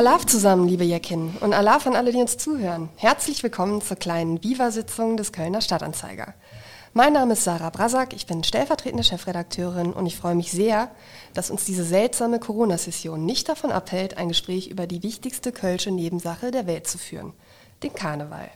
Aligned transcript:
Alaf 0.00 0.24
zusammen, 0.24 0.66
liebe 0.66 0.82
Jekin, 0.82 1.36
und 1.42 1.52
Alaf 1.52 1.86
an 1.86 1.94
alle, 1.94 2.10
die 2.10 2.22
uns 2.22 2.38
zuhören. 2.38 2.88
Herzlich 2.96 3.42
willkommen 3.42 3.82
zur 3.82 3.98
kleinen 3.98 4.42
Viva-Sitzung 4.42 5.18
des 5.18 5.30
Kölner 5.30 5.60
Stadtanzeiger. 5.60 6.32
Mein 6.94 7.12
Name 7.12 7.34
ist 7.34 7.44
Sarah 7.44 7.68
Brasak, 7.68 8.14
ich 8.14 8.26
bin 8.26 8.42
stellvertretende 8.42 9.04
Chefredakteurin 9.04 9.92
und 9.92 10.06
ich 10.06 10.16
freue 10.16 10.36
mich 10.36 10.52
sehr, 10.52 10.90
dass 11.34 11.50
uns 11.50 11.66
diese 11.66 11.84
seltsame 11.84 12.38
Corona-Session 12.40 13.26
nicht 13.26 13.50
davon 13.50 13.70
abhält, 13.70 14.16
ein 14.16 14.28
Gespräch 14.28 14.68
über 14.68 14.86
die 14.86 15.02
wichtigste 15.02 15.52
kölsche 15.52 15.90
Nebensache 15.90 16.50
der 16.50 16.66
Welt 16.66 16.86
zu 16.86 16.96
führen, 16.96 17.34
den 17.82 17.92
Karneval. 17.92 18.48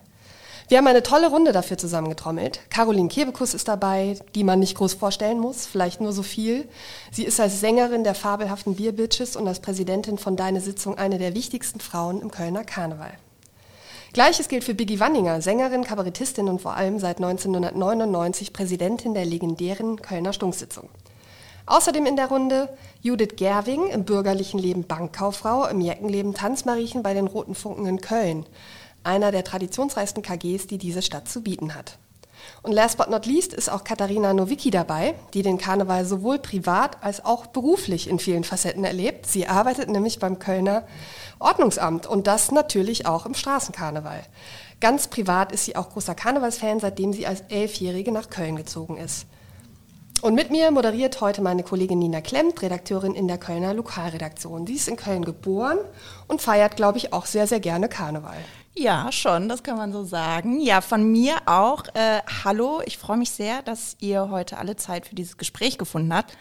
Wir 0.66 0.78
haben 0.78 0.86
eine 0.86 1.02
tolle 1.02 1.28
Runde 1.28 1.52
dafür 1.52 1.76
zusammengetrommelt. 1.76 2.58
Caroline 2.70 3.10
Kebekus 3.10 3.52
ist 3.52 3.68
dabei, 3.68 4.16
die 4.34 4.44
man 4.44 4.60
nicht 4.60 4.78
groß 4.78 4.94
vorstellen 4.94 5.38
muss, 5.38 5.66
vielleicht 5.66 6.00
nur 6.00 6.12
so 6.12 6.22
viel. 6.22 6.66
Sie 7.12 7.24
ist 7.24 7.38
als 7.38 7.60
Sängerin 7.60 8.02
der 8.02 8.14
fabelhaften 8.14 8.74
Bierbitches 8.74 9.36
und 9.36 9.46
als 9.46 9.60
Präsidentin 9.60 10.16
von 10.16 10.36
Deine 10.36 10.62
Sitzung 10.62 10.96
eine 10.96 11.18
der 11.18 11.34
wichtigsten 11.34 11.80
Frauen 11.80 12.22
im 12.22 12.30
Kölner 12.30 12.64
Karneval. 12.64 13.12
Gleiches 14.14 14.48
gilt 14.48 14.64
für 14.64 14.74
Biggie 14.74 15.00
Wanninger, 15.00 15.42
Sängerin, 15.42 15.84
Kabarettistin 15.84 16.48
und 16.48 16.62
vor 16.62 16.74
allem 16.74 16.98
seit 16.98 17.18
1999 17.18 18.54
Präsidentin 18.54 19.12
der 19.12 19.26
legendären 19.26 20.00
Kölner 20.00 20.32
Stunksitzung. 20.32 20.88
Außerdem 21.66 22.06
in 22.06 22.16
der 22.16 22.28
Runde 22.28 22.70
Judith 23.02 23.36
Gerwing, 23.36 23.88
im 23.88 24.04
bürgerlichen 24.04 24.60
Leben 24.60 24.84
Bankkauffrau, 24.86 25.66
im 25.66 25.82
Jeckenleben 25.82 26.32
Tanzmariechen 26.32 27.02
bei 27.02 27.12
den 27.12 27.26
Roten 27.26 27.54
Funken 27.54 27.86
in 27.86 28.00
Köln 28.00 28.46
einer 29.04 29.30
der 29.30 29.44
traditionsreichsten 29.44 30.22
KGs, 30.22 30.66
die 30.66 30.78
diese 30.78 31.02
Stadt 31.02 31.28
zu 31.28 31.42
bieten 31.42 31.74
hat. 31.74 31.98
Und 32.62 32.72
last 32.72 32.98
but 32.98 33.10
not 33.10 33.26
least 33.26 33.52
ist 33.52 33.70
auch 33.70 33.84
Katharina 33.84 34.32
Nowicki 34.32 34.70
dabei, 34.70 35.14
die 35.34 35.42
den 35.42 35.58
Karneval 35.58 36.04
sowohl 36.04 36.38
privat 36.38 37.02
als 37.02 37.24
auch 37.24 37.46
beruflich 37.46 38.08
in 38.08 38.18
vielen 38.18 38.44
Facetten 38.44 38.84
erlebt. 38.84 39.26
Sie 39.26 39.46
arbeitet 39.46 39.88
nämlich 39.88 40.18
beim 40.18 40.38
Kölner 40.38 40.86
Ordnungsamt 41.38 42.06
und 42.06 42.26
das 42.26 42.52
natürlich 42.52 43.06
auch 43.06 43.26
im 43.26 43.34
Straßenkarneval. 43.34 44.22
Ganz 44.80 45.08
privat 45.08 45.52
ist 45.52 45.64
sie 45.64 45.76
auch 45.76 45.90
großer 45.90 46.14
Karnevalsfan, 46.14 46.80
seitdem 46.80 47.12
sie 47.12 47.26
als 47.26 47.42
Elfjährige 47.48 48.12
nach 48.12 48.30
Köln 48.30 48.56
gezogen 48.56 48.96
ist. 48.96 49.26
Und 50.24 50.34
mit 50.34 50.50
mir 50.50 50.70
moderiert 50.70 51.20
heute 51.20 51.42
meine 51.42 51.62
Kollegin 51.62 51.98
Nina 51.98 52.22
Klemmt, 52.22 52.62
Redakteurin 52.62 53.14
in 53.14 53.28
der 53.28 53.36
Kölner 53.36 53.74
Lokalredaktion. 53.74 54.66
Sie 54.66 54.72
ist 54.72 54.88
in 54.88 54.96
Köln 54.96 55.22
geboren 55.22 55.76
und 56.28 56.40
feiert, 56.40 56.76
glaube 56.76 56.96
ich, 56.96 57.12
auch 57.12 57.26
sehr, 57.26 57.46
sehr 57.46 57.60
gerne 57.60 57.90
Karneval. 57.90 58.38
Ja, 58.72 59.12
schon, 59.12 59.50
das 59.50 59.62
kann 59.62 59.76
man 59.76 59.92
so 59.92 60.02
sagen. 60.02 60.60
Ja, 60.60 60.80
von 60.80 61.12
mir 61.12 61.36
auch. 61.44 61.84
Äh, 61.92 62.22
hallo, 62.42 62.80
ich 62.86 62.96
freue 62.96 63.18
mich 63.18 63.32
sehr, 63.32 63.60
dass 63.60 63.98
ihr 64.00 64.30
heute 64.30 64.56
alle 64.56 64.76
Zeit 64.76 65.06
für 65.06 65.14
dieses 65.14 65.36
Gespräch 65.36 65.76
gefunden 65.76 66.14
habt. 66.14 66.38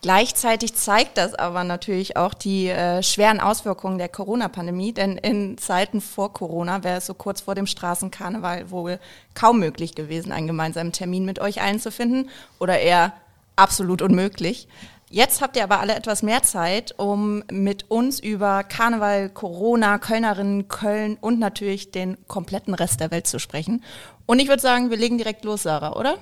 Gleichzeitig 0.00 0.74
zeigt 0.74 1.18
das 1.18 1.34
aber 1.34 1.64
natürlich 1.64 2.16
auch 2.16 2.32
die 2.32 2.68
äh, 2.68 3.02
schweren 3.02 3.40
Auswirkungen 3.40 3.98
der 3.98 4.08
Corona-Pandemie, 4.08 4.92
denn 4.92 5.16
in 5.16 5.58
Zeiten 5.58 6.00
vor 6.00 6.32
Corona 6.32 6.84
wäre 6.84 6.98
es 6.98 7.06
so 7.06 7.14
kurz 7.14 7.40
vor 7.40 7.56
dem 7.56 7.66
Straßenkarneval 7.66 8.70
wohl 8.70 9.00
kaum 9.34 9.58
möglich 9.58 9.96
gewesen, 9.96 10.30
einen 10.30 10.46
gemeinsamen 10.46 10.92
Termin 10.92 11.24
mit 11.24 11.40
euch 11.40 11.60
allen 11.62 11.80
zu 11.80 11.90
finden 11.90 12.30
oder 12.60 12.78
eher 12.78 13.12
absolut 13.56 14.00
unmöglich. 14.00 14.68
Jetzt 15.10 15.40
habt 15.40 15.56
ihr 15.56 15.64
aber 15.64 15.80
alle 15.80 15.96
etwas 15.96 16.22
mehr 16.22 16.42
Zeit, 16.42 16.94
um 16.98 17.42
mit 17.50 17.90
uns 17.90 18.20
über 18.20 18.62
Karneval, 18.62 19.30
Corona, 19.30 19.98
Kölnerinnen, 19.98 20.68
Köln 20.68 21.16
und 21.20 21.40
natürlich 21.40 21.90
den 21.90 22.18
kompletten 22.28 22.74
Rest 22.74 23.00
der 23.00 23.10
Welt 23.10 23.26
zu 23.26 23.40
sprechen. 23.40 23.82
Und 24.26 24.38
ich 24.38 24.48
würde 24.48 24.62
sagen, 24.62 24.90
wir 24.90 24.98
legen 24.98 25.16
direkt 25.16 25.44
los, 25.44 25.62
Sarah, 25.62 25.96
oder? 25.96 26.18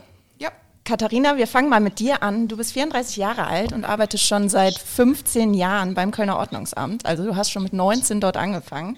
Katharina, 0.87 1.37
wir 1.37 1.49
fangen 1.49 1.69
mal 1.69 1.81
mit 1.81 1.99
dir 1.99 2.23
an. 2.23 2.47
Du 2.47 2.57
bist 2.57 2.73
34 2.73 3.17
Jahre 3.17 3.49
alt 3.49 3.73
und 3.73 3.85
arbeitest 3.85 4.25
schon 4.25 4.49
seit 4.49 4.79
15 4.79 5.53
Jahren 5.53 5.95
beim 5.95 6.13
Kölner 6.13 6.39
Ordnungsamt. 6.39 7.05
Also 7.05 7.25
du 7.25 7.35
hast 7.35 7.51
schon 7.51 7.65
mit 7.65 7.73
19 7.73 8.21
dort 8.21 8.37
angefangen. 8.37 8.97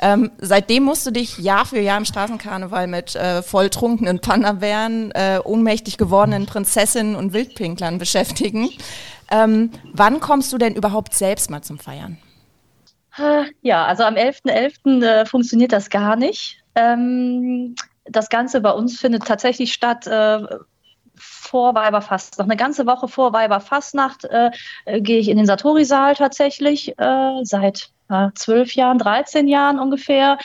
Ähm, 0.00 0.32
seitdem 0.38 0.82
musst 0.82 1.06
du 1.06 1.12
dich 1.12 1.38
Jahr 1.38 1.64
für 1.64 1.78
Jahr 1.78 1.96
im 1.96 2.04
Straßenkarneval 2.04 2.88
mit 2.88 3.14
äh, 3.14 3.42
volltrunkenen 3.42 4.18
Panda-Bären, 4.18 5.12
äh, 5.12 5.38
ohnmächtig 5.44 5.96
gewordenen 5.96 6.46
Prinzessinnen 6.46 7.14
und 7.14 7.32
Wildpinklern 7.32 7.98
beschäftigen. 7.98 8.70
Ähm, 9.30 9.70
wann 9.92 10.18
kommst 10.18 10.52
du 10.52 10.58
denn 10.58 10.74
überhaupt 10.74 11.14
selbst 11.14 11.50
mal 11.50 11.62
zum 11.62 11.78
Feiern? 11.78 12.18
Ja, 13.62 13.84
also 13.86 14.02
am 14.02 14.14
11.11. 14.14 14.42
.11., 14.44 15.04
äh, 15.04 15.26
funktioniert 15.26 15.72
das 15.72 15.88
gar 15.88 16.16
nicht. 16.16 16.62
Ähm, 16.74 17.76
das 18.04 18.28
Ganze 18.28 18.60
bei 18.60 18.72
uns 18.72 18.98
findet 18.98 19.24
tatsächlich 19.24 19.72
statt 19.72 20.06
äh, 20.06 20.40
vor 21.18 21.74
Weiberfastnacht. 21.74 22.48
Eine 22.48 22.56
ganze 22.56 22.86
Woche 22.86 23.08
vor 23.08 23.32
Weiberfastnacht 23.32 24.24
äh, 24.24 24.50
äh, 24.84 25.00
gehe 25.00 25.18
ich 25.18 25.28
in 25.28 25.36
den 25.36 25.46
Satori-Saal 25.46 26.14
tatsächlich 26.14 26.98
äh, 26.98 27.40
seit 27.42 27.90
zwölf 28.36 28.74
Jahren, 28.74 28.96
13 28.96 29.48
Jahren 29.48 29.78
ungefähr. 29.78 30.38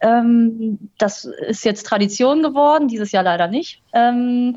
Ähm, 0.00 0.90
das 0.96 1.26
ist 1.26 1.66
jetzt 1.66 1.84
Tradition 1.84 2.42
geworden, 2.42 2.88
dieses 2.88 3.12
Jahr 3.12 3.24
leider 3.24 3.46
nicht. 3.46 3.82
Ähm, 3.92 4.56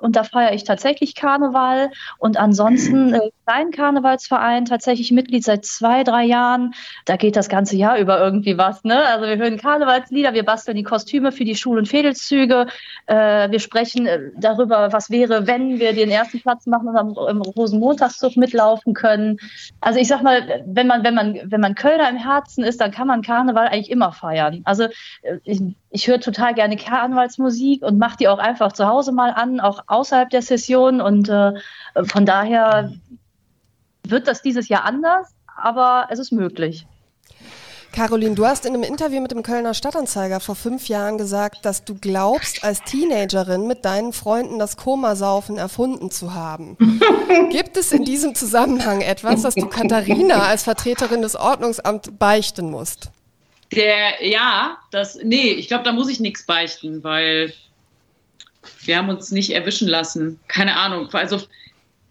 und 0.00 0.16
da 0.16 0.24
feiere 0.24 0.52
ich 0.52 0.64
tatsächlich 0.64 1.14
Karneval 1.14 1.90
und 2.18 2.36
ansonsten 2.36 3.14
äh, 3.14 3.30
kleinen 3.46 3.70
Karnevalsverein, 3.70 4.64
tatsächlich 4.64 5.12
Mitglied 5.12 5.44
seit 5.44 5.64
zwei, 5.64 6.04
drei 6.04 6.24
Jahren. 6.24 6.74
Da 7.04 7.16
geht 7.16 7.36
das 7.36 7.48
ganze 7.48 7.76
Jahr 7.76 7.98
über 7.98 8.18
irgendwie 8.18 8.56
was. 8.58 8.84
Ne? 8.84 9.04
Also 9.06 9.26
wir 9.26 9.36
hören 9.36 9.58
Karnevalslieder, 9.58 10.34
wir 10.34 10.44
basteln 10.44 10.76
die 10.76 10.82
Kostüme 10.82 11.32
für 11.32 11.44
die 11.44 11.56
Schul- 11.56 11.78
und 11.78 11.88
Fädelszüge. 11.88 12.66
Äh, 13.06 13.50
wir 13.50 13.60
sprechen 13.60 14.06
äh, 14.06 14.30
darüber, 14.38 14.92
was 14.92 15.10
wäre, 15.10 15.46
wenn 15.46 15.78
wir 15.78 15.92
den 15.92 16.10
ersten 16.10 16.40
Platz 16.40 16.66
machen 16.66 16.88
und 16.88 16.96
am, 16.96 17.14
im 17.28 17.42
Rosenmontagszug 17.42 18.36
mitlaufen 18.36 18.94
können. 18.94 19.38
Also 19.80 19.98
ich 19.98 20.08
sag 20.08 20.22
mal, 20.22 20.62
wenn 20.66 20.86
man, 20.86 21.04
wenn 21.04 21.14
man, 21.14 21.40
wenn 21.44 21.60
man 21.60 21.74
Kölner 21.74 22.08
im 22.08 22.16
Herzen 22.16 22.64
ist, 22.64 22.80
dann 22.80 22.90
kann 22.90 23.08
man 23.08 23.22
Karneval 23.22 23.68
eigentlich 23.68 23.90
immer 23.90 24.12
feiern. 24.12 24.62
Also 24.64 24.84
äh, 25.22 25.38
ich, 25.44 25.60
ich 25.94 26.08
höre 26.08 26.20
total 26.20 26.54
gerne 26.54 26.76
Karnevalsmusik 26.76 27.82
und 27.84 27.98
mache 27.98 28.16
die 28.16 28.26
auch 28.26 28.40
einfach 28.40 28.72
zu 28.72 28.86
Hause 28.86 29.12
mal 29.12 29.30
an, 29.30 29.60
auch 29.60 29.84
außerhalb 29.86 30.28
der 30.28 30.42
Session. 30.42 31.00
Und 31.00 31.28
äh, 31.28 31.52
von 32.06 32.26
daher 32.26 32.92
wird 34.02 34.26
das 34.26 34.42
dieses 34.42 34.68
Jahr 34.68 34.84
anders, 34.84 35.32
aber 35.56 36.08
es 36.10 36.18
ist 36.18 36.32
möglich. 36.32 36.84
Caroline, 37.92 38.34
du 38.34 38.44
hast 38.44 38.66
in 38.66 38.74
einem 38.74 38.82
Interview 38.82 39.20
mit 39.20 39.30
dem 39.30 39.44
Kölner 39.44 39.72
Stadtanzeiger 39.72 40.40
vor 40.40 40.56
fünf 40.56 40.88
Jahren 40.88 41.16
gesagt, 41.16 41.64
dass 41.64 41.84
du 41.84 41.94
glaubst, 41.94 42.64
als 42.64 42.82
Teenagerin 42.82 43.68
mit 43.68 43.84
deinen 43.84 44.12
Freunden 44.12 44.58
das 44.58 44.76
Komasaufen 44.76 45.58
erfunden 45.58 46.10
zu 46.10 46.34
haben. 46.34 46.76
Gibt 47.50 47.76
es 47.76 47.92
in 47.92 48.04
diesem 48.04 48.34
Zusammenhang 48.34 49.00
etwas, 49.00 49.42
das 49.42 49.54
du 49.54 49.68
Katharina 49.68 50.40
als 50.40 50.64
Vertreterin 50.64 51.22
des 51.22 51.36
Ordnungsamts 51.36 52.10
beichten 52.18 52.68
musst? 52.68 53.12
Der, 53.74 54.26
ja, 54.26 54.78
das, 54.90 55.16
nee, 55.22 55.52
ich 55.52 55.68
glaube, 55.68 55.84
da 55.84 55.92
muss 55.92 56.08
ich 56.08 56.20
nichts 56.20 56.44
beichten, 56.46 57.02
weil 57.02 57.52
wir 58.84 58.96
haben 58.96 59.08
uns 59.08 59.30
nicht 59.30 59.50
erwischen 59.50 59.88
lassen. 59.88 60.40
Keine 60.48 60.76
Ahnung. 60.76 61.08
Also 61.12 61.42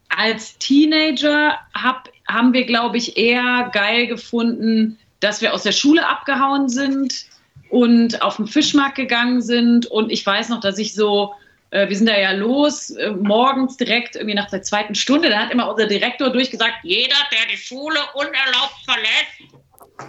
als 0.09 0.57
Teenager 0.57 1.59
hab, 1.73 2.09
haben 2.27 2.53
wir, 2.53 2.65
glaube 2.65 2.97
ich, 2.97 3.17
eher 3.17 3.69
geil 3.73 4.07
gefunden, 4.07 4.99
dass 5.19 5.41
wir 5.41 5.53
aus 5.53 5.63
der 5.63 5.71
Schule 5.71 6.07
abgehauen 6.07 6.69
sind 6.69 7.25
und 7.69 8.21
auf 8.21 8.35
den 8.37 8.47
Fischmarkt 8.47 8.95
gegangen 8.95 9.41
sind. 9.41 9.85
Und 9.87 10.11
ich 10.11 10.25
weiß 10.25 10.49
noch, 10.49 10.59
dass 10.59 10.77
ich 10.77 10.93
so, 10.93 11.33
äh, 11.71 11.89
wir 11.89 11.95
sind 11.95 12.07
da 12.07 12.19
ja 12.19 12.31
los, 12.31 12.91
äh, 12.91 13.11
morgens 13.11 13.77
direkt 13.77 14.15
irgendwie 14.15 14.35
nach 14.35 14.49
der 14.49 14.61
zweiten 14.61 14.95
Stunde, 14.95 15.29
da 15.29 15.39
hat 15.39 15.51
immer 15.51 15.69
unser 15.69 15.87
Direktor 15.87 16.29
durchgesagt, 16.29 16.77
jeder, 16.83 17.15
der 17.31 17.47
die 17.51 17.57
Schule 17.57 17.99
unerlaubt 18.13 18.75
verlässt, 18.85 19.52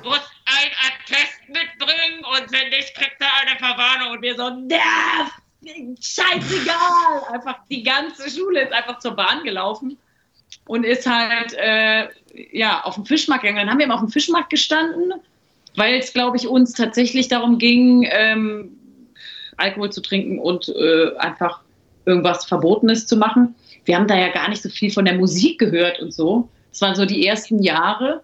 muss 0.02 0.20
ein 0.46 0.70
Attest 0.86 1.48
mitbringen 1.48 2.24
und 2.24 2.52
wenn 2.52 2.70
nicht, 2.70 2.94
kriegt 2.94 3.20
er 3.20 3.32
eine 3.42 3.58
Verwarnung. 3.58 4.12
Und 4.12 4.22
wir 4.22 4.36
so, 4.36 4.50
nerv! 4.50 5.30
scheißegal. 6.00 7.32
Einfach 7.32 7.56
die 7.70 7.82
ganze 7.82 8.30
Schule 8.30 8.62
ist 8.62 8.72
einfach 8.72 8.98
zur 8.98 9.12
Bahn 9.12 9.44
gelaufen 9.44 9.96
und 10.66 10.84
ist 10.84 11.06
halt 11.06 11.54
äh, 11.54 12.08
ja 12.52 12.82
auf 12.84 12.94
dem 12.94 13.06
Fischmarkt 13.06 13.42
gegangen. 13.42 13.60
Dann 13.60 13.70
haben 13.70 13.78
wir 13.78 13.86
immer 13.86 13.94
auf 13.94 14.00
dem 14.00 14.10
Fischmarkt 14.10 14.50
gestanden, 14.50 15.12
weil 15.76 15.98
es, 15.98 16.12
glaube 16.12 16.36
ich, 16.36 16.46
uns 16.48 16.72
tatsächlich 16.72 17.28
darum 17.28 17.58
ging, 17.58 18.06
ähm, 18.10 18.78
Alkohol 19.56 19.90
zu 19.90 20.02
trinken 20.02 20.38
und 20.38 20.68
äh, 20.68 21.16
einfach 21.16 21.60
irgendwas 22.06 22.44
Verbotenes 22.44 23.06
zu 23.06 23.16
machen. 23.16 23.54
Wir 23.84 23.96
haben 23.96 24.08
da 24.08 24.16
ja 24.16 24.28
gar 24.28 24.48
nicht 24.48 24.62
so 24.62 24.68
viel 24.68 24.90
von 24.90 25.04
der 25.04 25.14
Musik 25.14 25.58
gehört 25.58 26.00
und 26.00 26.12
so. 26.12 26.48
Das 26.70 26.80
waren 26.80 26.94
so 26.94 27.06
die 27.06 27.26
ersten 27.26 27.62
Jahre. 27.62 28.22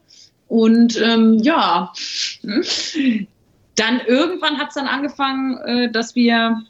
Und 0.51 1.01
ähm, 1.01 1.39
ja, 1.39 1.93
dann 3.77 4.01
irgendwann 4.05 4.59
hat 4.59 4.71
es 4.71 4.75
dann 4.75 4.89
angefangen, 4.89 5.59
äh, 5.59 5.93
dass 5.93 6.17
wir 6.17 6.65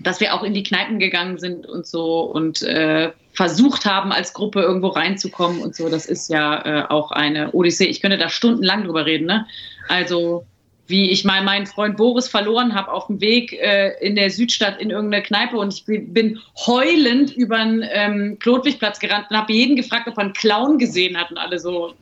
dass 0.00 0.20
wir 0.20 0.34
auch 0.34 0.42
in 0.42 0.52
die 0.52 0.62
Kneipen 0.62 0.98
gegangen 0.98 1.38
sind 1.38 1.66
und 1.66 1.86
so 1.86 2.20
und 2.20 2.62
äh, 2.62 3.12
versucht 3.32 3.86
haben, 3.86 4.12
als 4.12 4.34
Gruppe 4.34 4.60
irgendwo 4.60 4.88
reinzukommen 4.88 5.62
und 5.62 5.74
so. 5.74 5.88
Das 5.88 6.06
ist 6.06 6.28
ja 6.28 6.64
äh, 6.64 6.84
auch 6.88 7.10
eine 7.10 7.52
Odyssee. 7.52 7.86
Ich 7.86 8.02
könnte 8.02 8.18
da 8.18 8.28
stundenlang 8.28 8.84
drüber 8.84 9.06
reden. 9.06 9.26
Ne? 9.26 9.46
Also 9.88 10.44
wie 10.86 11.10
ich 11.10 11.24
mal 11.24 11.42
meinen 11.42 11.66
Freund 11.66 11.96
Boris 11.96 12.28
verloren 12.28 12.74
habe 12.74 12.90
auf 12.92 13.06
dem 13.06 13.20
Weg 13.20 13.52
äh, 13.52 13.92
in 14.00 14.16
der 14.16 14.30
Südstadt 14.30 14.80
in 14.80 14.90
irgendeine 14.90 15.22
Kneipe 15.22 15.56
und 15.56 15.72
ich 15.72 15.84
bin 15.86 16.40
heulend 16.66 17.32
über 17.36 17.58
den 17.58 17.84
ähm, 17.92 18.38
Klotwigplatz 18.38 18.98
gerannt 18.98 19.26
und 19.30 19.36
habe 19.36 19.52
jeden 19.52 19.76
gefragt, 19.76 20.08
ob 20.08 20.16
er 20.16 20.24
einen 20.24 20.32
Clown 20.32 20.78
gesehen 20.78 21.16
hat 21.16 21.30
und 21.30 21.38
alle 21.38 21.58
so, 21.58 21.94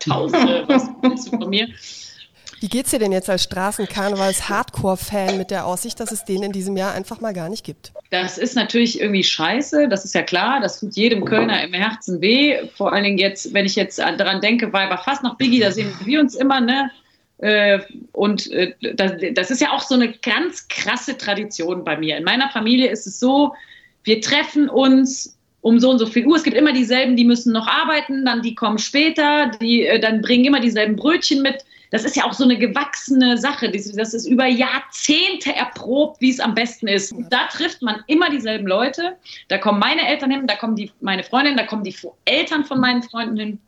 Tausende, 0.00 0.64
was 0.68 0.88
willst 1.02 1.32
du 1.32 1.38
von 1.38 1.50
mir? 1.50 1.68
Wie 2.60 2.68
geht's 2.68 2.90
dir 2.90 2.98
denn 2.98 3.12
jetzt 3.12 3.28
als 3.28 3.42
Straßenkarnevals-Hardcore-Fan 3.44 5.36
mit 5.36 5.50
der 5.50 5.66
Aussicht, 5.66 6.00
dass 6.00 6.10
es 6.10 6.24
den 6.24 6.42
in 6.42 6.52
diesem 6.52 6.76
Jahr 6.76 6.94
einfach 6.94 7.20
mal 7.20 7.34
gar 7.34 7.50
nicht 7.50 7.64
gibt? 7.64 7.92
Das 8.10 8.38
ist 8.38 8.56
natürlich 8.56 8.98
irgendwie 9.00 9.24
scheiße, 9.24 9.88
das 9.88 10.06
ist 10.06 10.14
ja 10.14 10.22
klar, 10.22 10.60
das 10.60 10.80
tut 10.80 10.96
jedem 10.96 11.26
Kölner 11.26 11.62
im 11.62 11.74
Herzen 11.74 12.20
weh. 12.22 12.66
Vor 12.74 12.92
allen 12.92 13.04
Dingen 13.04 13.18
jetzt, 13.18 13.52
wenn 13.52 13.66
ich 13.66 13.76
jetzt 13.76 13.98
daran 13.98 14.40
denke, 14.40 14.72
war 14.72 14.96
fast 15.02 15.22
noch 15.22 15.36
Biggie, 15.36 15.60
da 15.60 15.70
sehen 15.70 15.92
wir 16.04 16.20
uns 16.20 16.34
immer, 16.34 16.60
ne? 16.60 16.90
Äh, 17.38 17.80
und 18.12 18.50
äh, 18.50 18.74
das 18.94 19.50
ist 19.50 19.60
ja 19.60 19.72
auch 19.72 19.82
so 19.82 19.94
eine 19.94 20.12
ganz 20.12 20.68
krasse 20.68 21.18
Tradition 21.18 21.84
bei 21.84 21.96
mir. 21.96 22.16
In 22.16 22.24
meiner 22.24 22.50
Familie 22.50 22.90
ist 22.90 23.06
es 23.06 23.20
so, 23.20 23.54
wir 24.04 24.20
treffen 24.20 24.68
uns 24.68 25.36
um 25.60 25.80
so 25.80 25.90
und 25.90 25.98
so 25.98 26.06
viel 26.06 26.24
Uhr. 26.26 26.36
Es 26.36 26.44
gibt 26.44 26.56
immer 26.56 26.72
dieselben, 26.72 27.16
die 27.16 27.24
müssen 27.24 27.52
noch 27.52 27.66
arbeiten, 27.66 28.24
dann 28.24 28.40
die 28.40 28.54
kommen 28.54 28.78
später, 28.78 29.50
die 29.60 29.84
äh, 29.84 29.98
dann 29.98 30.22
bringen 30.22 30.44
immer 30.44 30.60
dieselben 30.60 30.96
Brötchen 30.96 31.42
mit. 31.42 31.64
Das 31.90 32.04
ist 32.04 32.16
ja 32.16 32.24
auch 32.24 32.32
so 32.32 32.44
eine 32.44 32.58
gewachsene 32.58 33.38
Sache. 33.38 33.70
Das 33.70 34.14
ist 34.14 34.26
über 34.26 34.46
Jahrzehnte 34.46 35.54
erprobt, 35.54 36.20
wie 36.20 36.30
es 36.30 36.40
am 36.40 36.54
besten 36.54 36.88
ist. 36.88 37.14
Da 37.30 37.46
trifft 37.50 37.82
man 37.82 38.02
immer 38.06 38.28
dieselben 38.30 38.66
Leute. 38.66 39.16
Da 39.48 39.58
kommen 39.58 39.78
meine 39.78 40.06
Eltern 40.06 40.30
hin, 40.30 40.46
da 40.46 40.56
kommen 40.56 40.76
die, 40.76 40.90
meine 41.00 41.22
Freundin, 41.22 41.56
da 41.56 41.64
kommen 41.64 41.84
die 41.84 41.94
Eltern 42.24 42.64
von 42.64 42.80
meinen 42.80 43.02
Freunden 43.02 43.36
hin. 43.36 43.60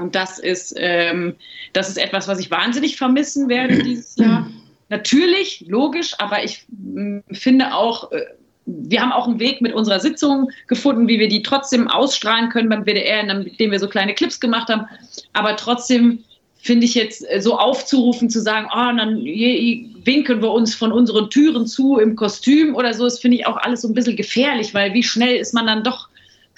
Und 0.00 0.14
das 0.14 0.38
ist, 0.38 0.74
ähm, 0.76 1.34
das 1.72 1.88
ist 1.88 1.98
etwas, 1.98 2.28
was 2.28 2.38
ich 2.38 2.50
wahnsinnig 2.50 2.96
vermissen 2.96 3.48
werde 3.48 3.82
dieses 3.82 4.16
Jahr. 4.16 4.48
Natürlich, 4.88 5.64
logisch, 5.68 6.14
aber 6.18 6.44
ich 6.44 6.64
mm, 6.68 7.18
finde 7.32 7.74
auch, 7.74 8.10
äh, 8.12 8.22
wir 8.64 9.00
haben 9.00 9.12
auch 9.12 9.26
einen 9.26 9.40
Weg 9.40 9.60
mit 9.60 9.74
unserer 9.74 10.00
Sitzung 10.00 10.50
gefunden, 10.66 11.08
wie 11.08 11.18
wir 11.18 11.28
die 11.28 11.42
trotzdem 11.42 11.88
ausstrahlen 11.88 12.50
können 12.50 12.68
beim 12.68 12.84
WDR, 12.84 13.20
indem 13.20 13.70
wir 13.70 13.78
so 13.78 13.88
kleine 13.88 14.14
Clips 14.14 14.40
gemacht 14.40 14.68
haben. 14.68 14.86
Aber 15.32 15.56
trotzdem 15.56 16.24
finde 16.58 16.86
ich 16.86 16.94
jetzt 16.94 17.24
äh, 17.30 17.40
so 17.40 17.58
aufzurufen, 17.58 18.30
zu 18.30 18.40
sagen, 18.40 18.66
oh, 18.72 18.96
dann 18.96 19.16
winken 19.24 20.42
wir 20.42 20.50
uns 20.50 20.74
von 20.74 20.92
unseren 20.92 21.30
Türen 21.30 21.66
zu 21.66 21.98
im 21.98 22.16
Kostüm 22.16 22.74
oder 22.74 22.94
so, 22.94 23.04
das 23.04 23.18
finde 23.18 23.38
ich 23.38 23.46
auch 23.46 23.56
alles 23.58 23.82
so 23.82 23.88
ein 23.88 23.94
bisschen 23.94 24.16
gefährlich, 24.16 24.74
weil 24.74 24.92
wie 24.94 25.02
schnell 25.02 25.36
ist 25.36 25.54
man 25.54 25.66
dann 25.66 25.84
doch 25.84 26.08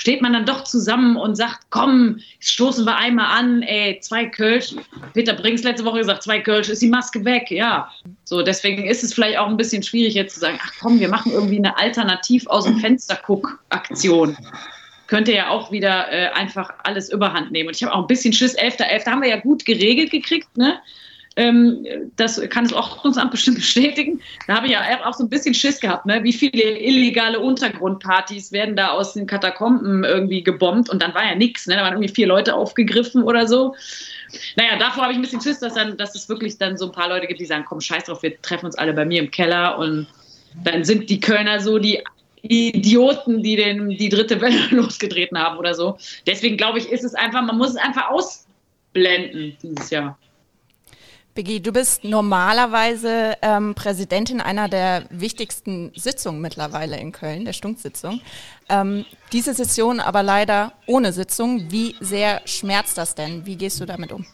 steht 0.01 0.23
man 0.23 0.33
dann 0.33 0.47
doch 0.47 0.65
zusammen 0.65 1.17
und 1.17 1.37
sagt, 1.37 1.67
komm, 1.69 2.21
stoßen 2.41 2.87
wir 2.87 2.97
einmal 2.97 3.39
an, 3.39 3.61
ey, 3.61 4.01
zwei 4.01 4.25
Kölsch. 4.25 4.75
Peter 5.13 5.35
Brings 5.35 5.63
letzte 5.63 5.85
Woche 5.85 5.99
gesagt, 5.99 6.23
zwei 6.23 6.41
Kölsch, 6.41 6.71
ist 6.71 6.81
die 6.81 6.89
Maske 6.89 7.23
weg, 7.27 7.51
ja. 7.51 7.91
So, 8.25 8.41
deswegen 8.41 8.87
ist 8.87 9.05
es 9.05 9.13
vielleicht 9.13 9.37
auch 9.37 9.47
ein 9.47 9.59
bisschen 9.59 9.83
schwierig 9.83 10.15
jetzt 10.15 10.35
zu 10.35 10.41
sagen, 10.41 10.59
ach 10.63 10.73
komm, 10.81 11.01
wir 11.01 11.11
machen 11.11 11.33
irgendwie 11.33 11.59
eine 11.59 11.77
Alternativ 11.77 12.47
aus 12.47 12.65
dem 12.65 12.79
Fenster 12.79 13.21
guck 13.27 13.63
Aktion. 13.69 14.39
Könnte 15.07 15.35
ja 15.35 15.51
auch 15.51 15.71
wieder 15.71 16.11
äh, 16.11 16.29
einfach 16.29 16.71
alles 16.85 17.13
überhand 17.13 17.53
nehmen. 17.53 17.69
Und 17.69 17.77
ich 17.77 17.83
habe 17.83 17.95
auch 17.95 18.01
ein 18.01 18.07
bisschen 18.07 18.33
Schiss, 18.33 18.57
11.11. 18.57 19.05
haben 19.05 19.21
wir 19.21 19.29
ja 19.29 19.39
gut 19.39 19.67
geregelt 19.67 20.13
gekriegt, 20.13 20.57
ne? 20.57 20.81
Ähm, 21.41 21.87
das 22.17 22.39
kann 22.51 22.65
das 22.65 22.75
Ordnungsamt 22.75 23.31
bestimmt 23.31 23.57
bestätigen. 23.57 24.21
Da 24.47 24.57
habe 24.57 24.67
ich 24.67 24.73
ja 24.73 24.83
auch 25.07 25.15
so 25.15 25.25
ein 25.25 25.31
bisschen 25.31 25.55
Schiss 25.55 25.81
gehabt, 25.81 26.05
ne? 26.05 26.23
wie 26.23 26.35
viele 26.35 26.79
illegale 26.79 27.41
Untergrundpartys 27.41 28.53
werden 28.53 28.77
da 28.77 28.89
aus 28.89 29.15
den 29.15 29.27
Katakomben 29.27 30.05
irgendwie 30.05 30.43
gebombt 30.43 30.91
und 30.91 31.01
dann 31.01 31.15
war 31.15 31.25
ja 31.25 31.35
nichts. 31.35 31.67
Ne? 31.67 31.77
Da 31.77 31.83
waren 31.83 31.95
irgendwie 31.95 32.13
vier 32.13 32.27
Leute 32.27 32.55
aufgegriffen 32.55 33.23
oder 33.23 33.49
so. 33.49 33.75
Naja, 34.57 34.79
davor 34.79 35.05
habe 35.05 35.13
ich 35.13 35.19
ein 35.19 35.23
bisschen 35.23 35.41
Schiss, 35.41 35.61
dass, 35.61 35.75
dann, 35.75 35.97
dass 35.97 36.15
es 36.15 36.29
wirklich 36.29 36.59
dann 36.59 36.77
so 36.77 36.87
ein 36.87 36.93
paar 36.93 37.09
Leute 37.09 37.27
gibt, 37.27 37.41
die 37.41 37.47
sagen, 37.47 37.65
komm, 37.67 37.81
scheiß 37.81 38.05
drauf, 38.05 38.23
wir 38.23 38.41
treffen 38.43 38.67
uns 38.67 38.77
alle 38.77 38.93
bei 38.93 39.07
mir 39.07 39.23
im 39.23 39.31
Keller 39.31 39.79
und 39.79 40.09
dann 40.63 40.85
sind 40.85 41.09
die 41.09 41.21
Kölner 41.21 41.61
so 41.61 41.79
die 41.79 42.03
Idioten, 42.43 43.43
die 43.43 43.57
den, 43.57 43.89
die 43.89 44.11
dritte 44.11 44.43
Welle 44.43 44.67
losgetreten 44.71 45.39
haben 45.39 45.57
oder 45.57 45.75
so. 45.75 45.97
Deswegen 46.27 46.59
glaube 46.59 46.81
ich, 46.81 46.91
ist 46.91 47.05
es 47.05 47.15
einfach, 47.15 47.41
man 47.41 47.57
muss 47.57 47.71
es 47.71 47.77
einfach 47.77 48.11
ausblenden 48.11 49.57
dieses 49.63 49.89
Jahr. 49.89 50.19
Biggie, 51.35 51.61
du 51.61 51.73
bist 51.73 52.03
normalerweise 52.03 53.37
ähm, 53.41 53.75
Präsidentin 53.75 54.41
einer 54.41 54.69
der 54.69 55.05
wichtigsten 55.11 55.93
Sitzungen 55.95 56.41
mittlerweile 56.41 56.99
in 56.99 57.13
Köln, 57.13 57.45
der 57.45 57.53
Stunksitzung. 57.53 58.21
Ähm, 58.69 59.05
diese 59.33 59.55
Session 59.55 60.01
aber 60.01 60.23
leider 60.23 60.73
ohne 60.87 61.13
Sitzung. 61.13 61.71
Wie 61.71 61.95
sehr 62.01 62.41
schmerzt 62.47 62.99
das 62.99 63.15
denn? 63.15 63.47
Wie 63.47 63.57
gehst 63.57 63.81
du 63.81 63.87
damit 63.87 64.13
um? 64.13 64.27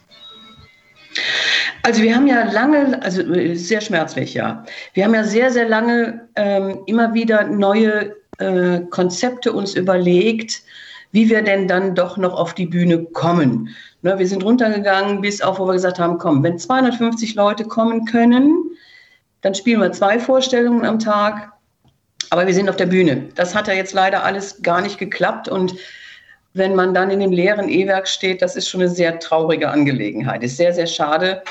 Also 1.83 2.01
wir 2.01 2.15
haben 2.15 2.27
ja 2.27 2.51
lange, 2.51 3.01
also 3.03 3.21
sehr 3.55 3.81
schmerzlich, 3.81 4.33
ja. 4.33 4.65
Wir 4.93 5.05
haben 5.05 5.13
ja 5.13 5.23
sehr, 5.23 5.51
sehr 5.51 5.67
lange 5.67 6.27
ähm, 6.35 6.79
immer 6.87 7.13
wieder 7.13 7.43
neue 7.45 8.15
äh, 8.39 8.81
Konzepte 8.89 9.53
uns 9.53 9.75
überlegt, 9.75 10.63
wie 11.11 11.29
wir 11.29 11.41
denn 11.41 11.67
dann 11.67 11.95
doch 11.95 12.17
noch 12.17 12.33
auf 12.33 12.53
die 12.53 12.65
Bühne 12.65 13.03
kommen. 13.05 13.69
Ne, 14.01 14.17
wir 14.19 14.27
sind 14.27 14.43
runtergegangen 14.43 15.21
bis 15.21 15.41
auf, 15.41 15.59
wo 15.59 15.65
wir 15.65 15.73
gesagt 15.73 15.99
haben, 15.99 16.17
komm, 16.17 16.43
wenn 16.43 16.59
250 16.59 17.35
Leute 17.35 17.63
kommen 17.65 18.05
können, 18.05 18.55
dann 19.41 19.55
spielen 19.55 19.81
wir 19.81 19.91
zwei 19.91 20.19
Vorstellungen 20.19 20.85
am 20.85 20.99
Tag, 20.99 21.51
aber 22.29 22.45
wir 22.45 22.53
sind 22.53 22.69
auf 22.69 22.75
der 22.75 22.87
Bühne. 22.87 23.29
Das 23.35 23.55
hat 23.55 23.67
ja 23.67 23.73
jetzt 23.73 23.93
leider 23.93 24.23
alles 24.23 24.61
gar 24.61 24.81
nicht 24.81 24.97
geklappt 24.97 25.47
und 25.47 25.75
wenn 26.57 26.75
man 26.75 26.93
dann 26.93 27.11
in 27.11 27.19
dem 27.19 27.31
leeren 27.31 27.69
E-Werk 27.69 28.07
steht, 28.07 28.41
das 28.41 28.55
ist 28.55 28.67
schon 28.67 28.81
eine 28.81 28.89
sehr 28.89 29.19
traurige 29.19 29.69
Angelegenheit. 29.69 30.43
Ist 30.43 30.57
sehr, 30.57 30.73
sehr 30.73 30.87
schade. 30.87 31.43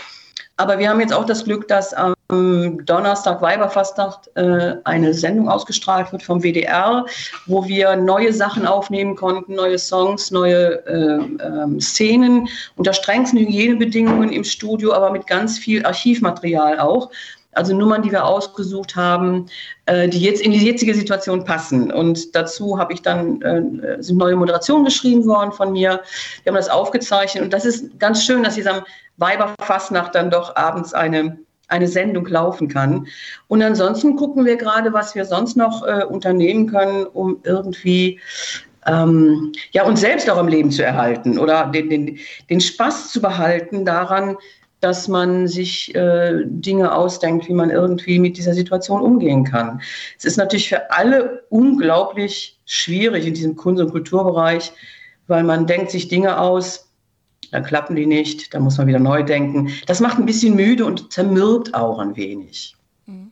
Aber 0.57 0.79
wir 0.79 0.89
haben 0.89 1.01
jetzt 1.01 1.13
auch 1.13 1.25
das 1.25 1.45
Glück, 1.45 1.69
dass 1.69 1.95
am 1.95 2.16
Donnerstag, 2.29 3.41
Weiberfastnacht, 3.41 4.31
äh, 4.35 4.75
eine 4.83 5.15
Sendung 5.15 5.49
ausgestrahlt 5.49 6.11
wird 6.11 6.25
vom 6.25 6.43
WDR, 6.43 7.07
wo 7.47 7.67
wir 7.67 7.95
neue 7.95 8.33
Sachen 8.33 8.67
aufnehmen 8.67 9.15
konnten, 9.15 9.55
neue 9.55 9.79
Songs, 9.79 10.33
neue 10.33 10.85
äh, 10.87 11.19
äh, 11.19 11.81
Szenen 11.81 12.49
unter 12.75 12.93
strengsten 12.93 13.39
Hygienebedingungen 13.39 14.31
im 14.31 14.43
Studio, 14.43 14.93
aber 14.93 15.13
mit 15.13 15.29
ganz 15.29 15.59
viel 15.59 15.87
Archivmaterial 15.87 16.81
auch. 16.81 17.11
Also 17.53 17.75
Nummern, 17.75 18.03
die 18.03 18.11
wir 18.11 18.25
ausgesucht 18.25 18.97
haben, 18.97 19.47
äh, 19.87 20.09
die 20.09 20.21
jetzt 20.21 20.43
in 20.43 20.51
die 20.51 20.67
jetzige 20.67 20.95
Situation 20.95 21.45
passen. 21.45 21.93
Und 21.93 22.35
dazu 22.35 22.77
habe 22.77 22.93
ich 22.93 23.03
dann 23.03 23.41
sind 24.01 24.19
neue 24.19 24.37
Moderationen 24.37 24.85
geschrieben 24.85 25.25
worden 25.27 25.53
von 25.53 25.71
mir. 25.73 26.03
Wir 26.43 26.51
haben 26.51 26.57
das 26.57 26.69
aufgezeichnet 26.69 27.45
und 27.45 27.53
das 27.53 27.65
ist 27.65 27.99
ganz 28.01 28.25
schön, 28.25 28.43
dass 28.43 28.57
jetzt 28.57 28.67
am 28.67 28.83
Weiberfastnacht 29.17 30.15
dann 30.15 30.31
doch 30.31 30.55
abends 30.57 30.93
eine 30.93 31.39
eine 31.69 31.89
Sendung 31.89 32.27
laufen 32.27 32.69
kann. 32.69 33.07
Und 33.49 33.63
ansonsten 33.63 34.17
gucken 34.17 34.45
wir 34.45 34.57
gerade, 34.57 34.93
was 34.93 35.15
wir 35.15 35.25
sonst 35.25 35.57
noch 35.57 35.87
äh, 35.87 36.05
unternehmen 36.05 36.67
können, 36.69 37.07
um 37.07 37.39
irgendwie 37.43 38.21
ähm, 38.87 39.53
ja, 39.73 39.85
uns 39.85 40.01
selbst 40.01 40.31
auch 40.31 40.39
im 40.39 40.49
Leben 40.49 40.71
zu 40.71 40.85
erhalten 40.85 41.39
oder 41.39 41.67
den, 41.67 41.91
den, 41.91 42.19
den 42.49 42.61
Spaß 42.61 43.11
zu 43.11 43.21
behalten 43.21 43.85
daran, 43.85 44.37
dass 44.81 45.09
man 45.09 45.49
sich 45.49 45.95
äh, 45.95 46.43
Dinge 46.45 46.95
ausdenkt, 46.95 47.49
wie 47.49 47.55
man 47.55 47.71
irgendwie 47.71 48.19
mit 48.19 48.37
dieser 48.37 48.55
Situation 48.55 49.01
umgehen 49.01 49.45
kann. 49.45 49.81
Es 50.19 50.25
ist 50.25 50.37
natürlich 50.37 50.69
für 50.69 50.91
alle 50.91 51.45
unglaublich 51.49 52.61
schwierig 52.67 53.27
in 53.27 53.35
diesem 53.35 53.57
Kunst- 53.57 53.83
und 53.83 53.91
Kulturbereich, 53.91 54.73
weil 55.27 55.43
man 55.43 55.67
denkt 55.67 55.91
sich 55.91 56.09
Dinge 56.09 56.39
aus, 56.39 56.86
dann 57.57 57.65
klappen 57.65 57.97
die 57.97 58.05
nicht, 58.05 58.53
dann 58.53 58.63
muss 58.63 58.77
man 58.77 58.87
wieder 58.87 58.99
neu 58.99 59.23
denken. 59.23 59.73
Das 59.87 60.01
macht 60.01 60.19
ein 60.19 60.27
bisschen 60.27 60.55
müde 60.55 60.85
und 60.85 61.11
zermürbt 61.11 61.75
auch 61.75 61.99
ein 61.99 62.15
wenig. 62.15 62.77
Mhm. 63.07 63.31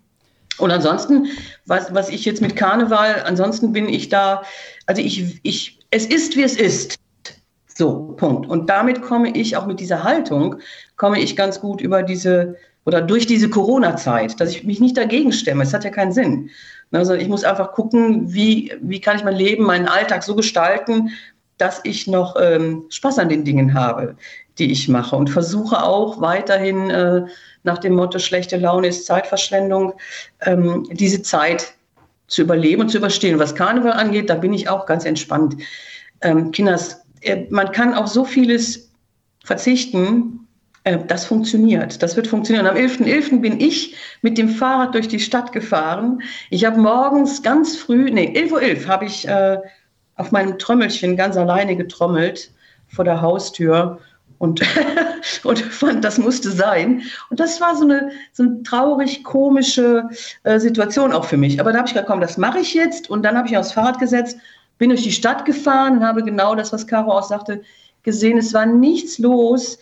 Und 0.56 0.70
ansonsten, 0.70 1.26
was, 1.66 1.92
was 1.92 2.08
ich 2.08 2.24
jetzt 2.24 2.40
mit 2.40 2.56
Karneval, 2.56 3.22
ansonsten 3.26 3.72
bin 3.72 3.86
ich 3.86 4.08
da, 4.08 4.42
also 4.86 5.02
ich, 5.02 5.40
ich, 5.42 5.78
es 5.90 6.06
ist, 6.06 6.36
wie 6.36 6.42
es 6.42 6.56
ist. 6.56 6.96
So, 7.66 8.14
Punkt. 8.16 8.48
Und 8.48 8.70
damit 8.70 9.02
komme 9.02 9.30
ich 9.36 9.58
auch 9.58 9.66
mit 9.66 9.78
dieser 9.78 10.04
Haltung, 10.04 10.56
komme 10.96 11.20
ich 11.20 11.36
ganz 11.36 11.60
gut 11.60 11.82
über 11.82 12.02
diese 12.02 12.56
oder 12.86 13.02
durch 13.02 13.26
diese 13.26 13.50
Corona-Zeit, 13.50 14.40
dass 14.40 14.50
ich 14.50 14.64
mich 14.64 14.80
nicht 14.80 14.96
dagegen 14.96 15.32
stemme. 15.32 15.64
Es 15.64 15.74
hat 15.74 15.84
ja 15.84 15.90
keinen 15.90 16.12
Sinn. 16.12 16.50
Also 16.92 17.14
ich 17.14 17.28
muss 17.28 17.44
einfach 17.44 17.72
gucken, 17.72 18.32
wie, 18.32 18.72
wie 18.80 19.00
kann 19.00 19.16
ich 19.16 19.24
mein 19.24 19.36
Leben, 19.36 19.64
meinen 19.64 19.88
Alltag 19.88 20.22
so 20.22 20.36
gestalten, 20.36 21.10
dass 21.64 21.80
ich 21.82 22.06
noch 22.06 22.36
ähm, 22.38 22.84
Spaß 22.90 23.18
an 23.18 23.30
den 23.30 23.42
Dingen 23.42 23.72
habe, 23.72 24.16
die 24.58 24.70
ich 24.70 24.86
mache 24.86 25.16
und 25.16 25.30
versuche 25.30 25.82
auch 25.82 26.20
weiterhin 26.20 26.90
äh, 26.90 27.22
nach 27.62 27.78
dem 27.78 27.94
Motto 27.94 28.18
schlechte 28.18 28.58
Laune 28.58 28.88
ist 28.88 29.06
Zeitverschwendung, 29.06 29.94
ähm, 30.42 30.86
diese 30.92 31.22
Zeit 31.22 31.72
zu 32.26 32.42
überleben 32.42 32.82
und 32.82 32.90
zu 32.90 32.98
überstehen. 32.98 33.38
Was 33.38 33.54
Karneval 33.54 33.92
angeht, 33.92 34.28
da 34.28 34.34
bin 34.34 34.52
ich 34.52 34.68
auch 34.68 34.84
ganz 34.84 35.06
entspannt. 35.06 35.56
Ähm, 36.20 36.50
Kinders, 36.50 37.00
äh, 37.22 37.46
man 37.48 37.72
kann 37.72 37.94
auf 37.94 38.08
so 38.08 38.26
vieles 38.26 38.90
verzichten, 39.42 40.46
äh, 40.84 40.98
das 41.06 41.24
funktioniert. 41.24 42.02
Das 42.02 42.14
wird 42.14 42.26
funktionieren. 42.26 42.66
Am 42.66 42.76
11.11. 42.76 43.04
.11. 43.06 43.40
bin 43.40 43.58
ich 43.58 43.96
mit 44.20 44.36
dem 44.36 44.50
Fahrrad 44.50 44.94
durch 44.94 45.08
die 45.08 45.20
Stadt 45.20 45.50
gefahren. 45.52 46.20
Ich 46.50 46.66
habe 46.66 46.78
morgens 46.78 47.42
ganz 47.42 47.74
früh, 47.74 48.10
nee, 48.10 48.34
11.11 48.36 48.52
Uhr 48.52 48.60
.11 48.60 48.86
habe 48.86 49.04
ich 49.06 49.26
äh, 49.26 49.56
auf 50.16 50.32
meinem 50.32 50.58
Trommelchen 50.58 51.16
ganz 51.16 51.36
alleine 51.36 51.76
getrommelt 51.76 52.50
vor 52.88 53.04
der 53.04 53.20
Haustür 53.20 53.98
und, 54.38 54.62
und 55.44 55.58
fand, 55.58 56.04
das 56.04 56.18
musste 56.18 56.50
sein. 56.50 57.02
Und 57.30 57.40
das 57.40 57.60
war 57.60 57.76
so 57.76 57.84
eine, 57.84 58.10
so 58.32 58.44
eine 58.44 58.62
traurig 58.62 59.24
komische 59.24 60.08
äh, 60.42 60.58
Situation 60.58 61.12
auch 61.12 61.24
für 61.24 61.36
mich. 61.36 61.60
Aber 61.60 61.72
da 61.72 61.78
habe 61.78 61.88
ich 61.88 61.94
gesagt, 61.94 62.08
komm, 62.08 62.20
das 62.20 62.36
mache 62.36 62.58
ich 62.60 62.74
jetzt. 62.74 63.10
Und 63.10 63.22
dann 63.22 63.36
habe 63.36 63.48
ich 63.48 63.56
aufs 63.56 63.72
Fahrrad 63.72 63.98
gesetzt, 63.98 64.38
bin 64.78 64.90
durch 64.90 65.02
die 65.02 65.12
Stadt 65.12 65.44
gefahren 65.44 65.98
und 65.98 66.04
habe 66.04 66.22
genau 66.22 66.54
das, 66.54 66.72
was 66.72 66.86
Caro 66.86 67.12
auch 67.12 67.22
sagte, 67.22 67.62
gesehen. 68.02 68.38
Es 68.38 68.52
war 68.54 68.66
nichts 68.66 69.18
los. 69.18 69.78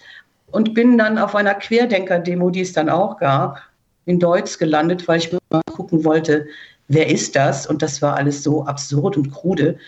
und 0.52 0.74
bin 0.74 0.98
dann 0.98 1.18
auf 1.18 1.34
einer 1.34 1.54
Querdenker-Demo, 1.54 2.50
die 2.50 2.60
es 2.60 2.74
dann 2.74 2.90
auch 2.90 3.16
gab, 3.18 3.58
in 4.04 4.18
Deutsch 4.18 4.58
gelandet, 4.58 5.08
weil 5.08 5.18
ich 5.18 5.32
mal 5.32 5.62
gucken 5.72 6.04
wollte, 6.04 6.46
wer 6.88 7.08
ist 7.08 7.34
das? 7.36 7.66
Und 7.66 7.80
das 7.80 8.02
war 8.02 8.16
alles 8.16 8.42
so 8.42 8.64
absurd 8.66 9.16
und 9.16 9.30
krude. 9.32 9.78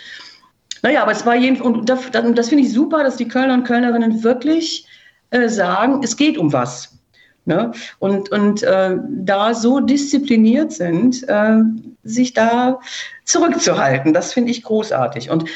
Naja, 0.85 1.01
aber 1.01 1.13
es 1.13 1.25
war 1.25 1.35
jedenfalls, 1.35 1.67
und 1.67 1.89
das, 1.89 2.11
das 2.11 2.49
finde 2.51 2.63
ich 2.63 2.71
super, 2.71 3.03
dass 3.03 3.17
die 3.17 3.27
Kölner 3.27 3.55
und 3.55 3.65
Kölnerinnen 3.65 4.23
wirklich 4.23 4.87
äh, 5.31 5.49
sagen, 5.49 6.03
es 6.05 6.15
geht 6.15 6.37
um 6.37 6.53
was. 6.53 6.99
Ne? 7.47 7.73
Und, 8.01 8.31
und 8.31 8.63
äh, 8.63 8.99
da 9.09 9.55
so 9.55 9.81
diszipliniert 9.81 10.73
sind, 10.73 11.27
äh, 11.27 11.61
sich 12.03 12.35
da 12.35 12.81
zurückzuhalten, 13.25 14.13
das 14.13 14.35
finde 14.35 14.51
ich 14.51 14.63
großartig. 14.63 15.31
Und 15.31 15.47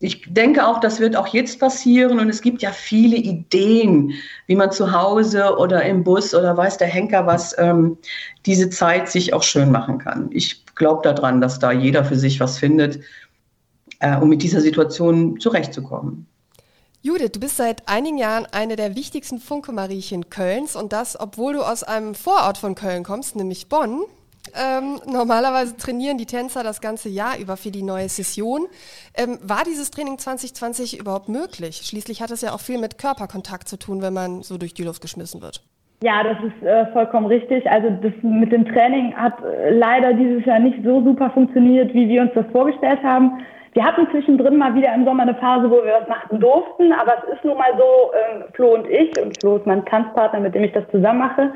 ich 0.00 0.22
denke 0.28 0.66
auch, 0.66 0.80
das 0.80 1.00
wird 1.00 1.16
auch 1.16 1.28
jetzt 1.28 1.60
passieren 1.60 2.20
und 2.20 2.28
es 2.28 2.42
gibt 2.42 2.60
ja 2.60 2.70
viele 2.70 3.16
Ideen, 3.16 4.12
wie 4.48 4.56
man 4.56 4.70
zu 4.70 4.92
Hause 4.92 5.56
oder 5.56 5.82
im 5.82 6.04
Bus 6.04 6.34
oder 6.34 6.54
weiß 6.58 6.76
der 6.76 6.88
Henker 6.88 7.26
was, 7.26 7.56
ähm, 7.58 7.96
diese 8.44 8.68
Zeit 8.68 9.08
sich 9.08 9.32
auch 9.32 9.42
schön 9.42 9.72
machen 9.72 9.96
kann. 9.96 10.28
Ich 10.30 10.66
glaube 10.74 11.00
daran, 11.04 11.40
dass 11.40 11.58
da 11.58 11.72
jeder 11.72 12.04
für 12.04 12.16
sich 12.16 12.38
was 12.38 12.58
findet, 12.58 13.00
äh, 14.00 14.16
um 14.16 14.28
mit 14.28 14.42
dieser 14.42 14.60
Situation 14.60 15.38
zurechtzukommen. 15.40 16.26
Judith, 17.02 17.32
du 17.32 17.40
bist 17.40 17.58
seit 17.58 17.86
einigen 17.86 18.16
Jahren 18.16 18.46
eine 18.50 18.76
der 18.76 18.96
wichtigsten 18.96 19.38
Funke-Mariechen 19.38 20.30
Kölns 20.30 20.74
und 20.74 20.94
das, 20.94 21.20
obwohl 21.20 21.52
du 21.52 21.60
aus 21.60 21.82
einem 21.82 22.14
Vorort 22.14 22.56
von 22.56 22.74
Köln 22.74 23.04
kommst, 23.04 23.36
nämlich 23.36 23.68
Bonn. 23.68 24.00
Ähm, 24.52 25.00
normalerweise 25.06 25.76
trainieren 25.76 26.18
die 26.18 26.26
Tänzer 26.26 26.62
das 26.62 26.80
ganze 26.80 27.08
Jahr 27.08 27.38
über 27.38 27.56
für 27.56 27.70
die 27.70 27.82
neue 27.82 28.08
Session. 28.08 28.66
Ähm, 29.16 29.38
war 29.42 29.64
dieses 29.66 29.90
Training 29.90 30.18
2020 30.18 30.98
überhaupt 30.98 31.28
möglich? 31.28 31.82
Schließlich 31.84 32.22
hat 32.22 32.30
es 32.30 32.40
ja 32.40 32.54
auch 32.54 32.60
viel 32.60 32.78
mit 32.78 32.98
Körperkontakt 32.98 33.68
zu 33.68 33.78
tun, 33.78 34.00
wenn 34.00 34.14
man 34.14 34.42
so 34.42 34.58
durch 34.58 34.74
die 34.74 34.84
Luft 34.84 35.02
geschmissen 35.02 35.42
wird. 35.42 35.62
Ja, 36.02 36.22
das 36.22 36.36
ist 36.42 36.62
äh, 36.66 36.86
vollkommen 36.92 37.26
richtig. 37.26 37.68
Also 37.70 37.88
das 37.90 38.12
mit 38.22 38.52
dem 38.52 38.66
Training 38.66 39.14
hat 39.14 39.42
äh, 39.42 39.70
leider 39.70 40.12
dieses 40.12 40.44
Jahr 40.44 40.58
nicht 40.58 40.78
so 40.84 41.02
super 41.02 41.30
funktioniert, 41.30 41.94
wie 41.94 42.08
wir 42.08 42.22
uns 42.22 42.32
das 42.34 42.46
vorgestellt 42.52 43.02
haben. 43.02 43.44
Wir 43.74 43.84
hatten 43.84 44.08
zwischendrin 44.10 44.56
mal 44.56 44.74
wieder 44.74 44.94
im 44.94 45.04
Sommer 45.04 45.24
eine 45.24 45.34
Phase, 45.34 45.68
wo 45.68 45.84
wir 45.84 46.00
was 46.00 46.08
machen 46.08 46.38
durften, 46.38 46.92
aber 46.92 47.14
es 47.18 47.34
ist 47.34 47.44
nun 47.44 47.58
mal 47.58 47.72
so, 47.76 48.12
ähm, 48.14 48.44
Flo 48.52 48.74
und 48.74 48.88
ich, 48.88 49.18
und 49.18 49.36
Flo 49.40 49.56
ist 49.56 49.66
mein 49.66 49.84
Tanzpartner, 49.84 50.38
mit 50.38 50.54
dem 50.54 50.62
ich 50.62 50.72
das 50.72 50.88
zusammen 50.92 51.18
mache, 51.18 51.52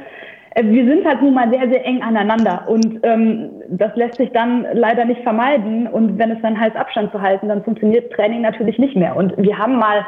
äh, 0.56 0.64
wir 0.64 0.84
sind 0.84 1.06
halt 1.06 1.22
nun 1.22 1.34
mal 1.34 1.48
sehr, 1.48 1.68
sehr 1.68 1.84
eng 1.84 2.02
aneinander 2.02 2.64
und 2.66 2.98
ähm, 3.04 3.50
das 3.68 3.94
lässt 3.94 4.16
sich 4.16 4.32
dann 4.32 4.66
leider 4.72 5.04
nicht 5.04 5.22
vermeiden 5.22 5.86
und 5.86 6.18
wenn 6.18 6.32
es 6.32 6.42
dann 6.42 6.58
heißt, 6.58 6.76
Abstand 6.76 7.12
zu 7.12 7.22
halten, 7.22 7.48
dann 7.48 7.62
funktioniert 7.62 8.12
Training 8.12 8.42
natürlich 8.42 8.78
nicht 8.78 8.96
mehr. 8.96 9.14
Und 9.14 9.34
wir 9.36 9.56
haben 9.56 9.78
mal 9.78 10.04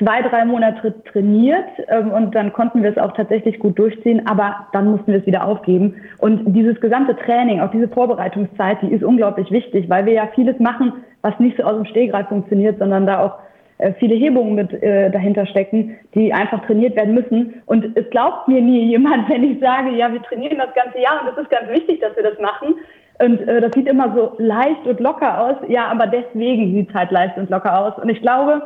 zwei, 0.00 0.22
drei 0.22 0.44
Monate 0.44 0.94
trainiert 1.12 1.68
ähm, 1.88 2.10
und 2.10 2.34
dann 2.34 2.52
konnten 2.52 2.82
wir 2.82 2.90
es 2.90 2.98
auch 2.98 3.12
tatsächlich 3.12 3.58
gut 3.58 3.78
durchziehen, 3.78 4.26
aber 4.26 4.66
dann 4.72 4.90
mussten 4.90 5.12
wir 5.12 5.20
es 5.20 5.26
wieder 5.26 5.46
aufgeben 5.46 5.94
und 6.18 6.54
dieses 6.54 6.80
gesamte 6.80 7.14
Training, 7.16 7.60
auch 7.60 7.70
diese 7.70 7.88
Vorbereitungszeit, 7.88 8.78
die 8.82 8.92
ist 8.92 9.04
unglaublich 9.04 9.50
wichtig, 9.50 9.88
weil 9.88 10.06
wir 10.06 10.14
ja 10.14 10.28
vieles 10.34 10.58
machen, 10.58 10.92
was 11.22 11.38
nicht 11.38 11.56
so 11.58 11.64
aus 11.64 11.76
dem 11.76 11.84
Stehgreif 11.84 12.28
funktioniert, 12.28 12.78
sondern 12.78 13.06
da 13.06 13.24
auch 13.24 13.34
äh, 13.78 13.92
viele 13.98 14.14
Hebungen 14.14 14.54
mit 14.54 14.72
äh, 14.82 15.10
dahinter 15.10 15.46
stecken, 15.46 15.96
die 16.14 16.32
einfach 16.32 16.64
trainiert 16.66 16.96
werden 16.96 17.14
müssen. 17.14 17.62
Und 17.66 17.96
es 17.96 18.08
glaubt 18.10 18.48
mir 18.48 18.60
nie 18.60 18.86
jemand, 18.86 19.28
wenn 19.28 19.44
ich 19.44 19.60
sage, 19.60 19.90
ja, 19.90 20.12
wir 20.12 20.22
trainieren 20.22 20.58
das 20.58 20.74
ganze 20.74 20.98
Jahr 20.98 21.22
und 21.22 21.32
es 21.32 21.42
ist 21.42 21.50
ganz 21.50 21.68
wichtig, 21.70 22.00
dass 22.00 22.16
wir 22.16 22.22
das 22.22 22.38
machen. 22.40 22.74
Und 23.18 23.46
äh, 23.48 23.60
das 23.60 23.72
sieht 23.74 23.88
immer 23.88 24.14
so 24.14 24.32
leicht 24.38 24.86
und 24.86 25.00
locker 25.00 25.40
aus. 25.40 25.56
Ja, 25.68 25.86
aber 25.86 26.06
deswegen 26.06 26.74
sieht 26.74 26.88
es 26.88 26.94
halt 26.94 27.10
leicht 27.10 27.36
und 27.36 27.50
locker 27.50 27.78
aus. 27.78 28.02
Und 28.02 28.08
ich 28.08 28.20
glaube, 28.22 28.62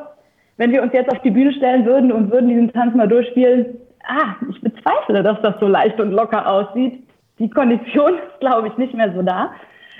wenn 0.56 0.72
wir 0.72 0.82
uns 0.82 0.92
jetzt 0.92 1.10
auf 1.10 1.20
die 1.22 1.30
Bühne 1.30 1.52
stellen 1.52 1.84
würden 1.84 2.12
und 2.12 2.30
würden 2.30 2.48
diesen 2.48 2.72
Tanz 2.72 2.94
mal 2.94 3.08
durchspielen, 3.08 3.76
ah, 4.06 4.34
ich 4.48 4.60
bezweifle, 4.60 5.22
dass 5.22 5.40
das 5.42 5.54
so 5.60 5.66
leicht 5.66 6.00
und 6.00 6.12
locker 6.12 6.48
aussieht. 6.48 7.02
Die 7.38 7.50
Kondition 7.50 8.14
ist, 8.14 8.40
glaube 8.40 8.68
ich, 8.68 8.76
nicht 8.76 8.94
mehr 8.94 9.12
so 9.12 9.22
da. 9.22 9.50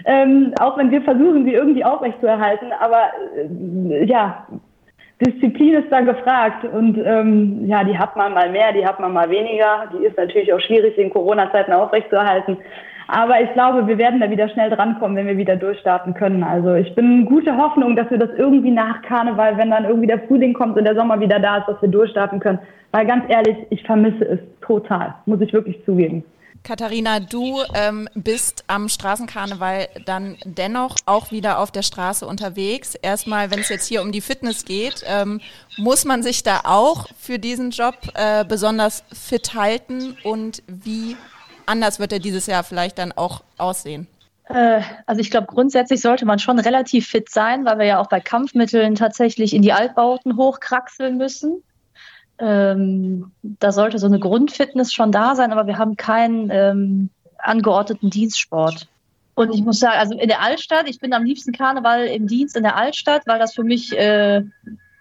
Ähm, 0.05 0.53
auch 0.61 0.77
wenn 0.77 0.91
wir 0.91 1.03
versuchen, 1.03 1.45
sie 1.45 1.55
irgendwie 1.55 1.85
aufrechtzuerhalten. 1.85 2.73
Aber 2.81 3.11
äh, 3.37 4.05
ja, 4.05 4.47
Disziplin 5.21 5.75
ist 5.75 5.91
da 5.91 6.01
gefragt 6.01 6.65
und 6.65 6.99
ähm, 6.99 7.67
ja, 7.67 7.85
die 7.85 7.97
hat 7.97 8.17
man 8.17 8.35
mal 8.35 8.51
mehr, 8.51 8.73
die 8.73 8.85
hat 8.85 8.99
man 8.99 9.13
mal 9.13 9.31
weniger. 9.31 9.89
Die 9.93 10.05
ist 10.05 10.17
natürlich 10.17 10.53
auch 10.53 10.61
schwierig 10.61 10.99
in 10.99 11.11
Corona-Zeiten 11.11 11.73
aufrechtzuerhalten. 11.73 12.59
Aber 13.09 13.41
ich 13.41 13.53
glaube, 13.53 13.87
wir 13.87 13.99
werden 13.99 14.21
da 14.21 14.31
wieder 14.31 14.49
schnell 14.49 14.71
drankommen, 14.71 15.17
wenn 15.17 15.27
wir 15.27 15.37
wieder 15.37 15.57
durchstarten 15.57 16.15
können. 16.15 16.43
Also 16.43 16.75
ich 16.75 16.95
bin 16.95 17.27
gute 17.27 17.57
Hoffnung, 17.57 17.97
dass 17.97 18.11
wir 18.11 18.19
das 18.19 18.31
irgendwie 18.37 18.71
nach 18.71 19.03
Karneval, 19.03 19.59
wenn 19.59 19.71
dann 19.71 19.85
irgendwie 19.85 20.07
der 20.07 20.21
Frühling 20.21 20.55
kommt 20.55 20.77
und 20.77 20.85
der 20.85 20.95
Sommer 20.95 21.21
wieder 21.21 21.39
da 21.39 21.59
ist, 21.59 21.69
dass 21.69 21.83
wir 21.83 21.89
durchstarten 21.89 22.41
können. 22.41 22.59
Weil 22.93 23.07
ganz 23.07 23.25
ehrlich, 23.29 23.57
ich 23.71 23.83
vermisse 23.85 24.25
es 24.25 24.41
total, 24.61 25.15
muss 25.27 25.41
ich 25.41 25.53
wirklich 25.53 25.85
zugeben. 25.85 26.25
Katharina, 26.65 27.21
du 27.21 27.59
ähm, 27.75 28.09
bist 28.15 28.65
am 28.69 28.89
Straßenkarneval 28.89 29.87
dann 30.07 30.39
dennoch 30.47 30.97
auch 31.05 31.31
wieder 31.31 31.59
auf 31.59 31.71
der 31.71 31.83
Straße 31.83 32.27
unterwegs. 32.27 32.95
Erstmal, 32.95 33.51
wenn 33.51 33.59
es 33.59 33.69
jetzt 33.69 33.87
hier 33.87 34.01
um 34.01 34.13
die 34.13 34.23
Fitness 34.23 34.65
geht, 34.65 35.05
ähm, 35.07 35.43
muss 35.77 36.07
man 36.07 36.23
sich 36.23 36.43
da 36.43 36.61
auch 36.65 37.07
für 37.19 37.39
diesen 37.39 37.71
Job 37.71 37.97
äh, 38.15 38.47
besonders 38.47 39.05
fit 39.13 39.53
halten 39.55 40.17
und 40.25 40.63
wie 40.67 41.17
anders 41.67 41.99
wird 41.99 42.13
er 42.13 42.19
dieses 42.19 42.47
Jahr 42.47 42.65
vielleicht 42.65 42.99
dann 42.99 43.13
auch 43.13 43.43
aussehen? 43.59 44.07
Äh, 44.49 44.83
also 45.07 45.21
ich 45.21 45.31
glaube, 45.31 45.47
grundsätzlich 45.47 46.01
sollte 46.01 46.27
man 46.27 46.39
schon 46.39 46.59
relativ 46.59 47.09
fit 47.09 47.31
sein, 47.31 47.65
weil 47.65 47.79
wir 47.79 47.87
ja 47.87 48.01
auch 48.01 48.09
bei 48.09 48.21
Kampfmitteln 48.21 48.95
tatsächlich 48.95 49.55
in 49.55 49.63
die 49.63 49.73
Altbauten 49.73 50.37
hochkraxeln 50.37 51.17
müssen. 51.17 51.63
Ähm, 52.39 53.31
da 53.43 53.73
sollte 53.73 53.99
so 53.99 54.07
eine 54.07 54.19
Grundfitness 54.19 54.93
schon 54.93 55.13
da 55.13 55.35
sein, 55.35 55.53
aber 55.53 55.67
wir 55.67 55.79
haben 55.79 55.97
keinen 55.97 56.51
ähm, 56.51 57.11
angeordneten 57.39 58.11
Dienstsport. 58.11 58.89
Und 59.37 59.53
ich 59.53 59.63
muss 59.63 59.81
sagen, 59.81 59.99
also 59.99 60.19
in 60.19 60.29
der 60.29 60.43
Altstadt, 60.43 60.89
ich 60.89 61.01
bin 61.01 61.13
am 61.13 61.25
liebsten 61.25 61.53
Karneval 61.53 62.07
im 62.07 62.27
Dienst 62.27 62.57
in 62.57 62.63
der 62.63 62.77
Altstadt, 62.77 63.27
weil 63.27 63.39
das 63.39 63.55
für 63.55 63.65
mich 63.65 63.97
äh, 63.97 64.43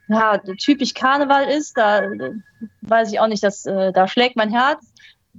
ja, 0.08 0.38
typisch 0.58 0.94
Karneval 0.94 1.50
ist. 1.50 1.78
Da 1.78 2.04
äh, 2.04 2.34
weiß 2.82 3.12
ich 3.12 3.20
auch 3.20 3.28
nicht, 3.28 3.44
dass, 3.44 3.66
äh, 3.66 3.92
da 3.92 4.08
schlägt 4.08 4.36
mein 4.36 4.52
Herz. 4.52 4.92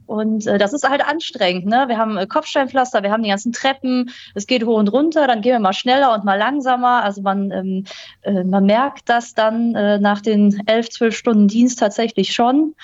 Und 0.07 0.47
äh, 0.47 0.59
das 0.59 0.73
ist 0.73 0.89
halt 0.89 1.07
anstrengend. 1.07 1.67
Ne? 1.67 1.85
Wir 1.89 1.99
haben 1.99 2.17
äh, 2.17 2.27
Kopfsteinpflaster, 2.27 3.03
wir 3.03 3.11
haben 3.11 3.23
die 3.23 3.31
ganzen 3.31 3.53
Treppen, 3.53 4.11
es 4.35 4.47
geht 4.47 4.65
hoch 4.65 4.79
und 4.79 4.89
runter, 4.89 5.27
dann 5.27 5.41
gehen 5.41 5.53
wir 5.53 5.61
mal 5.61 5.73
schneller 5.73 6.13
und 6.15 6.25
mal 6.25 6.39
langsamer. 6.39 7.03
Also 7.03 7.23
man, 7.23 7.51
ähm, 7.51 7.85
äh, 8.23 8.45
man 8.45 8.67
merkt 8.67 9.09
das 9.09 9.35
dann 9.35 9.75
äh, 9.75 9.99
nach 9.99 10.21
den 10.21 10.67
elf, 10.67 10.91
zwölf 10.91 11.17
Stunden 11.17 11.49
Dienst 11.49 11.79
tatsächlich 11.79 12.33
schon, 12.35 12.75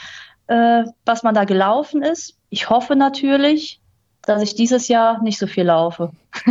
äh, 0.46 0.84
was 1.04 1.22
man 1.22 1.34
da 1.34 1.44
gelaufen 1.44 2.02
ist. 2.02 2.36
Ich 2.48 2.70
hoffe 2.70 2.96
natürlich, 2.96 3.80
dass 4.22 4.42
ich 4.42 4.54
dieses 4.54 4.88
Jahr 4.88 5.22
nicht 5.22 5.38
so 5.38 5.46
viel 5.46 5.64
laufe. 5.64 6.12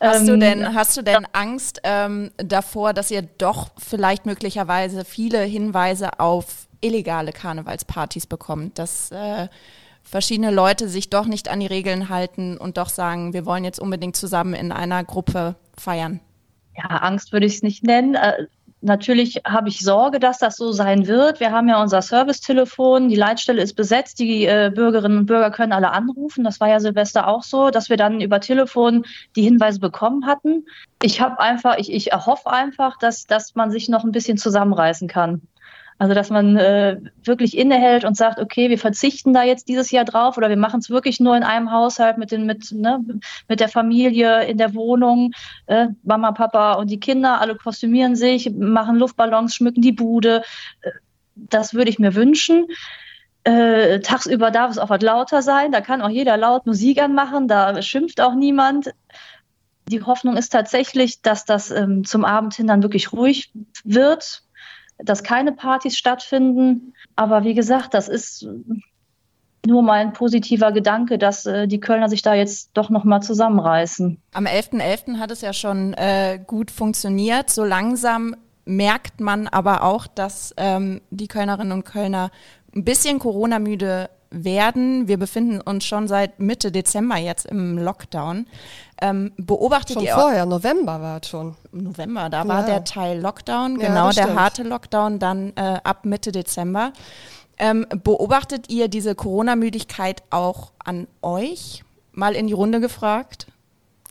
Hast 0.00 0.28
du 0.28 0.34
ähm, 0.34 0.40
denn, 0.40 0.74
hast 0.74 0.96
du 0.98 1.02
denn 1.02 1.26
Angst 1.32 1.80
ähm, 1.82 2.30
davor, 2.36 2.92
dass 2.92 3.10
ihr 3.10 3.22
doch 3.22 3.70
vielleicht 3.78 4.26
möglicherweise 4.26 5.04
viele 5.04 5.40
Hinweise 5.42 6.20
auf 6.20 6.66
illegale 6.84 7.32
Karnevalspartys 7.32 8.26
bekommt, 8.26 8.78
dass 8.78 9.10
äh, 9.10 9.48
verschiedene 10.02 10.50
Leute 10.50 10.88
sich 10.88 11.10
doch 11.10 11.26
nicht 11.26 11.48
an 11.48 11.60
die 11.60 11.66
Regeln 11.66 12.08
halten 12.08 12.56
und 12.56 12.76
doch 12.76 12.88
sagen, 12.88 13.32
wir 13.32 13.46
wollen 13.46 13.64
jetzt 13.64 13.80
unbedingt 13.80 14.16
zusammen 14.16 14.54
in 14.54 14.70
einer 14.70 15.02
Gruppe 15.02 15.56
feiern? 15.76 16.20
Ja, 16.76 16.96
Angst 16.98 17.32
würde 17.32 17.46
ich 17.46 17.56
es 17.56 17.62
nicht 17.62 17.84
nennen. 17.84 18.14
Äh, 18.14 18.46
natürlich 18.80 19.40
habe 19.46 19.68
ich 19.68 19.80
Sorge, 19.80 20.20
dass 20.20 20.38
das 20.38 20.56
so 20.56 20.72
sein 20.72 21.06
wird. 21.06 21.40
Wir 21.40 21.52
haben 21.52 21.68
ja 21.68 21.80
unser 21.80 22.02
Servicetelefon, 22.02 23.08
die 23.08 23.16
Leitstelle 23.16 23.62
ist 23.62 23.74
besetzt, 23.74 24.18
die 24.18 24.44
äh, 24.44 24.70
Bürgerinnen 24.74 25.18
und 25.18 25.26
Bürger 25.26 25.50
können 25.50 25.72
alle 25.72 25.92
anrufen. 25.92 26.44
Das 26.44 26.60
war 26.60 26.68
ja 26.68 26.80
Silvester 26.80 27.26
auch 27.26 27.42
so, 27.42 27.70
dass 27.70 27.88
wir 27.88 27.96
dann 27.96 28.20
über 28.20 28.40
Telefon 28.40 29.04
die 29.36 29.42
Hinweise 29.42 29.80
bekommen 29.80 30.26
hatten. 30.26 30.66
Ich 31.02 31.20
habe 31.20 31.40
einfach, 31.40 31.78
ich, 31.78 31.92
ich 31.92 32.12
erhoffe 32.12 32.50
einfach, 32.50 32.98
dass, 32.98 33.26
dass 33.26 33.54
man 33.54 33.70
sich 33.70 33.88
noch 33.88 34.04
ein 34.04 34.12
bisschen 34.12 34.36
zusammenreißen 34.36 35.08
kann. 35.08 35.42
Also 36.04 36.12
dass 36.12 36.28
man 36.28 36.58
äh, 36.58 37.00
wirklich 37.22 37.56
innehält 37.56 38.04
und 38.04 38.14
sagt, 38.14 38.38
okay, 38.38 38.68
wir 38.68 38.76
verzichten 38.78 39.32
da 39.32 39.42
jetzt 39.42 39.68
dieses 39.68 39.90
Jahr 39.90 40.04
drauf 40.04 40.36
oder 40.36 40.50
wir 40.50 40.58
machen 40.58 40.80
es 40.80 40.90
wirklich 40.90 41.18
nur 41.18 41.34
in 41.34 41.42
einem 41.42 41.72
Haushalt 41.72 42.18
mit 42.18 42.30
den 42.30 42.44
mit 42.44 42.72
ne, 42.72 43.02
mit 43.48 43.58
der 43.58 43.70
Familie 43.70 44.44
in 44.44 44.58
der 44.58 44.74
Wohnung, 44.74 45.32
äh, 45.64 45.86
Mama, 46.02 46.32
Papa 46.32 46.74
und 46.74 46.90
die 46.90 47.00
Kinder, 47.00 47.40
alle 47.40 47.54
kostümieren 47.56 48.16
sich, 48.16 48.52
machen 48.52 48.96
Luftballons, 48.96 49.54
schmücken 49.54 49.80
die 49.80 49.92
Bude. 49.92 50.42
Äh, 50.82 50.90
das 51.36 51.72
würde 51.72 51.88
ich 51.88 51.98
mir 51.98 52.14
wünschen. 52.14 52.66
Äh, 53.44 54.00
tagsüber 54.00 54.50
darf 54.50 54.72
es 54.72 54.76
auch 54.78 54.90
was 54.90 55.00
lauter 55.00 55.40
sein, 55.40 55.72
da 55.72 55.80
kann 55.80 56.02
auch 56.02 56.10
jeder 56.10 56.36
laut 56.36 56.66
Musik 56.66 57.00
anmachen, 57.00 57.48
da 57.48 57.80
schimpft 57.80 58.20
auch 58.20 58.34
niemand. 58.34 58.92
Die 59.88 60.02
Hoffnung 60.02 60.36
ist 60.36 60.50
tatsächlich, 60.50 61.22
dass 61.22 61.46
das 61.46 61.70
ähm, 61.70 62.04
zum 62.04 62.26
Abend 62.26 62.52
hin 62.52 62.66
dann 62.66 62.82
wirklich 62.82 63.14
ruhig 63.14 63.52
wird, 63.84 64.43
dass 64.98 65.22
keine 65.22 65.52
Partys 65.52 65.96
stattfinden. 65.96 66.94
Aber 67.16 67.44
wie 67.44 67.54
gesagt, 67.54 67.94
das 67.94 68.08
ist 68.08 68.46
nur 69.66 69.82
mein 69.82 70.12
positiver 70.12 70.72
Gedanke, 70.72 71.18
dass 71.18 71.46
äh, 71.46 71.66
die 71.66 71.80
Kölner 71.80 72.08
sich 72.08 72.22
da 72.22 72.34
jetzt 72.34 72.70
doch 72.74 72.90
nochmal 72.90 73.22
zusammenreißen. 73.22 74.20
Am 74.32 74.46
11.11. 74.46 75.14
.11. 75.14 75.18
hat 75.18 75.30
es 75.30 75.40
ja 75.40 75.52
schon 75.52 75.94
äh, 75.94 76.38
gut 76.46 76.70
funktioniert. 76.70 77.50
So 77.50 77.64
langsam 77.64 78.36
merkt 78.66 79.20
man 79.20 79.48
aber 79.48 79.82
auch, 79.82 80.06
dass 80.06 80.54
ähm, 80.56 81.00
die 81.10 81.28
Kölnerinnen 81.28 81.72
und 81.72 81.84
Kölner 81.84 82.30
ein 82.74 82.84
bisschen 82.84 83.18
Corona-müde 83.18 84.10
werden. 84.30 85.06
Wir 85.06 85.18
befinden 85.18 85.60
uns 85.60 85.84
schon 85.84 86.08
seit 86.08 86.40
Mitte 86.40 86.72
Dezember 86.72 87.16
jetzt 87.16 87.46
im 87.46 87.78
Lockdown. 87.78 88.46
Ähm, 89.00 89.32
beobachtet 89.36 89.94
schon 89.94 90.04
ihr 90.04 90.14
vorher, 90.14 90.46
November 90.46 91.00
war 91.00 91.20
es 91.20 91.28
schon. 91.28 91.56
November, 91.72 92.28
da 92.30 92.46
war 92.46 92.64
der 92.64 92.84
Teil 92.84 93.20
Lockdown, 93.20 93.80
Ja, 93.80 93.88
genau 93.88 94.10
der 94.10 94.34
harte 94.34 94.62
Lockdown, 94.62 95.18
dann 95.18 95.52
äh, 95.56 95.78
ab 95.82 96.04
Mitte 96.04 96.30
Dezember. 96.30 96.92
Ähm, 97.58 97.86
beobachtet 98.02 98.70
ihr 98.70 98.88
diese 98.88 99.14
Corona-Müdigkeit 99.14 100.22
auch 100.30 100.72
an 100.78 101.06
euch? 101.22 101.82
Mal 102.12 102.34
in 102.34 102.46
die 102.46 102.52
Runde 102.52 102.80
gefragt. 102.80 103.46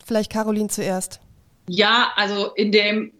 Vielleicht 0.06 0.32
Caroline 0.32 0.70
zuerst. 0.70 1.20
Ja, 1.68 2.12
also 2.16 2.48
in 2.56 2.72
dem 2.72 3.12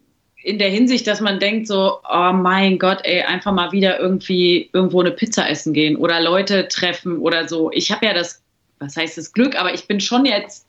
in 0.44 0.58
der 0.58 0.68
Hinsicht, 0.68 1.06
dass 1.06 1.22
man 1.22 1.40
denkt 1.40 1.66
so, 1.66 2.00
oh 2.06 2.32
mein 2.32 2.78
Gott, 2.78 3.00
ey, 3.04 3.22
einfach 3.22 3.52
mal 3.52 3.72
wieder 3.72 3.98
irgendwie 3.98 4.68
irgendwo 4.74 5.00
eine 5.00 5.10
Pizza 5.10 5.48
essen 5.48 5.72
gehen 5.72 5.96
oder 5.96 6.20
Leute 6.20 6.68
treffen 6.68 7.18
oder 7.18 7.48
so. 7.48 7.70
Ich 7.72 7.90
habe 7.90 8.04
ja 8.04 8.12
das, 8.12 8.42
was 8.78 8.94
heißt 8.94 9.16
das 9.16 9.32
Glück, 9.32 9.58
aber 9.58 9.72
ich 9.72 9.88
bin 9.88 10.00
schon 10.00 10.26
jetzt 10.26 10.63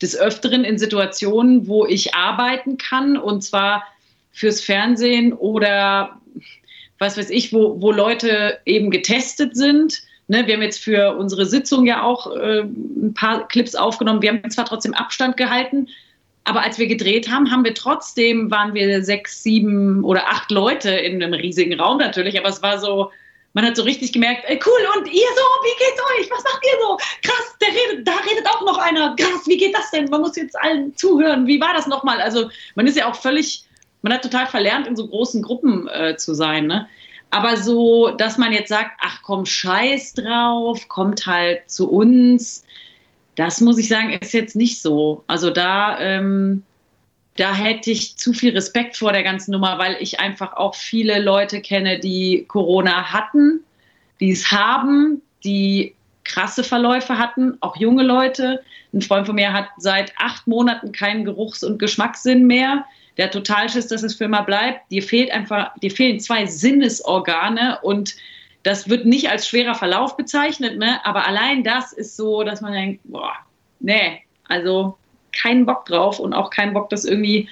des 0.00 0.16
Öfteren 0.16 0.64
in 0.64 0.78
Situationen, 0.78 1.66
wo 1.66 1.86
ich 1.86 2.14
arbeiten 2.14 2.78
kann 2.78 3.16
und 3.16 3.42
zwar 3.42 3.84
fürs 4.32 4.60
Fernsehen 4.60 5.32
oder 5.32 6.20
was 6.98 7.16
weiß 7.16 7.30
ich, 7.30 7.52
wo, 7.52 7.80
wo 7.80 7.92
Leute 7.92 8.58
eben 8.64 8.90
getestet 8.90 9.56
sind. 9.56 10.02
Ne, 10.26 10.46
wir 10.46 10.54
haben 10.54 10.62
jetzt 10.62 10.82
für 10.82 11.16
unsere 11.16 11.46
Sitzung 11.46 11.86
ja 11.86 12.02
auch 12.02 12.34
äh, 12.36 12.60
ein 12.60 13.14
paar 13.14 13.48
Clips 13.48 13.74
aufgenommen. 13.74 14.20
Wir 14.20 14.30
haben 14.30 14.50
zwar 14.50 14.66
trotzdem 14.66 14.94
Abstand 14.94 15.36
gehalten, 15.36 15.88
aber 16.44 16.62
als 16.62 16.78
wir 16.78 16.86
gedreht 16.86 17.30
haben, 17.30 17.50
haben 17.50 17.64
wir 17.64 17.74
trotzdem, 17.74 18.50
waren 18.50 18.74
wir 18.74 19.02
sechs, 19.04 19.42
sieben 19.42 20.04
oder 20.04 20.28
acht 20.28 20.50
Leute 20.50 20.90
in 20.90 21.22
einem 21.22 21.34
riesigen 21.34 21.78
Raum 21.78 21.98
natürlich, 21.98 22.38
aber 22.38 22.48
es 22.48 22.62
war 22.62 22.78
so, 22.78 23.10
man 23.54 23.64
hat 23.64 23.76
so 23.76 23.82
richtig 23.82 24.12
gemerkt, 24.12 24.44
ey, 24.46 24.58
cool, 24.64 24.86
und 24.96 25.06
ihr 25.06 25.12
so, 25.12 25.42
wie 25.62 25.78
geht's 25.78 26.00
euch? 26.00 26.30
Was 26.30 26.44
macht 26.44 26.64
ihr 26.64 26.78
so? 26.80 26.96
Krass, 27.22 27.56
der 27.60 27.68
redet, 27.68 28.06
da 28.06 28.12
redet 28.30 28.46
auch 28.46 28.62
noch 28.62 28.78
einer. 28.78 29.16
Krass, 29.16 29.46
wie 29.46 29.56
geht 29.56 29.74
das 29.74 29.90
denn? 29.90 30.04
Man 30.10 30.20
muss 30.20 30.36
jetzt 30.36 30.58
allen 30.60 30.94
zuhören. 30.96 31.46
Wie 31.46 31.60
war 31.60 31.72
das 31.74 31.86
nochmal? 31.86 32.20
Also 32.20 32.50
man 32.74 32.86
ist 32.86 32.96
ja 32.96 33.10
auch 33.10 33.16
völlig, 33.16 33.64
man 34.02 34.12
hat 34.12 34.22
total 34.22 34.46
verlernt, 34.46 34.86
in 34.86 34.96
so 34.96 35.08
großen 35.08 35.42
Gruppen 35.42 35.88
äh, 35.88 36.16
zu 36.16 36.34
sein, 36.34 36.66
ne? 36.66 36.88
Aber 37.30 37.58
so, 37.58 38.08
dass 38.08 38.38
man 38.38 38.52
jetzt 38.52 38.70
sagt, 38.70 38.92
ach 39.02 39.20
komm, 39.22 39.44
scheiß 39.44 40.14
drauf, 40.14 40.88
kommt 40.88 41.26
halt 41.26 41.70
zu 41.70 41.90
uns, 41.90 42.64
das 43.38 43.60
muss 43.60 43.78
ich 43.78 43.88
sagen, 43.88 44.10
ist 44.10 44.32
jetzt 44.32 44.56
nicht 44.56 44.82
so. 44.82 45.22
Also 45.28 45.50
da, 45.50 46.00
ähm, 46.00 46.64
da 47.38 47.54
hätte 47.54 47.92
ich 47.92 48.16
zu 48.16 48.32
viel 48.32 48.52
Respekt 48.52 48.96
vor 48.96 49.12
der 49.12 49.22
ganzen 49.22 49.52
Nummer, 49.52 49.78
weil 49.78 49.96
ich 50.00 50.18
einfach 50.18 50.54
auch 50.54 50.74
viele 50.74 51.20
Leute 51.20 51.60
kenne, 51.60 52.00
die 52.00 52.44
Corona 52.48 53.12
hatten, 53.12 53.60
die 54.18 54.32
es 54.32 54.50
haben, 54.50 55.22
die 55.44 55.94
krasse 56.24 56.64
Verläufe 56.64 57.16
hatten, 57.16 57.56
auch 57.60 57.76
junge 57.76 58.02
Leute. 58.02 58.62
Ein 58.92 59.02
Freund 59.02 59.26
von 59.26 59.36
mir 59.36 59.52
hat 59.52 59.68
seit 59.76 60.12
acht 60.18 60.48
Monaten 60.48 60.90
keinen 60.90 61.24
Geruchs- 61.24 61.62
und 61.62 61.78
Geschmackssinn 61.78 62.44
mehr. 62.44 62.84
Der 63.18 63.30
total 63.30 63.68
Schiss, 63.68 63.86
dass 63.86 64.02
es 64.02 64.16
für 64.16 64.24
immer 64.24 64.42
bleibt. 64.42 64.90
Dir 64.90 65.04
fehlt 65.04 65.30
einfach, 65.30 65.72
dir 65.78 65.92
fehlen 65.92 66.18
zwei 66.18 66.44
Sinnesorgane 66.44 67.78
und 67.82 68.16
das 68.64 68.88
wird 68.88 69.06
nicht 69.06 69.30
als 69.30 69.48
schwerer 69.48 69.76
Verlauf 69.76 70.16
bezeichnet, 70.16 70.76
ne? 70.76 71.00
aber 71.04 71.26
allein 71.26 71.62
das 71.62 71.92
ist 71.92 72.16
so, 72.16 72.42
dass 72.42 72.60
man 72.60 72.72
denkt, 72.72 73.00
boah, 73.04 73.34
nee, 73.78 74.24
also 74.48 74.98
keinen 75.32 75.66
Bock 75.66 75.86
drauf 75.86 76.18
und 76.18 76.32
auch 76.32 76.50
keinen 76.50 76.74
Bock, 76.74 76.90
das 76.90 77.04
irgendwie 77.04 77.48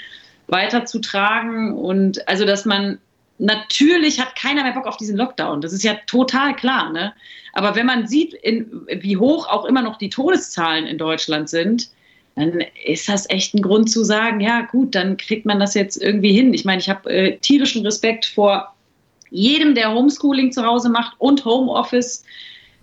weiterzutragen. 0.49 1.73
Und 1.73 2.27
also, 2.29 2.45
dass 2.45 2.65
man 2.65 2.99
natürlich 3.39 4.21
hat 4.21 4.37
keiner 4.37 4.63
mehr 4.63 4.73
Bock 4.73 4.87
auf 4.87 4.97
diesen 4.97 5.17
Lockdown. 5.17 5.61
Das 5.61 5.73
ist 5.73 5.83
ja 5.83 5.95
total 6.07 6.55
klar. 6.55 6.93
Ne? 6.93 7.13
Aber 7.53 7.75
wenn 7.75 7.87
man 7.87 8.07
sieht, 8.07 8.35
in, 8.35 8.87
wie 8.89 9.17
hoch 9.17 9.49
auch 9.49 9.65
immer 9.65 9.83
noch 9.83 9.99
die 9.99 10.11
Todeszahlen 10.11 10.87
in 10.87 10.99
Deutschland 10.99 11.49
sind, 11.49 11.91
dann 12.35 12.63
ist 12.85 13.09
das 13.09 13.29
echt 13.31 13.55
ein 13.55 13.63
Grund 13.63 13.91
zu 13.91 14.05
sagen, 14.05 14.41
ja 14.41 14.63
gut, 14.63 14.95
dann 14.95 15.17
kriegt 15.17 15.47
man 15.47 15.59
das 15.59 15.75
jetzt 15.75 15.97
irgendwie 15.97 16.33
hin. 16.33 16.53
Ich 16.53 16.67
meine, 16.67 16.81
ich 16.81 16.91
habe 16.91 17.09
äh, 17.11 17.39
tierischen 17.39 17.85
Respekt 17.85 18.27
vor 18.27 18.75
jedem, 19.31 19.75
der 19.75 19.93
Homeschooling 19.93 20.53
zu 20.53 20.65
Hause 20.65 20.91
macht 20.91 21.15
und 21.19 21.45
Homeoffice. 21.45 22.25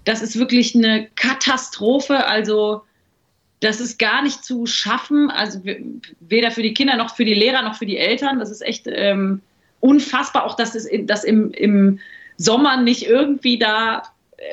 Das 0.06 0.22
ist 0.22 0.40
wirklich 0.40 0.76
eine 0.76 1.08
Katastrophe. 1.16 2.26
Also 2.26 2.82
das 3.64 3.80
ist 3.80 4.00
gar 4.00 4.22
nicht 4.22 4.44
zu 4.44 4.66
schaffen. 4.66 5.30
Also 5.30 5.62
weder 6.20 6.52
für 6.52 6.64
die 6.64 6.74
Kinder 6.74 6.96
noch 6.96 7.16
für 7.16 7.26
die 7.26 7.34
Lehrer 7.34 7.62
noch 7.62 7.76
für 7.76 7.86
die 7.86 7.98
Eltern. 7.98 8.40
Das 8.40 8.52
ist 8.52 8.62
echt 8.62 8.86
ähm, 8.88 9.42
unfassbar. 9.80 10.46
Auch 10.46 10.56
dass 10.56 10.76
es 10.76 10.88
dass 11.06 11.24
im, 11.24 11.52
im 11.52 12.00
Sommer 12.38 12.78
nicht 12.78 13.08
irgendwie 13.08 13.58
da 13.58 14.04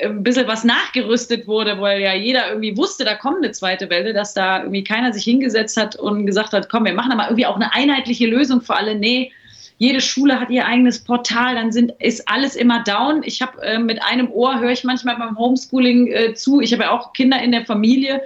ein 0.03 0.23
bisschen 0.23 0.47
was 0.47 0.63
nachgerüstet 0.63 1.47
wurde, 1.47 1.79
weil 1.81 2.01
ja 2.01 2.13
jeder 2.13 2.49
irgendwie 2.49 2.77
wusste, 2.77 3.03
da 3.03 3.15
kommt 3.15 3.37
eine 3.37 3.51
zweite 3.51 3.89
Welle, 3.89 4.13
dass 4.13 4.33
da 4.33 4.59
irgendwie 4.59 4.83
keiner 4.83 5.11
sich 5.11 5.23
hingesetzt 5.23 5.77
hat 5.77 5.95
und 5.95 6.25
gesagt 6.25 6.53
hat, 6.53 6.69
komm, 6.69 6.85
wir 6.85 6.93
machen 6.93 7.09
da 7.09 7.15
mal 7.15 7.25
irgendwie 7.25 7.45
auch 7.45 7.55
eine 7.55 7.73
einheitliche 7.73 8.27
Lösung 8.27 8.61
für 8.61 8.75
alle. 8.75 8.95
Nee, 8.95 9.31
jede 9.77 9.99
Schule 9.99 10.39
hat 10.39 10.49
ihr 10.51 10.65
eigenes 10.65 10.99
Portal, 10.99 11.55
dann 11.55 11.71
sind, 11.71 11.93
ist 11.99 12.27
alles 12.29 12.55
immer 12.55 12.83
down. 12.83 13.23
Ich 13.23 13.41
habe 13.41 13.61
äh, 13.63 13.79
mit 13.79 14.01
einem 14.03 14.29
Ohr, 14.31 14.59
höre 14.59 14.71
ich 14.71 14.83
manchmal 14.83 15.17
beim 15.17 15.37
Homeschooling 15.37 16.07
äh, 16.07 16.33
zu. 16.35 16.61
Ich 16.61 16.71
habe 16.71 16.83
ja 16.83 16.91
auch 16.91 17.13
Kinder 17.13 17.41
in 17.41 17.51
der 17.51 17.65
Familie, 17.65 18.21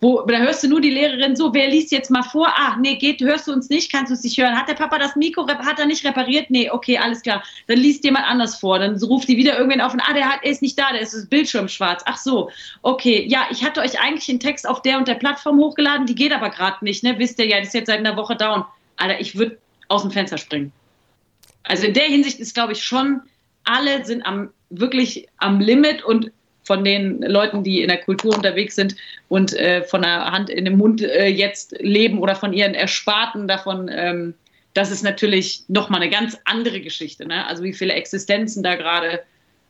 wo, 0.00 0.22
da 0.22 0.38
hörst 0.38 0.62
du 0.62 0.68
nur 0.68 0.80
die 0.80 0.90
Lehrerin 0.90 1.34
so, 1.34 1.52
wer 1.52 1.68
liest 1.68 1.90
jetzt 1.90 2.10
mal 2.10 2.22
vor? 2.22 2.46
Ah, 2.56 2.76
nee, 2.80 2.96
geht, 2.96 3.20
hörst 3.20 3.48
du 3.48 3.52
uns 3.52 3.68
nicht, 3.68 3.90
kannst 3.90 4.10
du 4.10 4.14
es 4.14 4.22
nicht 4.22 4.38
hören. 4.38 4.56
Hat 4.56 4.68
der 4.68 4.74
Papa 4.74 4.96
das 4.96 5.16
Mikro, 5.16 5.48
hat 5.48 5.78
er 5.80 5.86
nicht 5.86 6.04
repariert? 6.04 6.50
Nee, 6.50 6.70
okay, 6.70 6.98
alles 6.98 7.22
klar. 7.22 7.42
Dann 7.66 7.78
liest 7.78 8.04
jemand 8.04 8.26
anders 8.26 8.56
vor. 8.60 8.78
Dann 8.78 8.96
ruft 9.02 9.28
die 9.28 9.36
wieder 9.36 9.58
irgendwen 9.58 9.80
auf 9.80 9.92
und, 9.92 10.00
ah, 10.00 10.12
der 10.12 10.28
hat, 10.28 10.44
ist 10.44 10.62
nicht 10.62 10.78
da, 10.78 10.92
der 10.92 11.00
ist 11.00 11.14
das 11.14 11.26
Bildschirm 11.26 11.66
schwarz. 11.66 12.02
Ach 12.06 12.16
so, 12.16 12.50
okay. 12.82 13.26
Ja, 13.26 13.46
ich 13.50 13.64
hatte 13.64 13.80
euch 13.80 14.00
eigentlich 14.00 14.26
den 14.26 14.38
Text 14.38 14.68
auf 14.68 14.82
der 14.82 14.98
und 14.98 15.08
der 15.08 15.14
Plattform 15.14 15.58
hochgeladen, 15.58 16.06
die 16.06 16.14
geht 16.14 16.32
aber 16.32 16.50
gerade 16.50 16.84
nicht, 16.84 17.02
ne? 17.02 17.18
Wisst 17.18 17.40
ihr 17.40 17.46
ja, 17.46 17.58
das 17.58 17.68
ist 17.68 17.74
jetzt 17.74 17.88
seit 17.88 17.98
einer 17.98 18.16
Woche 18.16 18.36
down. 18.36 18.64
Alter, 18.96 19.20
ich 19.20 19.36
würde 19.36 19.58
aus 19.88 20.02
dem 20.02 20.12
Fenster 20.12 20.38
springen. 20.38 20.72
Also 21.64 21.86
in 21.86 21.94
der 21.94 22.04
Hinsicht 22.04 22.38
ist, 22.38 22.54
glaube 22.54 22.72
ich, 22.72 22.84
schon, 22.84 23.22
alle 23.64 24.04
sind 24.04 24.24
am, 24.24 24.50
wirklich 24.70 25.26
am 25.38 25.60
Limit 25.60 26.04
und 26.04 26.30
von 26.68 26.84
den 26.84 27.22
Leuten, 27.22 27.64
die 27.64 27.80
in 27.80 27.88
der 27.88 27.96
Kultur 27.96 28.36
unterwegs 28.36 28.76
sind 28.76 28.94
und 29.28 29.54
äh, 29.54 29.82
von 29.82 30.02
der 30.02 30.30
Hand 30.30 30.50
in 30.50 30.66
den 30.66 30.76
Mund 30.76 31.00
äh, 31.02 31.26
jetzt 31.26 31.74
leben 31.80 32.18
oder 32.18 32.36
von 32.36 32.52
ihren 32.52 32.74
Ersparten 32.74 33.48
davon, 33.48 33.90
ähm, 33.90 34.34
das 34.74 34.90
ist 34.90 35.02
natürlich 35.02 35.62
nochmal 35.68 36.02
eine 36.02 36.10
ganz 36.10 36.38
andere 36.44 36.80
Geschichte. 36.80 37.26
Ne? 37.26 37.46
Also 37.46 37.62
wie 37.64 37.72
viele 37.72 37.94
Existenzen 37.94 38.62
da 38.62 38.76
gerade 38.76 39.20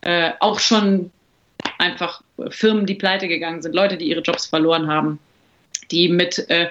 äh, 0.01 0.33
auch 0.41 0.59
schon 0.59 1.13
einfach 1.79 2.21
Firmen, 2.51 2.85
die 2.85 2.97
pleite 2.97 3.29
gegangen 3.29 3.63
sind, 3.63 3.77
Leute, 3.77 3.97
die 3.97 4.09
ihre 4.09 4.23
Jobs 4.23 4.47
verloren 4.47 4.89
haben, 4.89 5.21
die 5.93 6.09
mit 6.09 6.51
äh, 6.51 6.67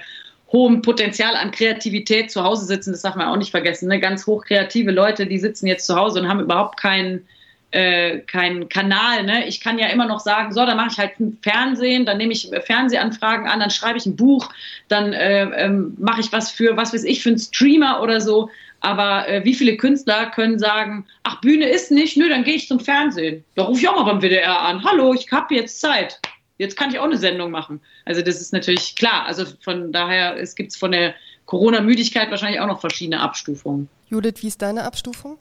hohem 0.51 0.81
Potenzial 0.81 1.37
an 1.37 1.51
Kreativität 1.51 2.31
zu 2.31 2.43
Hause 2.43 2.65
sitzen, 2.65 2.91
das 2.91 3.01
darf 3.01 3.15
man 3.15 3.29
auch 3.29 3.37
nicht 3.37 3.51
vergessen. 3.51 3.87
Ne? 3.87 4.01
Ganz 4.01 4.27
hochkreative 4.27 4.91
Leute, 4.91 5.25
die 5.25 5.39
sitzen 5.39 5.67
jetzt 5.67 5.85
zu 5.85 5.95
Hause 5.95 6.19
und 6.19 6.27
haben 6.27 6.41
überhaupt 6.41 6.77
keinen 6.77 7.25
äh, 7.71 8.19
kein 8.19 8.69
Kanal. 8.69 9.23
Ne? 9.23 9.47
Ich 9.47 9.59
kann 9.59 9.77
ja 9.77 9.87
immer 9.87 10.05
noch 10.05 10.19
sagen, 10.19 10.53
so, 10.53 10.65
dann 10.65 10.77
mache 10.77 10.89
ich 10.91 10.97
halt 10.97 11.13
Fernsehen, 11.41 12.05
dann 12.05 12.17
nehme 12.17 12.33
ich 12.33 12.49
Fernsehanfragen 12.65 13.47
an, 13.47 13.59
dann 13.59 13.71
schreibe 13.71 13.97
ich 13.97 14.05
ein 14.05 14.15
Buch, 14.15 14.49
dann 14.87 15.13
äh, 15.13 15.43
ähm, 15.43 15.95
mache 15.99 16.21
ich 16.21 16.31
was 16.31 16.51
für, 16.51 16.77
was 16.77 16.93
weiß 16.93 17.03
ich, 17.03 17.21
für 17.21 17.29
einen 17.29 17.39
Streamer 17.39 18.01
oder 18.01 18.21
so. 18.21 18.49
Aber 18.79 19.27
äh, 19.27 19.43
wie 19.43 19.55
viele 19.55 19.75
Künstler 19.75 20.27
können 20.27 20.59
sagen, 20.59 21.05
ach, 21.23 21.41
Bühne 21.41 21.67
ist 21.67 21.91
nicht, 21.91 22.15
nö, 22.15 22.29
dann 22.29 22.43
gehe 22.43 22.55
ich 22.55 22.67
zum 22.67 22.79
Fernsehen. 22.79 23.43
Da 23.55 23.63
rufe 23.63 23.81
ich 23.81 23.89
auch 23.89 23.95
mal 23.95 24.11
beim 24.11 24.21
WDR 24.21 24.61
an. 24.61 24.83
Hallo, 24.83 25.13
ich 25.13 25.31
habe 25.31 25.55
jetzt 25.55 25.81
Zeit. 25.81 26.19
Jetzt 26.59 26.77
kann 26.77 26.89
ich 26.89 26.99
auch 26.99 27.05
eine 27.05 27.17
Sendung 27.17 27.51
machen. 27.51 27.81
Also 28.05 28.21
das 28.21 28.39
ist 28.39 28.53
natürlich 28.53 28.95
klar. 28.95 29.25
Also 29.25 29.45
von 29.61 29.91
daher, 29.91 30.37
es 30.37 30.55
gibt 30.55 30.75
von 30.75 30.91
der 30.91 31.15
Corona-Müdigkeit 31.45 32.29
wahrscheinlich 32.31 32.59
auch 32.59 32.67
noch 32.67 32.81
verschiedene 32.81 33.19
Abstufungen. 33.19 33.89
Judith, 34.09 34.35
wie 34.41 34.47
ist 34.47 34.61
deine 34.61 34.83
Abstufung? 34.83 35.37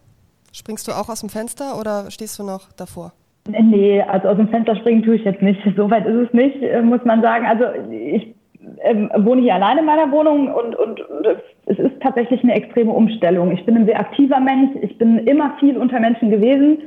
Springst 0.52 0.88
du 0.88 0.92
auch 0.92 1.08
aus 1.08 1.20
dem 1.20 1.28
Fenster 1.28 1.78
oder 1.78 2.10
stehst 2.10 2.38
du 2.38 2.44
noch 2.44 2.72
davor? 2.76 3.12
Nee, 3.48 4.02
also 4.02 4.28
aus 4.28 4.36
dem 4.36 4.48
Fenster 4.48 4.74
springen 4.76 5.02
tue 5.02 5.16
ich 5.16 5.24
jetzt 5.24 5.42
nicht. 5.42 5.60
So 5.76 5.90
weit 5.90 6.06
ist 6.06 6.28
es 6.28 6.32
nicht, 6.32 6.56
muss 6.82 7.04
man 7.04 7.22
sagen. 7.22 7.46
Also 7.46 7.64
ich 7.90 8.34
ähm, 8.82 9.10
wohne 9.18 9.42
hier 9.42 9.54
alleine 9.54 9.80
in 9.80 9.86
meiner 9.86 10.10
Wohnung 10.10 10.52
und, 10.52 10.74
und, 10.74 11.00
und, 11.00 11.26
es 11.66 11.78
ist 11.78 12.00
tatsächlich 12.00 12.42
eine 12.42 12.54
extreme 12.54 12.92
Umstellung. 12.92 13.52
Ich 13.52 13.64
bin 13.64 13.76
ein 13.76 13.86
sehr 13.86 13.98
aktiver 13.98 14.40
Mensch. 14.40 14.76
Ich 14.82 14.98
bin 14.98 15.18
immer 15.26 15.54
viel 15.58 15.76
unter 15.76 16.00
Menschen 16.00 16.30
gewesen. 16.30 16.78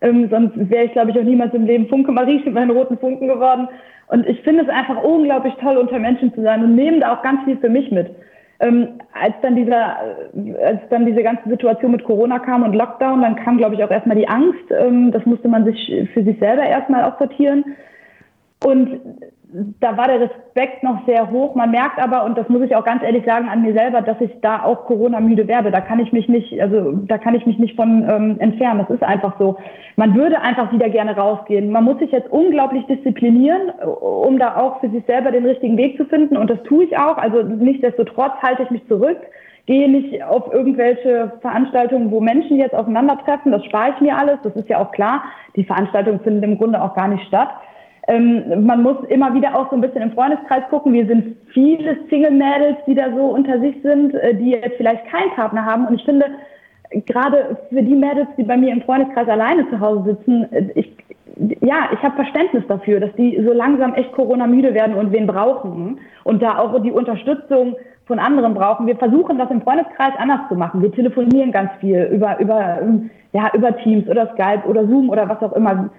Ähm, 0.00 0.28
sonst 0.30 0.54
wäre 0.70 0.84
ich, 0.84 0.92
glaube 0.92 1.10
ich, 1.10 1.18
auch 1.18 1.24
niemals 1.24 1.54
im 1.54 1.66
Leben 1.66 1.88
Funke 1.88 2.12
Marie 2.12 2.40
mit 2.44 2.54
meinen 2.54 2.70
roten 2.70 2.98
Funken 2.98 3.28
geworden. 3.28 3.68
Und 4.08 4.26
ich 4.26 4.40
finde 4.42 4.62
es 4.62 4.68
einfach 4.68 5.02
unglaublich 5.02 5.54
toll, 5.60 5.76
unter 5.76 5.98
Menschen 5.98 6.32
zu 6.34 6.42
sein 6.42 6.64
und 6.64 6.74
nehme 6.74 7.00
da 7.00 7.14
auch 7.14 7.22
ganz 7.22 7.44
viel 7.44 7.56
für 7.58 7.68
mich 7.68 7.90
mit. 7.90 8.10
Ähm, 8.60 9.00
als 9.12 9.34
dann 9.40 9.54
dieser, 9.54 9.96
als 10.64 10.80
dann 10.90 11.06
diese 11.06 11.22
ganze 11.22 11.48
Situation 11.48 11.92
mit 11.92 12.04
Corona 12.04 12.40
kam 12.40 12.64
und 12.64 12.74
Lockdown, 12.74 13.22
dann 13.22 13.36
kam, 13.36 13.56
glaube 13.56 13.76
ich, 13.76 13.84
auch 13.84 13.90
erstmal 13.90 14.16
die 14.16 14.28
Angst. 14.28 14.70
Ähm, 14.70 15.12
das 15.12 15.24
musste 15.26 15.48
man 15.48 15.64
sich 15.64 16.08
für 16.12 16.24
sich 16.24 16.38
selber 16.38 16.64
erstmal 16.64 17.04
auch 17.04 17.18
sortieren. 17.18 17.64
Und 18.64 19.00
da 19.80 19.96
war 19.96 20.08
der 20.08 20.20
Respekt 20.20 20.82
noch 20.82 21.06
sehr 21.06 21.30
hoch. 21.30 21.54
Man 21.54 21.70
merkt 21.70 21.98
aber, 21.98 22.24
und 22.24 22.36
das 22.36 22.48
muss 22.50 22.62
ich 22.62 22.76
auch 22.76 22.84
ganz 22.84 23.02
ehrlich 23.02 23.24
sagen 23.24 23.48
an 23.48 23.62
mir 23.62 23.72
selber, 23.72 24.02
dass 24.02 24.20
ich 24.20 24.30
da 24.42 24.62
auch 24.62 24.84
Corona-müde 24.84 25.48
werde. 25.48 25.70
Da 25.70 25.80
kann 25.80 26.00
ich 26.00 26.12
mich 26.12 26.28
nicht, 26.28 26.60
also 26.60 26.92
da 26.92 27.16
kann 27.16 27.34
ich 27.34 27.46
mich 27.46 27.58
nicht 27.58 27.74
von 27.74 28.06
ähm, 28.08 28.36
entfernen. 28.40 28.84
Das 28.86 28.90
ist 28.90 29.02
einfach 29.02 29.38
so. 29.38 29.56
Man 29.96 30.14
würde 30.14 30.40
einfach 30.42 30.70
wieder 30.72 30.90
gerne 30.90 31.16
rausgehen. 31.16 31.70
Man 31.70 31.84
muss 31.84 31.98
sich 31.98 32.12
jetzt 32.12 32.30
unglaublich 32.30 32.84
disziplinieren, 32.86 33.70
um 33.80 34.38
da 34.38 34.56
auch 34.56 34.80
für 34.80 34.90
sich 34.90 35.04
selber 35.06 35.30
den 35.30 35.46
richtigen 35.46 35.78
Weg 35.78 35.96
zu 35.96 36.04
finden. 36.04 36.36
Und 36.36 36.50
das 36.50 36.62
tue 36.64 36.84
ich 36.84 36.98
auch. 36.98 37.16
Also 37.16 37.42
nichtsdestotrotz 37.42 38.34
halte 38.42 38.64
ich 38.64 38.70
mich 38.70 38.86
zurück 38.86 39.18
gehe 39.68 39.86
nicht 39.86 40.24
auf 40.24 40.50
irgendwelche 40.50 41.30
Veranstaltungen, 41.42 42.10
wo 42.10 42.20
Menschen 42.20 42.56
jetzt 42.56 42.74
aufeinandertreffen. 42.74 43.52
Das 43.52 43.62
spare 43.66 43.92
ich 43.94 44.00
mir 44.00 44.16
alles. 44.16 44.38
Das 44.42 44.56
ist 44.56 44.66
ja 44.70 44.78
auch 44.78 44.92
klar. 44.92 45.22
Die 45.56 45.64
Veranstaltungen 45.64 46.20
finden 46.20 46.42
im 46.42 46.56
Grunde 46.56 46.82
auch 46.82 46.94
gar 46.94 47.06
nicht 47.06 47.22
statt. 47.28 47.50
Ähm, 48.08 48.64
man 48.64 48.82
muss 48.82 48.96
immer 49.10 49.34
wieder 49.34 49.54
auch 49.54 49.68
so 49.68 49.76
ein 49.76 49.82
bisschen 49.82 50.00
im 50.00 50.12
Freundeskreis 50.12 50.62
gucken. 50.70 50.94
Wir 50.94 51.06
sind 51.06 51.36
viele 51.52 51.98
Single-Mädels, 52.08 52.78
die 52.86 52.94
da 52.94 53.14
so 53.14 53.26
unter 53.26 53.60
sich 53.60 53.76
sind, 53.82 54.14
äh, 54.14 54.34
die 54.34 54.52
jetzt 54.52 54.78
vielleicht 54.78 55.06
keinen 55.08 55.30
Partner 55.32 55.66
haben. 55.66 55.86
Und 55.86 55.96
ich 55.96 56.04
finde, 56.06 56.24
gerade 57.04 57.58
für 57.68 57.82
die 57.82 57.94
Mädels, 57.94 58.28
die 58.38 58.44
bei 58.44 58.56
mir 58.56 58.72
im 58.72 58.80
Freundeskreis 58.80 59.28
alleine 59.28 59.68
zu 59.68 59.78
Hause 59.78 60.16
sitzen, 60.16 60.50
äh, 60.52 60.70
ich, 60.74 60.90
ja, 61.60 61.90
ich 61.92 62.02
habe 62.02 62.16
Verständnis 62.16 62.64
dafür, 62.66 62.98
dass 62.98 63.12
die 63.12 63.38
so 63.46 63.52
langsam 63.52 63.92
echt 63.92 64.12
Corona-müde 64.12 64.72
werden 64.72 64.94
und 64.94 65.12
wen 65.12 65.26
brauchen 65.26 66.00
und 66.24 66.42
da 66.42 66.58
auch 66.58 66.82
die 66.82 66.90
Unterstützung 66.90 67.76
von 68.06 68.18
anderen 68.18 68.54
brauchen. 68.54 68.86
Wir 68.86 68.96
versuchen 68.96 69.36
das 69.36 69.50
im 69.50 69.60
Freundeskreis 69.60 70.14
anders 70.16 70.40
zu 70.48 70.54
machen. 70.54 70.80
Wir 70.80 70.90
telefonieren 70.92 71.52
ganz 71.52 71.70
viel 71.78 72.08
über, 72.10 72.40
über, 72.40 72.78
ja, 73.34 73.50
über 73.52 73.76
Teams 73.76 74.08
oder 74.08 74.32
Skype 74.32 74.66
oder 74.66 74.86
Zoom 74.86 75.10
oder 75.10 75.28
was 75.28 75.42
auch 75.42 75.52
immer 75.52 75.72
ähm, 75.72 75.90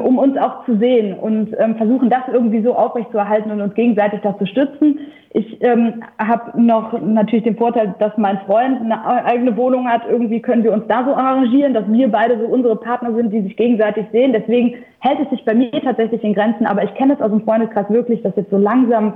um 0.00 0.18
uns 0.18 0.36
auch 0.38 0.64
zu 0.64 0.76
sehen 0.78 1.14
und 1.14 1.54
ähm, 1.58 1.76
versuchen, 1.76 2.10
das 2.10 2.22
irgendwie 2.32 2.62
so 2.62 2.74
aufrechtzuerhalten 2.74 3.50
und 3.50 3.60
uns 3.60 3.74
gegenseitig 3.74 4.20
da 4.22 4.36
zu 4.38 4.46
stützen. 4.46 5.00
Ich 5.30 5.60
ähm, 5.62 6.04
habe 6.18 6.60
noch 6.60 6.92
natürlich 7.00 7.44
den 7.44 7.56
Vorteil, 7.56 7.94
dass 7.98 8.16
mein 8.16 8.38
Freund 8.46 8.80
eine 8.80 9.04
eigene 9.04 9.56
Wohnung 9.56 9.88
hat. 9.88 10.02
Irgendwie 10.08 10.40
können 10.40 10.62
wir 10.62 10.72
uns 10.72 10.84
da 10.86 11.04
so 11.04 11.12
arrangieren, 11.12 11.74
dass 11.74 11.90
wir 11.90 12.08
beide 12.08 12.38
so 12.38 12.46
unsere 12.46 12.76
Partner 12.76 13.12
sind, 13.14 13.32
die 13.32 13.42
sich 13.42 13.56
gegenseitig 13.56 14.06
sehen. 14.12 14.32
Deswegen 14.32 14.76
hält 15.00 15.18
es 15.20 15.30
sich 15.30 15.44
bei 15.44 15.54
mir 15.54 15.72
tatsächlich 15.82 16.22
in 16.22 16.34
Grenzen. 16.34 16.66
Aber 16.66 16.84
ich 16.84 16.94
kenne 16.94 17.14
es 17.14 17.20
aus 17.20 17.30
dem 17.30 17.42
Freundeskreis 17.42 17.90
wirklich, 17.90 18.22
dass 18.22 18.36
jetzt 18.36 18.50
so 18.50 18.58
langsam 18.58 19.14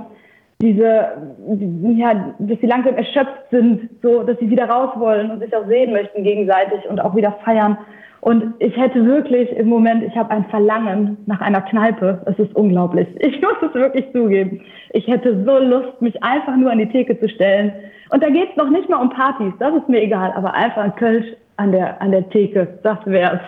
diese, 0.61 1.07
ja, 1.95 2.33
dass 2.37 2.59
sie 2.59 2.67
langsam 2.67 2.95
erschöpft 2.95 3.49
sind, 3.49 3.89
so, 4.03 4.23
dass 4.23 4.37
sie 4.39 4.49
wieder 4.49 4.69
raus 4.69 4.89
wollen 4.97 5.31
und 5.31 5.39
sich 5.39 5.55
auch 5.55 5.67
sehen 5.67 5.93
möchten 5.93 6.23
gegenseitig 6.23 6.89
und 6.89 6.99
auch 6.99 7.15
wieder 7.15 7.31
feiern. 7.45 7.77
Und 8.21 8.53
ich 8.59 8.75
hätte 8.75 9.05
wirklich 9.05 9.49
im 9.51 9.67
Moment, 9.67 10.03
ich 10.03 10.15
habe 10.15 10.31
ein 10.31 10.45
Verlangen 10.49 11.17
nach 11.25 11.39
einer 11.39 11.61
Kneipe. 11.61 12.21
Es 12.25 12.37
ist 12.37 12.53
unglaublich. 12.55 13.07
Ich 13.19 13.41
muss 13.41 13.55
es 13.61 13.73
wirklich 13.73 14.05
zugeben. 14.11 14.61
Ich 14.91 15.07
hätte 15.07 15.43
so 15.45 15.57
Lust, 15.57 16.01
mich 16.01 16.21
einfach 16.21 16.55
nur 16.55 16.71
an 16.71 16.79
die 16.79 16.89
Theke 16.89 17.19
zu 17.19 17.29
stellen. 17.29 17.71
Und 18.09 18.23
da 18.23 18.29
geht 18.29 18.49
es 18.49 18.55
noch 18.57 18.69
nicht 18.69 18.89
mal 18.89 19.01
um 19.01 19.09
Partys, 19.09 19.53
das 19.59 19.75
ist 19.75 19.87
mir 19.87 20.01
egal, 20.01 20.33
aber 20.35 20.53
einfach 20.53 20.81
ein 20.81 20.95
Kölsch 20.95 21.27
an 21.57 21.71
der, 21.71 22.01
an 22.01 22.11
der 22.11 22.27
Theke, 22.29 22.79
das 22.81 22.97
wär's. 23.05 23.41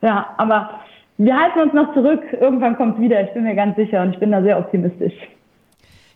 Ja, 0.00 0.34
aber 0.38 0.80
wir 1.18 1.36
halten 1.36 1.60
uns 1.60 1.72
noch 1.74 1.92
zurück. 1.94 2.22
Irgendwann 2.40 2.76
kommt 2.76 2.96
es 2.96 3.02
wieder, 3.02 3.22
ich 3.22 3.32
bin 3.32 3.44
mir 3.44 3.54
ganz 3.54 3.76
sicher 3.76 4.02
und 4.02 4.14
ich 4.14 4.18
bin 4.18 4.32
da 4.32 4.42
sehr 4.42 4.58
optimistisch. 4.58 5.14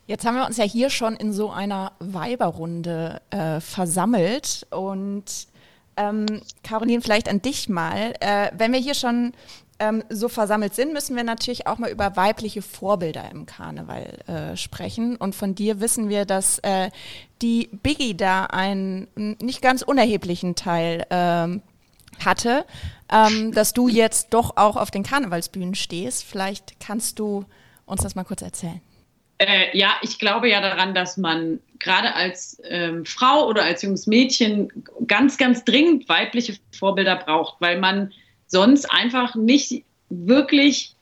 Jetzt 0.07 0.27
haben 0.27 0.37
wir 0.37 0.47
uns 0.47 0.57
ja 0.57 0.65
hier 0.65 0.91
schon 0.91 1.15
in 1.15 1.33
so 1.33 1.51
einer 1.51 1.93
Weiberrunde 2.01 3.21
äh, 3.31 3.61
versammelt 3.61 4.67
und 4.71 5.25
ähm, 5.97 6.27
Caroline, 6.63 7.03
vielleicht 7.03 7.29
an 7.29 7.43
dich 7.43 7.69
mal. 7.69 8.15
Äh, 8.21 8.51
wenn 8.57 8.73
wir 8.73 8.81
hier 8.81 8.95
schon 8.95 9.33
ähm, 9.81 10.05
so 10.09 10.29
versammelt 10.29 10.75
sind, 10.75 10.93
müssen 10.93 11.17
wir 11.17 11.25
natürlich 11.25 11.67
auch 11.67 11.79
mal 11.79 11.91
über 11.91 12.17
weibliche 12.17 12.63
Vorbilder 12.63 13.31
im 13.31 13.47
Karneval 13.47 14.19
äh, 14.27 14.57
sprechen. 14.57 15.17
Und 15.17 15.35
von 15.35 15.55
dir 15.55 15.81
wissen 15.81 16.09
wir, 16.09 16.27
dass 16.27 16.59
äh, 16.61 16.91
die 17.43 17.69
Biggie 17.83 18.15
da 18.15 18.45
einen 18.45 19.09
nicht 19.15 19.63
ganz 19.63 19.83
unerheblichen 19.83 20.55
Teil 20.55 21.07
ähm, 21.11 21.63
hatte, 22.25 22.67
ähm, 23.11 23.53
dass 23.53 23.73
du 23.73 23.89
jetzt 23.89 24.35
doch 24.35 24.57
auch 24.57 24.77
auf 24.77 24.91
den 24.91 25.03
Karnevalsbühnen 25.03 25.75
stehst. 25.75 26.25
Vielleicht 26.25 26.79
kannst 26.79 27.19
du 27.19 27.47
uns 27.87 28.03
das 28.03 28.15
mal 28.15 28.25
kurz 28.25 28.43
erzählen. 28.43 28.81
Äh, 29.39 29.77
ja, 29.77 29.95
ich 30.03 30.19
glaube 30.19 30.51
ja 30.51 30.61
daran, 30.61 30.95
dass 30.95 31.17
man 31.17 31.61
gerade 31.81 32.15
als 32.15 32.61
ähm, 32.65 33.05
Frau 33.05 33.49
oder 33.49 33.65
als 33.65 33.83
junges 33.83 34.07
Mädchen 34.07 34.71
ganz, 35.07 35.37
ganz 35.39 35.65
dringend 35.65 36.09
weibliche 36.09 36.57
Vorbilder 36.79 37.17
braucht, 37.17 37.61
weil 37.61 37.81
man 37.81 38.13
sonst 38.47 38.91
einfach 38.91 39.35
nicht 39.35 39.85
wirklich 40.11 40.95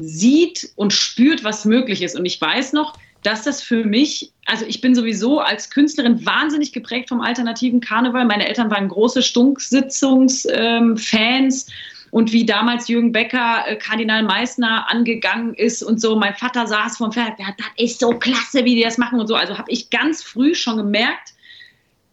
sieht 0.00 0.70
und 0.76 0.92
spürt, 0.92 1.44
was 1.44 1.64
möglich 1.64 2.02
ist. 2.02 2.16
Und 2.16 2.24
ich 2.24 2.40
weiß 2.40 2.72
noch, 2.72 2.94
dass 3.22 3.42
das 3.42 3.62
für 3.62 3.84
mich, 3.84 4.32
also 4.46 4.64
ich 4.64 4.80
bin 4.80 4.94
sowieso 4.94 5.40
als 5.40 5.70
Künstlerin 5.70 6.24
wahnsinnig 6.24 6.72
geprägt 6.72 7.08
vom 7.08 7.20
alternativen 7.20 7.80
Karneval. 7.80 8.24
Meine 8.24 8.46
Eltern 8.48 8.70
waren 8.70 8.88
große 8.88 9.22
Stunksitzungsfans. 9.22 10.46
Ähm, 10.50 11.74
und 12.10 12.32
wie 12.32 12.46
damals 12.46 12.88
Jürgen 12.88 13.12
Becker 13.12 13.64
äh, 13.66 13.76
Kardinal 13.76 14.22
Meissner 14.22 14.88
angegangen 14.88 15.54
ist 15.54 15.82
und 15.82 16.00
so. 16.00 16.16
Mein 16.16 16.34
Vater 16.34 16.66
saß 16.66 16.96
vom 16.96 17.12
Pferd, 17.12 17.34
das 17.38 17.66
ist 17.76 18.00
so 18.00 18.10
klasse, 18.10 18.64
wie 18.64 18.74
die 18.74 18.82
das 18.82 18.98
machen 18.98 19.20
und 19.20 19.26
so. 19.26 19.34
Also 19.34 19.58
habe 19.58 19.70
ich 19.70 19.90
ganz 19.90 20.22
früh 20.22 20.54
schon 20.54 20.76
gemerkt, 20.76 21.34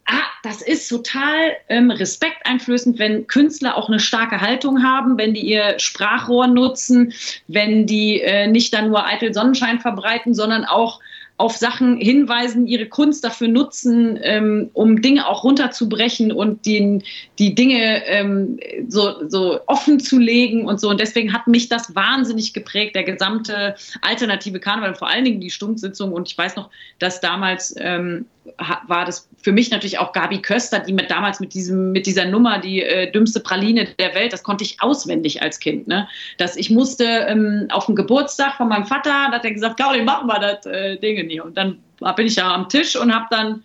ah, 0.06 0.22
das 0.42 0.62
ist 0.62 0.88
total 0.88 1.56
ähm, 1.68 1.90
respekteinflößend, 1.90 2.98
wenn 2.98 3.26
Künstler 3.26 3.76
auch 3.76 3.88
eine 3.88 4.00
starke 4.00 4.40
Haltung 4.40 4.82
haben, 4.82 5.18
wenn 5.18 5.34
die 5.34 5.46
ihr 5.46 5.78
Sprachrohr 5.78 6.46
nutzen, 6.46 7.12
wenn 7.48 7.86
die 7.86 8.20
äh, 8.20 8.46
nicht 8.46 8.72
dann 8.72 8.88
nur 8.88 9.04
eitel 9.04 9.34
Sonnenschein 9.34 9.80
verbreiten, 9.80 10.34
sondern 10.34 10.64
auch 10.64 11.00
auf 11.38 11.56
Sachen 11.56 11.98
hinweisen, 11.98 12.66
ihre 12.66 12.86
Kunst 12.86 13.22
dafür 13.22 13.48
nutzen, 13.48 14.18
ähm, 14.22 14.70
um 14.72 15.02
Dinge 15.02 15.26
auch 15.26 15.44
runterzubrechen 15.44 16.32
und 16.32 16.64
den, 16.64 17.02
die 17.38 17.54
Dinge 17.54 18.06
ähm, 18.06 18.58
so, 18.88 19.28
so 19.28 19.60
offen 19.66 20.00
zu 20.00 20.18
legen 20.18 20.64
und 20.64 20.80
so. 20.80 20.88
Und 20.88 20.98
deswegen 20.98 21.32
hat 21.34 21.46
mich 21.46 21.68
das 21.68 21.94
wahnsinnig 21.94 22.54
geprägt, 22.54 22.96
der 22.96 23.04
gesamte 23.04 23.74
alternative 24.00 24.60
Karneval, 24.60 24.94
vor 24.94 25.08
allen 25.08 25.24
Dingen 25.24 25.40
die 25.40 25.50
Stundensitzung. 25.50 26.12
Und 26.12 26.28
ich 26.30 26.38
weiß 26.38 26.56
noch, 26.56 26.70
dass 26.98 27.20
damals 27.20 27.74
ähm, 27.78 28.24
war 28.58 29.04
das 29.04 29.28
für 29.42 29.52
mich 29.52 29.70
natürlich 29.70 29.98
auch 29.98 30.12
Gabi 30.12 30.40
Köster, 30.40 30.80
die 30.80 30.92
mit 30.92 31.10
damals 31.10 31.40
mit 31.40 31.54
diesem 31.54 31.92
mit 31.92 32.06
dieser 32.06 32.24
Nummer 32.24 32.58
die 32.58 32.82
äh, 32.82 33.10
dümmste 33.10 33.40
Praline 33.40 33.86
der 33.98 34.14
Welt, 34.14 34.32
das 34.32 34.42
konnte 34.42 34.64
ich 34.64 34.80
auswendig 34.80 35.42
als 35.42 35.58
Kind, 35.58 35.88
ne? 35.88 36.08
Dass 36.38 36.56
ich 36.56 36.70
musste 36.70 37.04
ähm, 37.04 37.66
auf 37.70 37.86
dem 37.86 37.96
Geburtstag 37.96 38.56
von 38.56 38.68
meinem 38.68 38.86
Vater, 38.86 39.10
da 39.10 39.32
hat 39.32 39.44
er 39.44 39.52
gesagt, 39.52 39.78
Gaudi, 39.78 40.02
machen 40.02 40.26
wir 40.26 40.38
das 40.38 40.66
äh, 40.66 40.96
Ding 40.96 41.28
hier 41.28 41.44
und 41.44 41.56
dann 41.56 41.78
bin 42.16 42.26
ich 42.26 42.36
ja 42.36 42.52
am 42.52 42.68
Tisch 42.68 42.96
und 42.96 43.14
habe 43.14 43.26
dann 43.30 43.64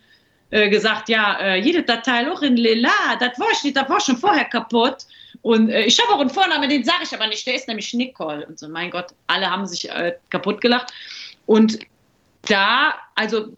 äh, 0.52 0.70
gesagt, 0.70 1.10
ja, 1.10 1.40
äh, 1.40 1.62
jede 1.62 1.84
Datei 1.84 2.30
auch 2.30 2.42
in 2.42 2.58
Lila, 2.58 2.90
das 3.20 3.40
war 3.40 3.90
war 3.90 4.02
schon 4.02 4.18
vorher 4.18 4.46
kaputt. 4.46 5.06
Und 5.42 5.70
äh, 5.70 5.84
ich 5.84 6.00
habe 6.02 6.14
auch 6.14 6.20
einen 6.20 6.30
Vornamen, 6.30 6.70
den 6.70 6.84
sage 6.84 7.04
ich 7.04 7.14
aber 7.14 7.28
nicht, 7.28 7.48
der 7.48 7.56
ist 7.56 7.68
nämlich 7.68 7.94
Nicole. 7.94 8.46
Und 8.46 8.60
so, 8.60 8.68
mein 8.68 8.92
Gott, 8.92 9.08
alle 9.28 9.50
haben 9.50 9.66
sich 9.66 9.90
äh, 9.90 10.14
kaputt 10.30 10.62
gelacht. 10.62 10.94
Und 11.46 11.80
da, 12.44 12.96
also 13.16 13.54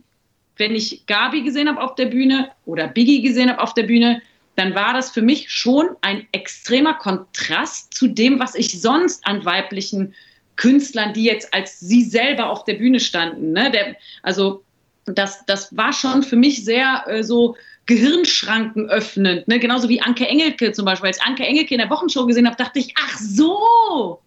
wenn 0.57 0.75
ich 0.75 1.05
Gabi 1.07 1.41
gesehen 1.41 1.67
habe 1.67 1.81
auf 1.81 1.95
der 1.95 2.05
Bühne 2.05 2.51
oder 2.65 2.87
Biggie 2.87 3.21
gesehen 3.21 3.49
habe 3.49 3.61
auf 3.61 3.73
der 3.73 3.83
Bühne, 3.83 4.21
dann 4.55 4.75
war 4.75 4.93
das 4.93 5.11
für 5.11 5.21
mich 5.21 5.49
schon 5.51 5.89
ein 6.01 6.27
extremer 6.31 6.93
Kontrast 6.93 7.93
zu 7.93 8.07
dem, 8.07 8.39
was 8.39 8.55
ich 8.55 8.81
sonst 8.81 9.25
an 9.25 9.43
weiblichen 9.45 10.13
Künstlern, 10.55 11.13
die 11.13 11.23
jetzt 11.23 11.53
als 11.53 11.79
sie 11.79 12.03
selber 12.03 12.49
auf 12.49 12.63
der 12.65 12.75
Bühne 12.75 12.99
standen. 12.99 13.53
Ne? 13.53 13.71
Der, 13.71 13.95
also 14.21 14.63
das, 15.05 15.45
das 15.45 15.75
war 15.75 15.91
schon 15.91 16.21
für 16.23 16.35
mich 16.35 16.63
sehr 16.63 17.03
äh, 17.07 17.23
so 17.23 17.55
Gehirnschranken 17.87 18.89
öffnend. 18.89 19.47
Ne? 19.47 19.59
Genauso 19.59 19.89
wie 19.89 20.01
Anke 20.01 20.27
Engelke 20.27 20.71
zum 20.71 20.85
Beispiel. 20.85 21.07
Als 21.07 21.21
Anke 21.21 21.43
Engelke 21.43 21.73
in 21.73 21.79
der 21.79 21.89
Wochenshow 21.89 22.25
gesehen 22.25 22.45
habe, 22.45 22.55
dachte 22.55 22.79
ich, 22.79 22.93
ach 22.97 23.17
so, 23.17 24.19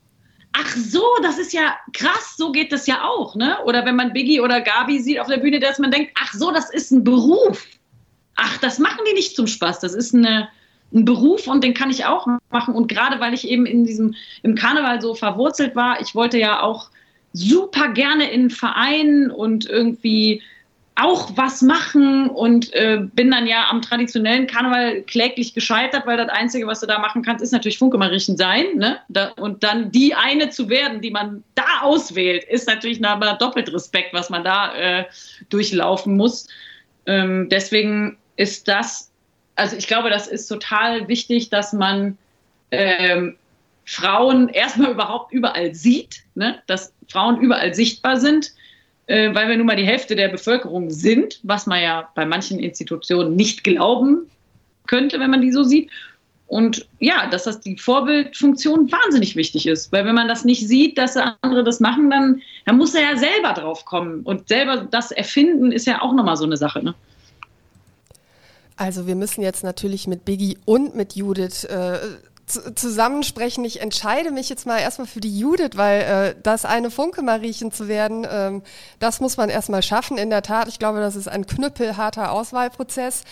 ach 0.58 0.74
so, 0.76 1.04
das 1.22 1.38
ist 1.38 1.52
ja 1.52 1.76
krass, 1.92 2.34
so 2.36 2.50
geht 2.50 2.72
das 2.72 2.86
ja 2.86 3.04
auch, 3.04 3.34
ne? 3.34 3.58
Oder 3.64 3.84
wenn 3.84 3.96
man 3.96 4.12
Biggie 4.12 4.40
oder 4.40 4.60
Gabi 4.60 4.98
sieht 4.98 5.20
auf 5.20 5.26
der 5.26 5.38
Bühne, 5.38 5.60
dass 5.60 5.78
man 5.78 5.90
denkt, 5.90 6.12
ach 6.18 6.32
so, 6.32 6.50
das 6.50 6.70
ist 6.70 6.90
ein 6.90 7.04
Beruf. 7.04 7.66
Ach, 8.36 8.58
das 8.58 8.78
machen 8.78 9.00
die 9.08 9.14
nicht 9.14 9.36
zum 9.36 9.46
Spaß, 9.46 9.80
das 9.80 9.94
ist 9.94 10.14
eine, 10.14 10.48
ein 10.92 11.04
Beruf 11.04 11.46
und 11.46 11.62
den 11.62 11.74
kann 11.74 11.90
ich 11.90 12.04
auch 12.06 12.26
machen. 12.50 12.74
Und 12.74 12.88
gerade 12.88 13.20
weil 13.20 13.34
ich 13.34 13.48
eben 13.48 13.66
in 13.66 13.84
diesem, 13.84 14.14
im 14.42 14.54
Karneval 14.54 15.00
so 15.00 15.14
verwurzelt 15.14 15.76
war, 15.76 16.00
ich 16.00 16.14
wollte 16.14 16.38
ja 16.38 16.62
auch 16.62 16.90
super 17.32 17.88
gerne 17.88 18.30
in 18.30 18.48
Vereinen 18.50 19.30
und 19.30 19.66
irgendwie 19.66 20.42
auch 20.96 21.37
was 21.37 21.61
machen 21.61 22.30
und 22.30 22.72
äh, 22.72 22.98
bin 23.00 23.30
dann 23.30 23.46
ja 23.46 23.68
am 23.70 23.82
traditionellen 23.82 24.46
Karneval 24.46 25.02
kläglich 25.02 25.52
gescheitert, 25.52 26.06
weil 26.06 26.16
das 26.16 26.30
Einzige, 26.30 26.66
was 26.66 26.80
du 26.80 26.87
da 26.87 26.98
machen 26.98 27.22
kannst, 27.22 27.42
ist 27.42 27.52
natürlich 27.52 27.78
Funkemariechen 27.78 28.38
sein. 28.38 28.76
Ne? 28.76 28.98
Da, 29.09 29.28
und 29.37 29.62
dann 29.62 29.92
die 29.92 30.14
eine 30.14 30.48
zu 30.48 30.70
werden, 30.70 31.02
die 31.02 31.11
man 31.11 31.44
da 31.54 31.82
auswählt, 31.82 32.44
ist 32.44 32.66
natürlich 32.66 33.04
aber 33.04 33.35
doppelt 33.35 33.72
Respekt, 33.72 34.14
was 34.14 34.30
man 34.30 34.42
da 34.42 34.74
äh, 34.74 35.04
durchlaufen 35.50 36.16
muss. 36.16 36.48
Ähm, 37.04 37.48
deswegen 37.50 38.16
ist 38.37 38.66
das, 38.66 39.12
also 39.54 39.76
ich 39.76 39.87
glaube, 39.87 40.09
das 40.09 40.26
ist 40.26 40.48
total 40.48 41.09
wichtig, 41.09 41.50
dass 41.50 41.74
man 41.74 42.16
ähm, 42.70 43.37
Frauen 43.85 44.48
erstmal 44.48 44.92
überhaupt 44.92 45.30
überall 45.32 45.74
sieht, 45.74 46.22
ne? 46.35 46.62
dass 46.66 46.94
Frauen 47.09 47.38
überall 47.40 47.74
sichtbar 47.74 48.18
sind, 48.18 48.52
äh, 49.06 49.34
weil 49.34 49.48
wir 49.48 49.56
nun 49.56 49.66
mal 49.66 49.76
die 49.76 49.86
Hälfte 49.86 50.16
der 50.16 50.28
Bevölkerung 50.28 50.90
sind, 50.90 51.40
was 51.42 51.66
man 51.66 51.82
ja 51.82 52.08
bei 52.14 52.24
manchen 52.24 52.58
Institutionen 52.58 53.36
nicht 53.36 53.64
glauben 53.64 54.30
könnte, 54.86 55.20
wenn 55.20 55.30
man 55.30 55.40
die 55.40 55.52
so 55.52 55.62
sieht. 55.62 55.90
Und 56.48 56.86
ja, 57.00 57.28
dass 57.28 57.44
das 57.44 57.60
die 57.60 57.76
Vorbildfunktion 57.76 58.90
wahnsinnig 58.92 59.34
wichtig 59.34 59.66
ist. 59.66 59.90
Weil 59.90 60.04
wenn 60.04 60.14
man 60.14 60.28
das 60.28 60.44
nicht 60.44 60.66
sieht, 60.66 60.96
dass 60.96 61.16
andere 61.16 61.64
das 61.64 61.80
machen, 61.80 62.08
dann, 62.08 62.40
dann 62.66 62.76
muss 62.76 62.94
er 62.94 63.02
ja 63.02 63.16
selber 63.16 63.52
drauf 63.52 63.84
kommen. 63.84 64.22
Und 64.22 64.48
selber 64.48 64.86
das 64.88 65.10
erfinden 65.10 65.72
ist 65.72 65.86
ja 65.86 66.02
auch 66.02 66.12
nochmal 66.12 66.36
so 66.36 66.44
eine 66.44 66.56
Sache. 66.56 66.84
Ne? 66.84 66.94
Also 68.76 69.08
wir 69.08 69.16
müssen 69.16 69.42
jetzt 69.42 69.64
natürlich 69.64 70.06
mit 70.06 70.24
Biggie 70.24 70.58
und 70.66 70.94
mit 70.94 71.16
Judith 71.16 71.64
äh, 71.64 71.98
zusammensprechen. 72.46 73.64
Ich 73.64 73.80
entscheide 73.80 74.30
mich 74.30 74.48
jetzt 74.48 74.66
mal 74.66 74.78
erstmal 74.78 75.09
für 75.09 75.20
die 75.20 75.37
Judith, 75.37 75.72
weil 75.74 76.00
äh, 76.02 76.40
das 76.42 76.64
eine 76.64 76.90
Funke 76.90 77.22
Mariechen 77.22 77.72
zu 77.72 77.88
werden, 77.88 78.26
ähm, 78.30 78.62
das 79.00 79.20
muss 79.20 79.37
man 79.37 79.48
erstmal 79.48 79.82
schaffen. 79.82 80.16
In 80.16 80.30
der 80.30 80.42
Tat, 80.42 80.68
ich 80.68 80.78
glaube, 80.78 81.00
das 81.00 81.16
ist 81.16 81.28
ein 81.28 81.46
knüppelharter 81.46 82.30
Auswahlprozess. 82.30 83.24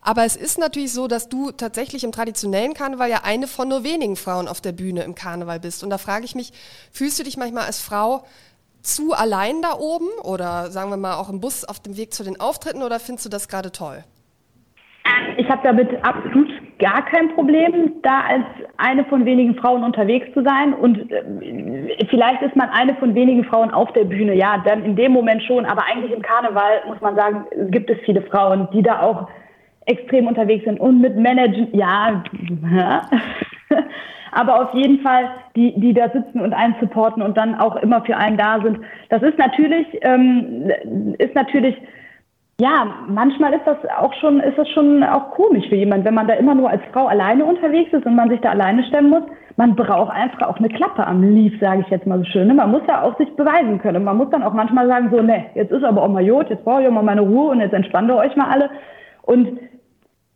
Aber 0.00 0.24
es 0.24 0.36
ist 0.36 0.58
natürlich 0.58 0.92
so, 0.92 1.08
dass 1.08 1.28
du 1.28 1.50
tatsächlich 1.50 2.04
im 2.04 2.12
traditionellen 2.12 2.74
Karneval 2.74 3.10
ja 3.10 3.22
eine 3.24 3.48
von 3.48 3.68
nur 3.68 3.82
wenigen 3.82 4.14
Frauen 4.14 4.46
auf 4.46 4.60
der 4.60 4.72
Bühne 4.72 5.02
im 5.02 5.16
Karneval 5.16 5.58
bist. 5.58 5.82
Und 5.82 5.90
da 5.90 5.98
frage 5.98 6.24
ich 6.24 6.36
mich, 6.36 6.52
fühlst 6.92 7.18
du 7.18 7.24
dich 7.24 7.36
manchmal 7.36 7.64
als 7.64 7.80
Frau 7.80 8.24
zu 8.82 9.12
allein 9.12 9.62
da 9.62 9.74
oben 9.74 10.08
oder 10.22 10.70
sagen 10.70 10.90
wir 10.90 10.96
mal 10.96 11.16
auch 11.16 11.28
im 11.28 11.40
Bus 11.40 11.64
auf 11.64 11.80
dem 11.80 11.96
Weg 11.96 12.14
zu 12.14 12.22
den 12.22 12.40
Auftritten 12.40 12.82
oder 12.82 13.00
findest 13.00 13.26
du 13.26 13.30
das 13.30 13.48
gerade 13.48 13.72
toll? 13.72 14.04
Ich 15.36 15.48
habe 15.48 15.60
damit 15.64 15.88
absolut 16.04 16.49
gar 16.80 17.04
kein 17.04 17.32
Problem, 17.34 17.92
da 18.02 18.22
als 18.28 18.44
eine 18.78 19.04
von 19.04 19.24
wenigen 19.24 19.54
Frauen 19.54 19.84
unterwegs 19.84 20.26
zu 20.34 20.42
sein. 20.42 20.74
Und 20.74 21.10
äh, 21.12 22.06
vielleicht 22.08 22.42
ist 22.42 22.56
man 22.56 22.68
eine 22.70 22.94
von 22.96 23.14
wenigen 23.14 23.44
Frauen 23.44 23.70
auf 23.70 23.92
der 23.92 24.04
Bühne, 24.04 24.34
ja, 24.34 24.60
dann 24.66 24.84
in 24.84 24.96
dem 24.96 25.12
Moment 25.12 25.42
schon. 25.44 25.64
Aber 25.64 25.84
eigentlich 25.84 26.12
im 26.12 26.22
Karneval 26.22 26.82
muss 26.88 27.00
man 27.00 27.14
sagen, 27.14 27.44
gibt 27.70 27.88
es 27.90 27.98
viele 28.04 28.22
Frauen, 28.22 28.66
die 28.72 28.82
da 28.82 29.00
auch 29.02 29.28
extrem 29.86 30.26
unterwegs 30.26 30.64
sind 30.64 30.80
und 30.80 31.00
mit 31.00 31.16
Managen, 31.16 31.68
ja, 31.72 32.22
aber 34.32 34.62
auf 34.62 34.74
jeden 34.74 35.00
Fall, 35.00 35.30
die, 35.56 35.78
die 35.80 35.92
da 35.92 36.08
sitzen 36.10 36.40
und 36.40 36.52
einen 36.52 36.76
supporten 36.80 37.22
und 37.22 37.36
dann 37.36 37.54
auch 37.56 37.76
immer 37.76 38.02
für 38.04 38.16
einen 38.16 38.36
da 38.36 38.60
sind. 38.62 38.78
Das 39.08 39.22
ist 39.22 39.38
natürlich, 39.38 39.86
ähm, 40.02 40.70
ist 41.18 41.34
natürlich 41.34 41.76
ja, 42.60 42.86
manchmal 43.08 43.54
ist 43.54 43.66
das 43.66 43.78
auch 43.98 44.12
schon, 44.20 44.38
ist 44.40 44.58
das 44.58 44.68
schon 44.68 45.02
auch 45.02 45.30
komisch 45.30 45.66
für 45.70 45.76
jemanden, 45.76 46.04
wenn 46.04 46.14
man 46.14 46.28
da 46.28 46.34
immer 46.34 46.54
nur 46.54 46.68
als 46.68 46.82
Frau 46.92 47.06
alleine 47.06 47.42
unterwegs 47.44 47.90
ist 47.92 48.04
und 48.04 48.14
man 48.14 48.28
sich 48.28 48.40
da 48.40 48.50
alleine 48.50 48.84
stemmen 48.84 49.08
muss. 49.08 49.22
Man 49.56 49.74
braucht 49.74 50.14
einfach 50.14 50.42
auch 50.46 50.58
eine 50.58 50.68
Klappe 50.68 51.06
am 51.06 51.22
Lief, 51.22 51.58
sage 51.58 51.80
ich 51.80 51.88
jetzt 51.88 52.06
mal 52.06 52.18
so 52.18 52.24
schön. 52.26 52.48
Ne? 52.48 52.54
Man 52.54 52.70
muss 52.70 52.82
ja 52.86 53.02
auch 53.02 53.16
sich 53.16 53.34
beweisen 53.34 53.78
können. 53.80 54.04
Man 54.04 54.18
muss 54.18 54.28
dann 54.30 54.42
auch 54.42 54.52
manchmal 54.52 54.86
sagen, 54.88 55.08
so, 55.10 55.22
ne, 55.22 55.46
jetzt 55.54 55.72
ist 55.72 55.84
aber 55.84 56.02
auch 56.02 56.08
mal 56.08 56.22
Jod, 56.22 56.50
jetzt 56.50 56.64
brauche 56.64 56.82
ich 56.82 56.88
auch 56.88 56.92
mal 56.92 57.02
meine 57.02 57.22
Ruhe 57.22 57.50
und 57.50 57.60
jetzt 57.60 57.72
entspannt 57.72 58.10
ihr 58.10 58.16
euch 58.16 58.36
mal 58.36 58.50
alle. 58.50 58.68
Und 59.22 59.58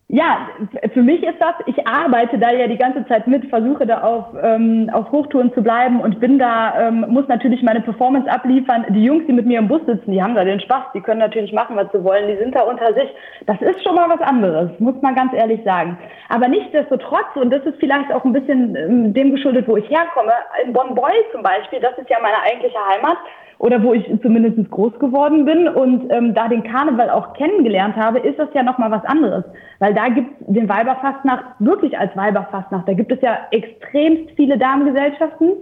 ja, 0.09 0.49
für 0.93 1.03
mich 1.03 1.23
ist 1.23 1.41
das, 1.41 1.55
ich 1.65 1.87
arbeite 1.87 2.39
da 2.39 2.53
ja 2.53 2.69
die 2.69 2.77
ganze 2.77 3.07
Zeit 3.07 3.27
mit, 3.27 3.49
versuche 3.49 3.87
da 3.87 4.03
auf, 4.03 4.27
ähm, 4.43 4.91
auf 4.93 5.11
Hochtouren 5.11 5.53
zu 5.55 5.63
bleiben 5.63 6.01
und 6.01 6.21
bin 6.21 6.39
da, 6.39 6.89
ähm, 6.89 7.07
muss 7.09 7.27
natürlich 7.27 7.63
meine 7.63 7.81
Performance 7.81 8.31
abliefern. 8.31 8.85
Die 8.91 9.03
Jungs, 9.03 9.25
die 9.27 9.33
mit 9.33 9.47
mir 9.47 9.59
im 9.59 9.69
Bus 9.69 9.81
sitzen, 9.87 10.13
die 10.13 10.23
haben 10.23 10.35
da 10.35 10.45
den 10.45 10.61
Spaß, 10.61 10.93
die 10.95 11.01
können 11.01 11.21
natürlich 11.21 11.55
machen, 11.55 11.75
was 11.77 11.91
sie 11.91 12.05
wollen, 12.05 12.29
die 12.29 12.37
sind 12.37 12.55
da 12.55 12.63
unter 12.63 12.93
sich. 12.93 13.09
Das 13.47 13.61
ist 13.63 13.83
schon 13.83 13.95
mal 13.95 14.11
was 14.11 14.21
anderes, 14.21 14.71
muss 14.79 15.01
man 15.01 15.15
ganz 15.15 15.33
ehrlich 15.33 15.65
sagen. 15.65 15.97
Aber 16.29 16.49
nichtsdestotrotz, 16.49 17.35
und 17.37 17.51
das 17.51 17.65
ist 17.65 17.81
vielleicht 17.81 18.13
auch 18.13 18.25
ein 18.27 18.35
bisschen 18.35 18.77
ähm, 18.77 19.15
dem 19.15 19.33
geschuldet, 19.33 19.67
wo 19.67 19.79
ich 19.79 19.89
herkomme, 19.89 20.33
in 20.65 20.75
Bonn-Boy 20.75 21.15
zum 21.33 21.43
Beispiel, 21.43 21.81
das 21.81 21.97
ist 21.97 22.11
ja 22.11 22.19
meine 22.21 22.43
eigentliche 22.43 22.79
Heimat, 22.91 23.17
oder 23.65 23.83
wo 23.83 23.95
ich 23.95 24.05
zumindest 24.21 24.71
groß 24.71 24.99
geworden 24.99 25.47
bin 25.47 25.69
und 25.69 26.13
ähm, 26.13 26.35
da 26.35 26.49
den 26.49 26.65
Karneval 26.65 27.09
auch 27.09 27.33
kennengelernt 27.33 27.97
habe, 27.97 28.19
ist 28.19 28.39
das 28.39 28.51
ja 28.53 28.63
nochmal 28.63 28.91
was 28.91 29.03
anderes. 29.07 29.43
Weil 29.79 29.95
da 29.95 30.09
gibt 30.09 30.39
es 30.39 30.55
den 30.55 30.69
Weiberfastnacht 30.69 31.47
wirklich 31.61 31.99
als 31.99 32.15
Weiberfastnacht. 32.15 32.87
Da 32.87 32.93
gibt 32.93 33.11
es 33.11 33.23
ja 33.23 33.39
extremst 33.53 34.33
viele 34.37 34.59
Damengesellschaften 34.59 35.53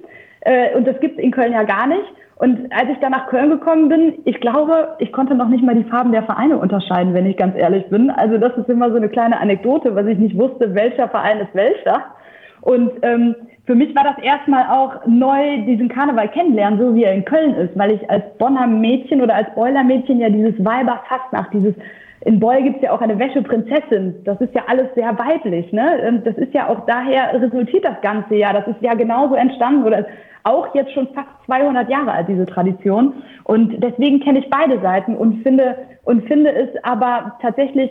äh, 0.40 0.74
und 0.76 0.88
das 0.88 0.98
gibt 0.98 1.16
es 1.16 1.22
in 1.22 1.30
Köln 1.30 1.52
ja 1.52 1.62
gar 1.62 1.86
nicht. 1.86 2.02
Und 2.34 2.72
als 2.72 2.90
ich 2.90 2.98
dann 2.98 3.12
nach 3.12 3.28
Köln 3.28 3.50
gekommen 3.50 3.88
bin, 3.88 4.14
ich 4.24 4.40
glaube, 4.40 4.96
ich 4.98 5.12
konnte 5.12 5.36
noch 5.36 5.48
nicht 5.48 5.62
mal 5.62 5.76
die 5.76 5.88
Farben 5.88 6.10
der 6.10 6.24
Vereine 6.24 6.58
unterscheiden, 6.58 7.14
wenn 7.14 7.26
ich 7.26 7.36
ganz 7.36 7.56
ehrlich 7.56 7.86
bin. 7.86 8.10
Also 8.10 8.36
das 8.36 8.58
ist 8.58 8.68
immer 8.68 8.90
so 8.90 8.96
eine 8.96 9.10
kleine 9.10 9.38
Anekdote, 9.38 9.94
was 9.94 10.08
ich 10.08 10.18
nicht 10.18 10.36
wusste, 10.36 10.74
welcher 10.74 11.08
Verein 11.08 11.38
ist 11.38 11.54
welcher. 11.54 12.02
Und 12.62 12.90
ähm, 13.02 13.36
für 13.72 13.78
mich 13.78 13.94
war 13.94 14.04
das 14.04 14.22
erstmal 14.22 14.66
auch 14.66 15.06
neu, 15.06 15.64
diesen 15.64 15.88
Karneval 15.88 16.28
kennenlernen, 16.28 16.78
so 16.78 16.94
wie 16.94 17.04
er 17.04 17.14
in 17.14 17.24
Köln 17.24 17.54
ist, 17.54 17.70
weil 17.78 17.92
ich 17.92 18.10
als 18.10 18.22
Bonner 18.36 18.66
Mädchen 18.66 19.22
oder 19.22 19.34
als 19.34 19.48
Beuler 19.54 19.82
Mädchen 19.82 20.20
ja 20.20 20.28
dieses 20.28 20.62
Weiberfastnacht, 20.62 21.54
dieses 21.54 21.74
in 22.26 22.38
Beul 22.38 22.62
gibt's 22.62 22.82
ja 22.82 22.92
auch 22.92 23.00
eine 23.00 23.18
Wäscheprinzessin. 23.18 24.16
Das 24.24 24.38
ist 24.42 24.54
ja 24.54 24.64
alles 24.66 24.94
sehr 24.94 25.18
weiblich. 25.18 25.72
Ne? 25.72 26.20
Das 26.22 26.36
ist 26.36 26.52
ja 26.52 26.68
auch 26.68 26.84
daher 26.84 27.32
resultiert 27.40 27.82
das 27.82 27.98
Ganze 28.02 28.34
ja. 28.34 28.52
Das 28.52 28.68
ist 28.68 28.82
ja 28.82 28.92
genauso 28.92 29.36
entstanden 29.36 29.84
oder 29.84 30.04
auch 30.44 30.74
jetzt 30.74 30.92
schon 30.92 31.08
fast 31.14 31.30
200 31.46 31.88
Jahre 31.88 32.12
alt, 32.12 32.28
diese 32.28 32.44
Tradition. 32.44 33.14
Und 33.44 33.82
deswegen 33.82 34.20
kenne 34.20 34.40
ich 34.40 34.50
beide 34.50 34.80
Seiten 34.82 35.16
und 35.16 35.42
finde, 35.42 35.76
und 36.04 36.26
finde 36.28 36.52
es 36.52 36.68
aber 36.82 37.38
tatsächlich 37.40 37.90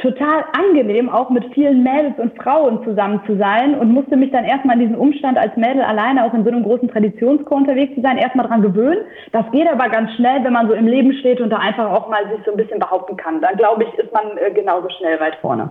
total 0.00 0.44
angenehm, 0.52 1.08
auch 1.08 1.28
mit 1.30 1.52
vielen 1.54 1.82
Mädels 1.82 2.18
und 2.18 2.36
Frauen 2.40 2.84
zusammen 2.84 3.20
zu 3.26 3.36
sein 3.36 3.78
und 3.78 3.92
musste 3.92 4.16
mich 4.16 4.30
dann 4.30 4.44
erstmal 4.44 4.74
an 4.74 4.80
diesen 4.80 4.96
Umstand 4.96 5.36
als 5.36 5.56
Mädel 5.56 5.82
alleine 5.82 6.24
auch 6.24 6.34
in 6.34 6.44
so 6.44 6.50
einem 6.50 6.62
großen 6.62 6.88
Traditionschor 6.88 7.56
unterwegs 7.56 7.94
zu 7.94 8.00
sein, 8.00 8.16
erstmal 8.16 8.46
dran 8.46 8.62
gewöhnen. 8.62 9.00
Das 9.32 9.44
geht 9.50 9.68
aber 9.68 9.88
ganz 9.88 10.12
schnell, 10.14 10.44
wenn 10.44 10.52
man 10.52 10.68
so 10.68 10.74
im 10.74 10.86
Leben 10.86 11.12
steht 11.14 11.40
und 11.40 11.50
da 11.50 11.56
einfach 11.56 11.90
auch 11.90 12.08
mal 12.08 12.22
sich 12.30 12.44
so 12.44 12.52
ein 12.52 12.56
bisschen 12.56 12.78
behaupten 12.78 13.16
kann. 13.16 13.40
Dann 13.40 13.56
glaube 13.56 13.84
ich, 13.84 13.94
ist 13.98 14.12
man 14.12 14.36
äh, 14.38 14.52
genauso 14.52 14.88
schnell 14.98 15.18
weit 15.18 15.36
vorne. 15.40 15.70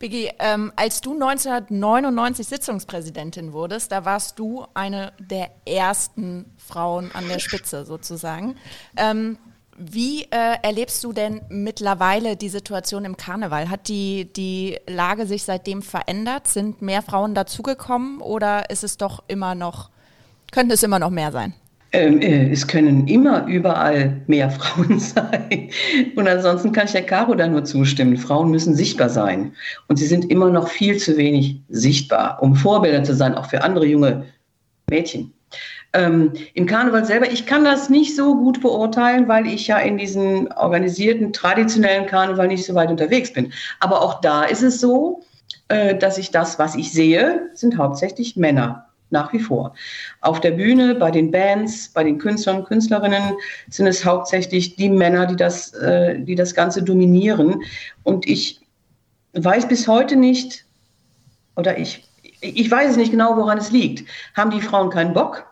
Biggie, 0.00 0.30
ähm, 0.40 0.72
als 0.74 1.00
du 1.00 1.12
1999 1.12 2.46
Sitzungspräsidentin 2.46 3.52
wurdest, 3.52 3.92
da 3.92 4.04
warst 4.04 4.38
du 4.38 4.66
eine 4.74 5.12
der 5.18 5.50
ersten 5.64 6.46
Frauen 6.58 7.10
an 7.14 7.28
der 7.28 7.38
Spitze 7.38 7.84
sozusagen. 7.84 8.56
Ähm, 8.96 9.38
wie 9.76 10.22
äh, 10.22 10.56
erlebst 10.62 11.02
du 11.04 11.12
denn 11.12 11.40
mittlerweile 11.48 12.36
die 12.36 12.48
Situation 12.48 13.04
im 13.04 13.16
Karneval? 13.16 13.70
Hat 13.70 13.88
die, 13.88 14.32
die 14.32 14.78
Lage 14.86 15.26
sich 15.26 15.44
seitdem 15.44 15.82
verändert? 15.82 16.46
Sind 16.46 16.82
mehr 16.82 17.02
Frauen 17.02 17.34
dazugekommen 17.34 18.20
oder 18.20 18.70
ist 18.70 18.84
es 18.84 18.96
doch 18.96 19.22
immer 19.28 19.54
noch, 19.54 19.90
könnte 20.52 20.74
es 20.74 20.82
immer 20.82 20.98
noch 20.98 21.10
mehr 21.10 21.32
sein? 21.32 21.54
Ähm, 21.92 22.20
äh, 22.20 22.50
es 22.50 22.66
können 22.66 23.06
immer 23.06 23.46
überall 23.46 24.20
mehr 24.26 24.50
Frauen 24.58 24.98
sein. 24.98 25.70
Und 26.16 26.28
ansonsten 26.28 26.72
kann 26.72 26.86
ich 26.86 26.92
der 26.92 27.06
Caro 27.06 27.34
da 27.34 27.46
nur 27.46 27.64
zustimmen. 27.64 28.16
Frauen 28.16 28.50
müssen 28.50 28.74
sichtbar 28.74 29.08
sein. 29.08 29.52
Und 29.88 29.96
sie 29.96 30.06
sind 30.06 30.30
immer 30.30 30.50
noch 30.50 30.68
viel 30.68 30.98
zu 30.98 31.16
wenig 31.16 31.60
sichtbar, 31.68 32.42
um 32.42 32.56
Vorbilder 32.56 33.04
zu 33.04 33.14
sein, 33.14 33.34
auch 33.34 33.46
für 33.46 33.62
andere 33.62 33.86
junge 33.86 34.24
Mädchen 34.90 35.32
ähm, 35.94 36.32
im 36.54 36.66
Karneval 36.66 37.04
selber, 37.04 37.30
ich 37.30 37.46
kann 37.46 37.64
das 37.64 37.88
nicht 37.88 38.14
so 38.14 38.34
gut 38.36 38.60
beurteilen, 38.60 39.28
weil 39.28 39.46
ich 39.46 39.68
ja 39.68 39.78
in 39.78 39.96
diesem 39.96 40.48
organisierten, 40.56 41.32
traditionellen 41.32 42.06
Karneval 42.06 42.48
nicht 42.48 42.66
so 42.66 42.74
weit 42.74 42.90
unterwegs 42.90 43.32
bin. 43.32 43.52
Aber 43.80 44.02
auch 44.02 44.20
da 44.20 44.44
ist 44.44 44.62
es 44.62 44.80
so, 44.80 45.22
äh, 45.68 45.96
dass 45.96 46.18
ich 46.18 46.30
das, 46.30 46.58
was 46.58 46.74
ich 46.74 46.92
sehe, 46.92 47.48
sind 47.54 47.78
hauptsächlich 47.78 48.36
Männer 48.36 48.86
nach 49.10 49.32
wie 49.32 49.38
vor. 49.38 49.74
Auf 50.20 50.40
der 50.40 50.50
Bühne, 50.50 50.96
bei 50.96 51.10
den 51.10 51.30
Bands, 51.30 51.88
bei 51.88 52.02
den 52.02 52.18
Künstlern 52.18 52.58
und 52.58 52.64
Künstlerinnen 52.64 53.34
sind 53.70 53.86
es 53.86 54.04
hauptsächlich 54.04 54.76
die 54.76 54.90
Männer, 54.90 55.26
die 55.26 55.36
das, 55.36 55.72
äh, 55.74 56.18
die 56.18 56.34
das 56.34 56.54
Ganze 56.54 56.82
dominieren. 56.82 57.62
Und 58.02 58.26
ich 58.26 58.60
weiß 59.34 59.68
bis 59.68 59.86
heute 59.86 60.16
nicht, 60.16 60.64
oder 61.56 61.78
ich, 61.78 62.08
ich 62.40 62.68
weiß 62.70 62.90
es 62.90 62.96
nicht 62.96 63.12
genau, 63.12 63.36
woran 63.36 63.58
es 63.58 63.70
liegt. 63.70 64.08
Haben 64.34 64.50
die 64.50 64.60
Frauen 64.60 64.90
keinen 64.90 65.14
Bock? 65.14 65.46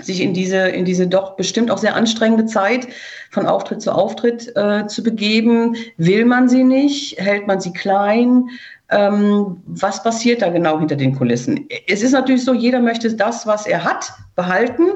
Sich 0.00 0.20
in 0.20 0.32
diese, 0.34 0.56
in 0.56 0.84
diese 0.84 1.06
doch 1.06 1.36
bestimmt 1.36 1.70
auch 1.70 1.78
sehr 1.78 1.94
anstrengende 1.94 2.46
Zeit 2.46 2.88
von 3.30 3.46
Auftritt 3.46 3.82
zu 3.82 3.92
Auftritt 3.92 4.54
äh, 4.56 4.86
zu 4.86 5.02
begeben. 5.02 5.76
Will 5.96 6.24
man 6.24 6.48
sie 6.48 6.64
nicht? 6.64 7.18
Hält 7.18 7.46
man 7.46 7.60
sie 7.60 7.72
klein? 7.72 8.48
Ähm, 8.90 9.62
was 9.66 10.02
passiert 10.02 10.42
da 10.42 10.48
genau 10.48 10.78
hinter 10.78 10.96
den 10.96 11.14
Kulissen? 11.14 11.68
Es 11.86 12.02
ist 12.02 12.12
natürlich 12.12 12.44
so, 12.44 12.54
jeder 12.54 12.80
möchte 12.80 13.12
das, 13.14 13.46
was 13.46 13.66
er 13.66 13.84
hat, 13.84 14.12
behalten. 14.34 14.86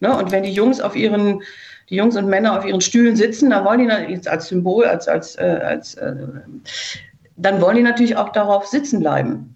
Ne? 0.00 0.16
Und 0.16 0.30
wenn 0.30 0.42
die 0.42 0.52
Jungs 0.52 0.80
auf 0.80 0.94
ihren, 0.94 1.42
die 1.90 1.96
Jungs 1.96 2.16
und 2.16 2.28
Männer 2.28 2.58
auf 2.58 2.64
ihren 2.64 2.80
Stühlen 2.80 3.16
sitzen, 3.16 3.50
dann 3.50 3.64
wollen 3.64 3.80
die 3.80 4.12
jetzt 4.12 4.28
als 4.28 4.48
Symbol, 4.48 4.84
als, 4.84 5.08
als, 5.08 5.36
äh, 5.36 5.60
als 5.64 5.94
äh, 5.94 6.14
dann 7.36 7.60
wollen 7.60 7.76
die 7.76 7.82
natürlich 7.82 8.16
auch 8.16 8.30
darauf 8.30 8.66
sitzen 8.66 9.00
bleiben 9.00 9.54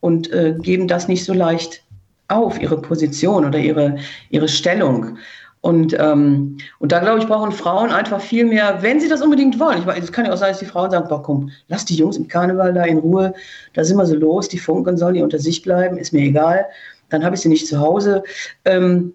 und 0.00 0.32
äh, 0.32 0.54
geben 0.60 0.88
das 0.88 1.08
nicht 1.08 1.24
so 1.24 1.32
leicht 1.32 1.82
auf, 2.30 2.60
ihre 2.60 2.80
Position 2.80 3.44
oder 3.44 3.58
ihre, 3.58 3.96
ihre 4.30 4.48
Stellung. 4.48 5.18
Und, 5.62 5.94
ähm, 5.98 6.56
und 6.78 6.90
da 6.90 7.00
glaube 7.00 7.18
ich, 7.18 7.26
brauchen 7.26 7.52
Frauen 7.52 7.90
einfach 7.90 8.20
viel 8.20 8.46
mehr, 8.46 8.78
wenn 8.80 8.98
sie 8.98 9.08
das 9.08 9.20
unbedingt 9.20 9.60
wollen. 9.60 9.78
Ich 9.78 9.84
meine, 9.84 10.02
es 10.02 10.10
kann 10.10 10.24
ja 10.24 10.32
auch 10.32 10.38
sein, 10.38 10.50
dass 10.50 10.58
die 10.58 10.64
Frauen 10.64 10.90
sagen, 10.90 11.08
boah, 11.08 11.22
komm, 11.22 11.50
lass 11.68 11.84
die 11.84 11.96
Jungs 11.96 12.16
im 12.16 12.28
Karneval 12.28 12.72
da 12.72 12.84
in 12.84 12.98
Ruhe, 12.98 13.34
da 13.74 13.84
sind 13.84 13.98
wir 13.98 14.06
so 14.06 14.14
los, 14.14 14.48
die 14.48 14.58
funken, 14.58 14.96
sollen 14.96 15.14
die 15.14 15.22
unter 15.22 15.38
sich 15.38 15.60
bleiben, 15.62 15.98
ist 15.98 16.14
mir 16.14 16.22
egal, 16.22 16.64
dann 17.10 17.22
habe 17.22 17.34
ich 17.34 17.42
sie 17.42 17.50
nicht 17.50 17.66
zu 17.66 17.78
Hause. 17.78 18.22
Ähm, 18.64 19.12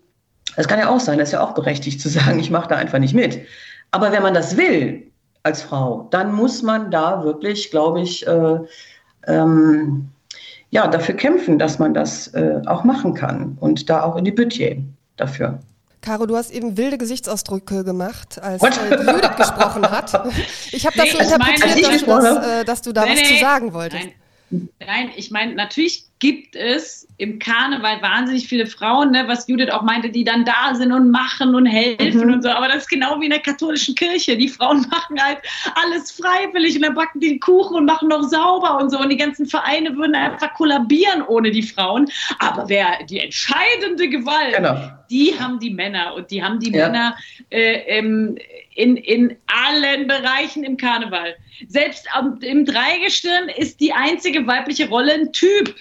das 0.56 0.68
kann 0.68 0.80
ja 0.80 0.90
auch 0.90 1.00
sein, 1.00 1.18
das 1.18 1.30
ist 1.30 1.34
ja 1.34 1.42
auch 1.42 1.54
berechtigt 1.54 2.00
zu 2.00 2.10
sagen, 2.10 2.40
ich 2.40 2.52
mache 2.52 2.70
da 2.70 2.76
einfach 2.76 3.00
nicht 3.00 3.16
mit. 3.16 3.40
Aber 3.90 4.12
wenn 4.12 4.22
man 4.22 4.36
das 4.36 4.56
will 4.56 5.12
als 5.42 5.64
Frau, 5.64 6.08
dann 6.12 6.34
muss 6.34 6.62
man 6.62 6.92
da 6.92 7.24
wirklich, 7.24 7.72
glaube 7.72 8.02
ich, 8.02 8.26
äh, 8.28 8.60
ähm, 9.28 10.10
ja, 10.76 10.88
dafür 10.88 11.16
kämpfen, 11.16 11.58
dass 11.58 11.80
man 11.80 11.94
das 11.94 12.28
äh, 12.34 12.62
auch 12.66 12.84
machen 12.84 13.14
kann 13.14 13.58
und 13.62 13.90
da 13.90 14.04
auch 14.04 14.18
in 14.18 14.26
die 14.26 14.32
Budget 14.32 14.80
dafür. 15.16 15.60
Caro, 16.02 16.26
du 16.26 16.36
hast 16.36 16.52
eben 16.52 16.76
wilde 16.76 16.98
Gesichtsausdrücke 16.98 17.86
gemacht, 17.86 18.42
als 18.44 18.62
äh, 18.62 18.96
Judith 18.98 19.38
gesprochen 19.38 19.90
hat. 19.90 20.28
Ich 20.74 20.86
habe 20.86 20.98
das 20.98 21.06
nee, 21.06 21.12
so 21.12 21.18
interpretiert, 21.20 21.78
dass, 21.82 22.04
dass, 22.06 22.46
äh, 22.46 22.66
dass, 22.66 22.82
du 22.82 22.92
da 22.92 23.06
nee, 23.06 23.12
was 23.12 23.20
nee. 23.22 23.36
zu 23.36 23.40
sagen 23.40 23.74
wolltest. 23.74 24.04
Nein. 24.04 24.14
Nein, 24.80 25.12
ich 25.16 25.32
meine, 25.32 25.54
natürlich 25.56 26.06
gibt 26.20 26.56
es 26.56 27.08
im 27.18 27.40
Karneval 27.40 28.02
wahnsinnig 28.02 28.48
viele 28.48 28.66
Frauen, 28.66 29.12
ne, 29.12 29.26
was 29.28 29.48
Judith 29.48 29.70
auch 29.70 29.82
meinte, 29.82 30.10
die 30.10 30.24
dann 30.24 30.46
da 30.46 30.74
sind 30.74 30.92
und 30.92 31.12
machen 31.12 31.54
und 31.54 31.66
helfen 31.66 32.28
mhm. 32.28 32.34
und 32.34 32.42
so. 32.42 32.50
Aber 32.50 32.68
das 32.68 32.78
ist 32.78 32.90
genau 32.90 33.20
wie 33.20 33.26
in 33.26 33.32
der 33.32 33.42
katholischen 33.42 33.96
Kirche. 33.96 34.38
Die 34.38 34.48
Frauen 34.48 34.82
machen 34.90 35.22
halt 35.22 35.40
alles 35.76 36.12
freiwillig 36.12 36.76
und 36.78 36.84
dann 36.84 36.96
backen 36.96 37.20
die 37.20 37.38
Kuchen 37.40 37.76
und 37.76 37.86
machen 37.86 38.08
noch 38.08 38.24
sauber 38.24 38.80
und 38.80 38.90
so. 38.90 39.00
Und 39.00 39.10
die 39.10 39.18
ganzen 39.18 39.46
Vereine 39.46 39.96
würden 39.96 40.16
einfach 40.16 40.54
kollabieren 40.54 41.22
ohne 41.28 41.52
die 41.52 41.64
Frauen. 41.64 42.08
Aber 42.40 42.68
wer 42.70 43.04
die 43.10 43.20
entscheidende 43.20 44.08
Gewalt, 44.10 44.56
genau. 44.56 44.76
die 45.10 45.38
haben 45.38 45.60
die 45.60 45.70
Männer 45.70 46.16
und 46.16 46.32
die 46.32 46.42
haben 46.44 46.60
die 46.60 46.72
ja. 46.72 46.88
Männer 46.88 47.16
äh, 47.50 48.00
im, 48.00 48.38
in, 48.76 48.98
in 48.98 49.36
allen 49.48 50.08
Bereichen 50.08 50.64
im 50.64 50.78
Karneval. 50.78 51.36
Selbst 51.68 52.08
im 52.42 52.66
Dreigestirn 52.66 53.50
ist 53.50 53.80
die 53.80 53.94
einzige 53.94 54.46
weibliche 54.48 54.90
Rolle 54.90 55.14
ein 55.14 55.34
Typ. 55.34 55.76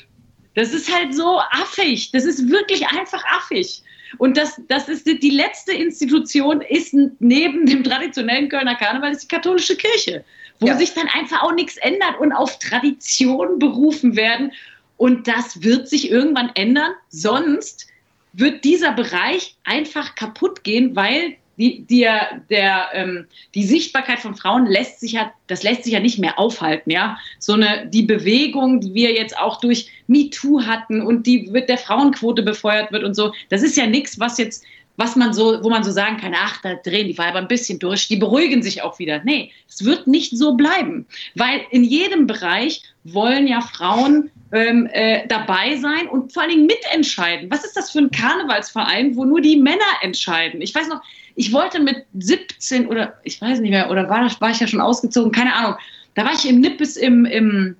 Das 0.55 0.73
ist 0.73 0.93
halt 0.93 1.15
so 1.15 1.41
affig. 1.51 2.13
Das 2.13 2.25
ist 2.25 2.49
wirklich 2.49 2.87
einfach 2.89 3.25
affig. 3.27 3.83
Und 4.19 4.37
das, 4.37 4.61
das 4.69 4.89
ist 4.89 5.07
die, 5.07 5.19
die 5.19 5.31
letzte 5.31 5.73
Institution, 5.73 6.61
ist 6.61 6.95
neben 7.19 7.67
dem 7.67 7.83
traditionellen 7.83 8.49
Kölner 8.49 8.77
Karneval, 8.77 9.13
ist 9.13 9.25
die 9.25 9.35
katholische 9.35 9.77
Kirche, 9.77 10.25
wo 10.61 10.69
ja. 10.69 10.77
sich 10.77 10.95
dann 10.95 11.09
einfach 11.09 11.43
auch 11.43 11.53
nichts 11.53 11.77
ändert 11.79 12.19
und 12.21 12.33
auf 12.33 12.59
Tradition 12.59 13.59
berufen 13.59 14.17
werden. 14.17 14.53
Und 14.97 15.27
das 15.27 15.63
wird 15.63 15.89
sich 15.89 16.11
irgendwann 16.11 16.53
ändern. 16.55 16.93
Sonst 17.09 17.89
wird 18.33 18.65
dieser 18.65 18.93
Bereich 18.93 19.57
einfach 19.65 20.15
kaputt 20.15 20.63
gehen, 20.65 20.95
weil 20.95 21.37
die, 21.57 21.85
die, 21.85 22.07
der, 22.51 22.89
ähm, 22.93 23.27
die 23.55 23.65
Sichtbarkeit 23.65 24.21
von 24.21 24.35
Frauen 24.35 24.67
lässt 24.67 25.01
sich 25.01 25.13
ja, 25.13 25.33
das 25.47 25.63
lässt 25.63 25.85
sich 25.85 25.93
ja 25.93 26.01
nicht 26.01 26.19
mehr 26.19 26.39
aufhalten, 26.39 26.91
ja. 26.91 27.19
So 27.39 27.55
eine, 27.55 27.87
die 27.87 28.03
Bewegung, 28.03 28.81
die 28.81 28.95
wir 28.95 29.13
jetzt 29.13 29.37
auch 29.39 29.61
durch 29.61 29.91
MeToo 30.07 30.63
hatten 30.63 31.03
und 31.03 31.27
die 31.27 31.49
mit 31.51 31.69
der 31.69 31.79
Frauenquote 31.79 32.43
befeuert 32.43 32.93
wird 32.93 33.05
und 33.05 33.15
so, 33.15 33.33
das 33.51 33.63
ist 33.63 33.77
ja 33.77 33.87
nichts, 33.87 34.19
was 34.19 34.39
jetzt, 34.39 34.65
was 34.97 35.17
man 35.17 35.33
so, 35.33 35.63
wo 35.63 35.71
man 35.71 35.85
so 35.85 35.91
sagen 35.91 36.17
kann, 36.17 36.35
ach, 36.37 36.61
da 36.63 36.75
drehen 36.75 37.09
die 37.09 37.19
Weiber 37.19 37.39
ein 37.39 37.49
bisschen 37.49 37.79
durch, 37.79 38.09
die 38.09 38.17
beruhigen 38.17 38.63
sich 38.63 38.83
auch 38.83 38.99
wieder. 38.99 39.23
Nee, 39.25 39.51
es 39.69 39.85
wird 39.85 40.07
nicht 40.07 40.37
so 40.37 40.55
bleiben, 40.55 41.07
weil 41.35 41.61
in 41.71 41.85
jedem 41.85 42.27
Bereich 42.27 42.83
wollen 43.05 43.47
ja 43.47 43.61
Frauen 43.61 44.31
ähm, 44.53 44.89
äh, 44.93 45.27
dabei 45.27 45.77
sein 45.77 46.09
und 46.09 46.33
vor 46.33 46.43
allen 46.43 46.53
Dingen 46.53 46.67
mitentscheiden. 46.67 47.51
Was 47.51 47.65
ist 47.65 47.77
das 47.77 47.91
für 47.91 47.99
ein 47.99 48.11
Karnevalsverein, 48.11 49.17
wo 49.17 49.25
nur 49.25 49.41
die 49.41 49.57
Männer 49.57 49.81
entscheiden? 50.01 50.63
Ich 50.63 50.75
weiß 50.75 50.89
noch, 50.89 51.03
ich 51.37 51.53
wollte 51.53 51.81
mit 51.81 52.05
17 52.19 52.87
oder 52.87 53.15
ich 53.25 53.41
weiß 53.41 53.61
nicht 53.61 53.71
mehr, 53.71 53.91
oder 53.91 54.09
war, 54.09 54.31
war 54.41 54.51
ich 54.51 54.61
ja 54.61 54.67
schon 54.67 54.81
ausgezogen, 54.81 55.33
keine 55.33 55.55
Ahnung. 55.55 55.77
Da 56.15 56.25
war 56.25 56.33
ich 56.33 56.49
im 56.49 56.61
Nippes 56.61 56.97
im, 56.97 57.25
im, 57.25 57.77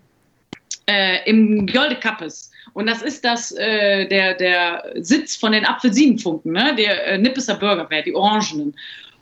äh, 0.87 1.29
im 1.29 1.67
Gölde 1.67 1.97
Kappes. 1.97 2.51
Und 2.73 2.87
das 2.87 3.03
ist 3.03 3.25
das, 3.25 3.53
äh, 3.53 4.09
der, 4.09 4.35
der 4.35 4.93
Sitz 4.97 5.37
von 5.37 5.53
den 5.53 5.65
Apfelsinenfunken, 5.65 6.53
ne? 6.53 6.75
der 6.75 7.07
äh, 7.07 7.19
Nippeser 7.19 7.55
Bürgerwehr, 7.55 8.03
die 8.03 8.15
Orangenen. 8.15 8.75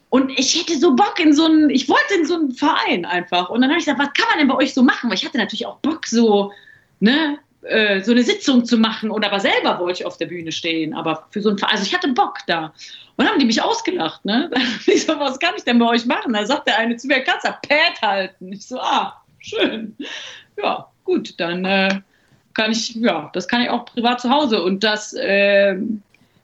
Und 0.09 0.31
ich 0.39 0.55
hätte 0.55 0.79
so 0.79 0.95
Bock 0.95 1.19
in 1.21 1.35
so 1.35 1.45
einen, 1.45 1.71
ich 1.71 1.89
wollte 1.89 2.15
in 2.15 2.27
so 2.27 2.35
einen 2.35 2.53
Verein 2.53 3.05
einfach. 3.05 3.51
Und 3.51 3.61
dann 3.61 3.71
habe 3.71 3.79
ich 3.79 3.85
gesagt, 3.85 4.01
was 4.01 4.13
kann 4.15 4.27
man 4.31 4.39
denn 4.39 4.49
bei 4.49 4.57
euch 4.57 4.73
so 4.73 4.83
machen? 4.83 5.11
Weil 5.11 5.17
ich 5.17 5.25
hatte 5.25 5.39
natürlich 5.39 5.67
auch 5.67 5.79
Bock, 5.79 6.07
so, 6.07 6.53
ne, 7.01 7.39
äh, 7.63 8.03
so 8.03 8.13
eine 8.13 8.23
Sitzung 8.23 8.65
zu 8.65 8.77
machen. 8.77 9.11
Und 9.11 9.25
aber 9.25 9.41
selber 9.41 9.79
wollte 9.79 10.01
ich 10.01 10.07
auf 10.07 10.17
der 10.17 10.27
Bühne 10.27 10.53
stehen. 10.53 10.95
Aber 10.95 11.27
für 11.31 11.41
so 11.41 11.57
Verein, 11.57 11.73
also 11.73 11.85
ich 11.85 11.95
hatte 11.95 12.09
Bock 12.09 12.39
da. 12.47 12.67
Und 13.17 13.25
dann 13.25 13.29
haben 13.29 13.39
die 13.39 13.47
mich 13.47 13.63
ausgelacht, 13.63 14.25
ne? 14.25 14.51
Ich 14.87 15.07
so, 15.07 15.19
was 15.19 15.39
kann 15.39 15.55
ich 15.57 15.65
denn 15.65 15.79
bei 15.79 15.87
euch 15.87 16.07
machen? 16.07 16.33
Da 16.33 16.45
sagt 16.45 16.67
der 16.67 16.79
eine 16.79 16.97
zu 16.97 17.07
mir, 17.07 17.23
kannst 17.23 17.47
du 17.47 17.51
Pad 17.69 18.03
halten? 18.03 18.53
Ich 18.53 18.67
so, 18.67 18.81
ah, 18.81 19.23
schön. 19.39 19.97
Ja, 20.57 20.89
gut, 21.05 21.39
dann 21.39 21.65
äh, 21.65 22.01
kann 22.55 22.73
ich, 22.73 22.95
ja, 22.95 23.31
das 23.33 23.49
kann 23.49 23.63
ich 23.63 23.71
auch 23.71 23.85
privat 23.85 24.21
zu 24.21 24.31
Hause. 24.31 24.63
Und 24.63 24.83
das, 24.83 25.13
äh, 25.13 25.77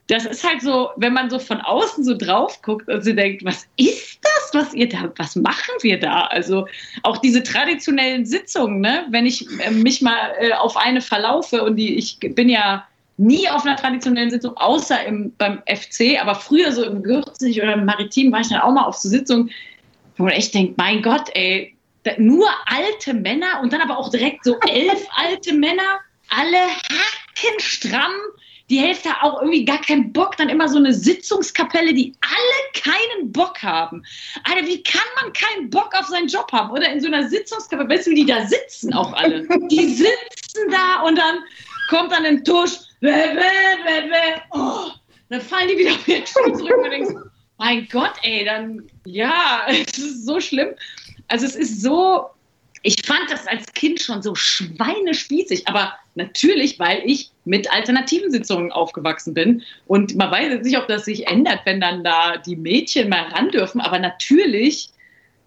das 0.09 0.25
ist 0.25 0.43
halt 0.43 0.63
so, 0.63 0.91
wenn 0.97 1.13
man 1.13 1.29
so 1.29 1.39
von 1.39 1.61
außen 1.61 2.03
so 2.03 2.17
drauf 2.17 2.61
guckt 2.63 2.89
und 2.89 3.03
sie 3.03 3.15
denkt, 3.15 3.45
was 3.45 3.69
ist 3.77 4.19
das, 4.23 4.51
was 4.55 4.75
ihr 4.75 4.89
da, 4.89 5.13
was 5.17 5.37
machen 5.37 5.75
wir 5.83 6.01
da? 6.01 6.25
Also 6.25 6.67
auch 7.03 7.19
diese 7.19 7.43
traditionellen 7.43 8.25
Sitzungen, 8.25 8.81
ne? 8.81 9.07
Wenn 9.11 9.27
ich 9.27 9.47
äh, 9.61 9.71
mich 9.71 10.01
mal 10.01 10.33
äh, 10.41 10.53
auf 10.55 10.77
eine 10.77 11.03
verlaufe 11.03 11.63
und 11.63 11.77
die, 11.77 11.97
ich 11.97 12.19
bin 12.21 12.49
ja 12.49 12.87
nie 13.19 13.49
auf 13.51 13.67
einer 13.67 13.77
traditionellen 13.77 14.31
Sitzung, 14.31 14.57
außer 14.57 15.05
im, 15.05 15.35
beim 15.37 15.61
FC, 15.67 16.21
aber 16.21 16.35
früher 16.35 16.73
so 16.73 16.85
im 16.85 17.03
Gürzig 17.03 17.61
oder 17.61 17.75
im 17.75 17.85
Maritim 17.85 18.33
war 18.33 18.41
ich 18.41 18.49
dann 18.49 18.61
auch 18.61 18.73
mal 18.73 18.85
auf 18.85 18.97
so 18.97 19.09
Sitzungen, 19.09 19.51
wo 20.17 20.25
man 20.25 20.33
echt 20.33 20.55
denkt, 20.55 20.79
mein 20.79 21.03
Gott, 21.03 21.29
ey, 21.35 21.77
nur 22.17 22.49
alte 22.65 23.13
Männer 23.13 23.61
und 23.61 23.73
dann 23.73 23.83
aber 23.83 23.99
auch 23.99 24.09
direkt 24.09 24.45
so 24.45 24.57
elf 24.67 25.07
alte 25.17 25.53
Männer, 25.53 25.99
alle 26.31 26.59
hackenstramm, 27.37 28.13
die 28.71 28.79
Hälfte 28.79 29.11
auch 29.23 29.41
irgendwie 29.41 29.65
gar 29.65 29.81
keinen 29.81 30.13
Bock, 30.13 30.37
dann 30.37 30.49
immer 30.49 30.69
so 30.69 30.77
eine 30.77 30.93
Sitzungskapelle, 30.93 31.95
die 31.95 32.13
alle 32.21 32.83
keinen 32.83 33.33
Bock 33.33 33.63
haben. 33.63 34.03
Alter, 34.45 34.67
wie 34.67 34.83
kann 34.83 35.01
man 35.23 35.33
keinen 35.33 35.71
Bock 35.71 35.95
auf 35.95 36.07
seinen 36.07 36.29
Job 36.29 36.51
haben? 36.53 36.71
Oder 36.71 36.93
in 36.93 37.01
so 37.01 37.07
einer 37.07 37.29
Sitzungskapelle, 37.29 37.89
weißt 37.89 38.07
du, 38.07 38.11
wie 38.11 38.25
die 38.25 38.27
da 38.27 38.47
sitzen 38.47 38.93
auch 38.93 39.13
alle? 39.15 39.47
Die 39.71 39.89
sitzen 39.89 40.71
da 40.71 41.03
und 41.03 41.17
dann 41.17 41.39
kommt 41.89 42.13
dann 42.13 42.27
ein 42.27 42.45
Tusch, 42.45 42.73
bäh, 43.01 43.35
bäh, 43.35 44.09
bäh. 44.09 44.41
Oh, 44.53 44.91
dann 45.31 45.41
fallen 45.41 45.69
die 45.69 45.79
wieder 45.79 45.93
auf 45.93 46.07
ihren 46.07 46.27
Stuhl 46.27 46.55
zurück 46.55 46.79
und 46.85 46.91
denkst, 46.91 47.15
mein 47.59 47.89
Gott, 47.91 48.13
ey, 48.23 48.45
dann, 48.45 48.87
ja, 49.05 49.63
es 49.69 49.99
ist 49.99 50.27
so 50.27 50.41
schlimm. 50.41 50.75
Also 51.29 51.47
es 51.47 51.57
ist 51.57 51.83
so, 51.83 52.27
ich 52.83 53.05
fand 53.05 53.31
das 53.31 53.47
als 53.47 53.73
Kind 53.73 54.01
schon 54.01 54.23
so 54.23 54.35
schweinespießig, 54.35 55.67
aber 55.69 55.95
natürlich, 56.15 56.79
weil 56.79 57.03
ich 57.05 57.31
mit 57.45 57.71
alternativen 57.73 58.31
Sitzungen 58.31 58.73
aufgewachsen 58.73 59.35
bin. 59.35 59.63
Und 59.87 60.17
man 60.17 60.31
weiß 60.31 60.53
jetzt 60.53 60.65
nicht, 60.65 60.79
ob 60.79 60.89
das 60.89 61.05
sich 61.05 61.27
ändert, 61.27 61.61
wenn 61.65 61.81
dann 61.81 62.05
da 62.05 62.37
die 62.37 62.57
Mädchen 62.57 63.09
mal 63.09 63.25
ran 63.25 63.51
dürfen, 63.51 63.81
aber 63.81 63.99
natürlich 63.99 64.91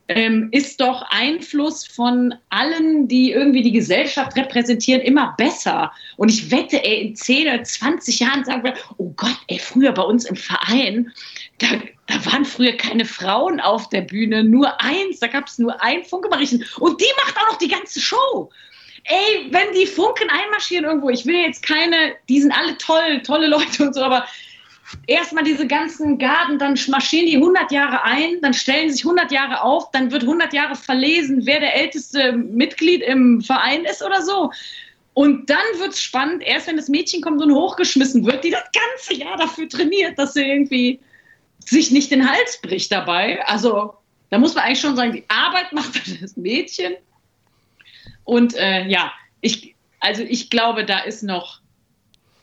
ähm, 0.08 0.50
ist 0.52 0.82
doch 0.82 1.06
Einfluss 1.10 1.86
von 1.86 2.34
allen, 2.50 3.08
die 3.08 3.32
irgendwie 3.32 3.62
die 3.62 3.72
Gesellschaft 3.72 4.36
repräsentieren, 4.36 5.02
immer 5.02 5.34
besser. 5.38 5.92
Und 6.18 6.30
ich 6.30 6.52
wette, 6.52 6.84
ey, 6.84 7.02
in 7.02 7.16
10 7.16 7.48
oder 7.48 7.64
20 7.64 8.20
Jahren 8.20 8.44
sagen 8.44 8.64
wir, 8.64 8.74
oh 8.98 9.14
Gott, 9.16 9.38
ey, 9.48 9.60
früher 9.60 9.94
bei 9.94 10.02
uns 10.02 10.26
im 10.26 10.36
Verein, 10.36 11.12
da, 11.60 11.68
da 12.12 12.32
waren 12.32 12.46
früher 12.46 12.74
keine 12.74 13.06
Frauen 13.06 13.60
auf 13.60 13.90
der 13.90 14.02
Bühne, 14.02 14.44
nur 14.44 14.82
eins, 14.82 15.20
da 15.20 15.28
gab 15.28 15.48
es 15.48 15.58
nur 15.58 15.82
ein 15.82 16.04
Funkemariechen. 16.04 16.66
Und 16.80 17.00
die 17.00 17.12
macht 17.18 17.38
auch 17.38 17.52
noch 17.52 17.58
die 17.58 17.68
ganze 17.68 18.00
Show. 18.00 18.50
Ey, 19.04 19.48
wenn 19.50 19.74
die 19.74 19.88
Funken 19.88 20.30
einmarschieren 20.30 20.86
irgendwo, 20.86 21.10
ich 21.10 21.26
will 21.26 21.36
jetzt 21.36 21.66
keine, 21.66 22.16
die 22.30 22.42
sind 22.42 22.52
alle 22.52 22.78
toll, 22.78 23.22
tolle 23.24 23.48
Leute 23.48 23.84
und 23.84 23.96
so, 23.96 24.02
aber 24.02 24.28
erstmal 25.08 25.44
diese 25.44 25.66
ganzen 25.66 26.20
Garden, 26.20 26.60
dann 26.60 26.78
marschieren 26.90 27.26
die 27.26 27.38
100 27.38 27.72
Jahre 27.72 28.04
ein, 28.04 28.42
dann 28.42 28.54
stellen 28.54 28.92
sich 28.92 29.04
100 29.04 29.32
Jahre 29.32 29.62
auf, 29.62 29.90
dann 29.92 30.12
wird 30.12 30.24
100 30.24 30.54
Jahre 30.54 30.76
verlesen, 30.76 31.46
wer 31.46 31.60
der 31.60 31.76
älteste 31.76 32.34
Mitglied 32.34 33.02
im 33.02 33.42
Verein 33.42 33.86
ist 33.86 34.04
oder 34.04 34.22
so. 34.22 34.52
Und 35.14 35.50
dann 35.50 35.58
wird 35.78 35.94
es 35.94 36.02
spannend, 36.02 36.44
erst 36.44 36.68
wenn 36.68 36.78
das 36.78 36.88
Mädchen 36.88 37.22
kommt 37.22 37.42
und 37.42 37.54
hochgeschmissen 37.54 38.26
wird, 38.26 38.44
die 38.44 38.52
das 38.52 38.64
ganze 38.72 39.22
Jahr 39.22 39.38
dafür 39.38 39.68
trainiert, 39.68 40.18
dass 40.18 40.34
sie 40.34 40.44
irgendwie 40.44 41.00
sich 41.66 41.92
nicht 41.92 42.12
den 42.12 42.30
Hals 42.30 42.60
bricht 42.62 42.92
dabei. 42.92 43.46
Also 43.46 43.94
da 44.30 44.38
muss 44.38 44.56
man 44.56 44.66
eigentlich 44.66 44.82
schon 44.82 44.96
sagen, 44.96 45.14
die 45.14 45.26
Arbeit 45.28 45.72
macht 45.74 46.22
das 46.22 46.38
Mädchen. 46.38 46.94
Und 48.24 48.56
äh, 48.56 48.88
ja, 48.88 49.12
ich, 49.42 49.76
also 50.00 50.24
ich 50.24 50.50
glaube, 50.50 50.86
da 50.86 51.00
ist 51.00 51.24
noch 51.24 51.62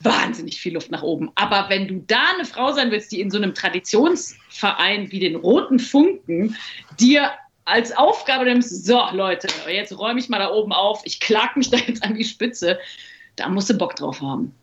wahnsinnig 0.00 0.60
viel 0.60 0.74
Luft 0.74 0.90
nach 0.90 1.02
oben. 1.02 1.30
Aber 1.34 1.68
wenn 1.68 1.88
du 1.88 2.04
da 2.06 2.22
eine 2.34 2.44
Frau 2.44 2.72
sein 2.72 2.90
willst, 2.90 3.10
die 3.10 3.20
in 3.20 3.30
so 3.30 3.38
einem 3.38 3.54
Traditionsverein 3.54 5.10
wie 5.10 5.18
den 5.18 5.36
Roten 5.36 5.78
Funken 5.78 6.56
dir 7.00 7.32
als 7.64 7.96
Aufgabe 7.96 8.44
nimmst, 8.44 8.86
so 8.86 9.00
Leute, 9.12 9.48
jetzt 9.68 9.98
räume 9.98 10.20
ich 10.20 10.28
mal 10.28 10.38
da 10.38 10.52
oben 10.52 10.72
auf, 10.72 11.02
ich 11.04 11.20
klag 11.20 11.56
mich 11.56 11.70
da 11.70 11.78
jetzt 11.78 12.02
an 12.02 12.14
die 12.14 12.24
Spitze, 12.24 12.78
da 13.36 13.48
musst 13.48 13.70
du 13.70 13.74
Bock 13.74 13.96
drauf 13.96 14.20
haben. 14.20 14.54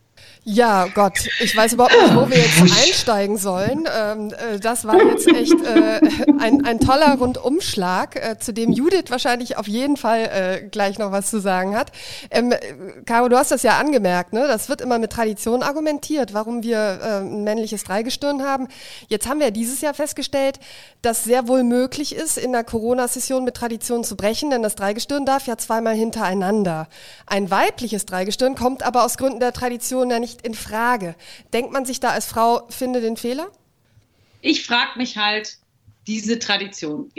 Ja, 0.48 0.86
Gott, 0.94 1.28
ich 1.40 1.58
weiß 1.58 1.74
überhaupt 1.74 2.00
nicht, 2.00 2.16
wo 2.16 2.30
wir 2.30 2.38
jetzt 2.38 2.62
einsteigen 2.62 3.36
sollen. 3.36 3.90
Ähm, 3.92 4.32
äh, 4.32 4.60
das 4.60 4.86
war 4.86 5.04
jetzt 5.04 5.28
echt 5.28 5.60
äh, 5.60 6.00
ein, 6.40 6.64
ein 6.64 6.80
toller 6.80 7.18
Rundumschlag, 7.18 8.16
äh, 8.16 8.38
zu 8.38 8.54
dem 8.54 8.72
Judith 8.72 9.06
wahrscheinlich 9.10 9.58
auf 9.58 9.68
jeden 9.68 9.98
Fall 9.98 10.20
äh, 10.20 10.68
gleich 10.68 11.00
noch 11.00 11.12
was 11.12 11.32
zu 11.32 11.42
sagen 11.42 11.76
hat. 11.76 11.92
Ähm, 12.30 12.54
Caro, 13.08 13.28
du 13.28 13.38
hast 13.38 13.50
das 13.50 13.64
ja 13.64 13.80
angemerkt, 13.80 14.34
ne? 14.34 14.48
Das 14.48 14.70
wird 14.70 14.82
immer 14.82 15.00
mit 15.00 15.12
Tradition 15.12 15.64
argumentiert, 15.64 16.36
warum 16.36 16.62
wir 16.62 17.00
äh, 17.02 17.08
ein 17.22 17.44
männliches 17.44 17.84
Dreigestirn 17.84 18.44
haben. 18.44 18.68
Jetzt 19.08 19.28
haben 19.28 19.40
wir 19.40 19.50
dieses 19.50 19.82
Jahr 19.82 19.96
festgestellt, 19.96 20.60
dass 21.02 21.24
sehr 21.24 21.48
wohl 21.48 21.64
möglich 21.64 22.14
ist, 22.16 22.38
in 22.38 22.52
der 22.52 22.64
Corona-Session 22.64 23.44
mit 23.44 23.56
Tradition 23.56 24.04
zu 24.04 24.16
brechen, 24.16 24.52
denn 24.52 24.62
das 24.62 24.76
Dreigestirn 24.76 25.26
darf 25.26 25.48
ja 25.48 25.58
zweimal 25.58 25.96
hintereinander. 25.96 26.88
Ein 27.26 27.50
weibliches 27.50 28.06
Dreigestirn 28.06 28.54
kommt 28.54 28.84
aber 28.84 29.06
aus 29.06 29.18
Gründen 29.18 29.40
der 29.40 29.52
Tradition 29.52 30.12
ja 30.12 30.20
nicht 30.20 30.35
nicht 30.36 30.46
in 30.46 30.54
Frage. 30.54 31.16
Denkt 31.54 31.72
man 31.72 31.86
sich 31.86 32.00
da 32.00 32.10
als 32.10 32.26
Frau, 32.26 32.68
finde 32.70 33.02
den 33.02 33.18
Fehler? 33.18 33.52
Ich 34.42 34.66
frage 34.66 34.98
mich 34.98 35.18
halt, 35.18 35.58
diese 36.08 36.38
Tradition 36.38 37.12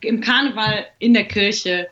im 0.00 0.20
Karneval 0.20 0.86
in 0.98 1.14
der 1.14 1.26
Kirche, 1.28 1.88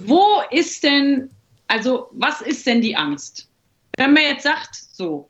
wo 0.00 0.42
ist 0.50 0.82
denn, 0.84 1.30
also 1.66 2.08
was 2.12 2.40
ist 2.42 2.66
denn 2.66 2.80
die 2.80 2.96
Angst? 2.96 3.48
Wenn 3.96 4.12
man 4.12 4.22
jetzt 4.22 4.44
sagt, 4.44 4.74
so, 4.74 5.28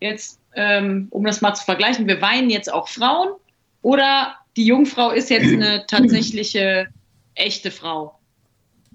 jetzt, 0.00 0.38
ähm, 0.54 1.08
um 1.10 1.24
das 1.24 1.40
mal 1.40 1.54
zu 1.54 1.64
vergleichen, 1.64 2.06
wir 2.06 2.20
weinen 2.20 2.50
jetzt 2.50 2.72
auch 2.72 2.88
Frauen 2.88 3.30
oder 3.80 4.36
die 4.56 4.66
Jungfrau 4.66 5.10
ist 5.10 5.30
jetzt 5.30 5.52
eine 5.52 5.86
tatsächliche, 5.88 6.88
echte 7.34 7.70
Frau. 7.70 8.18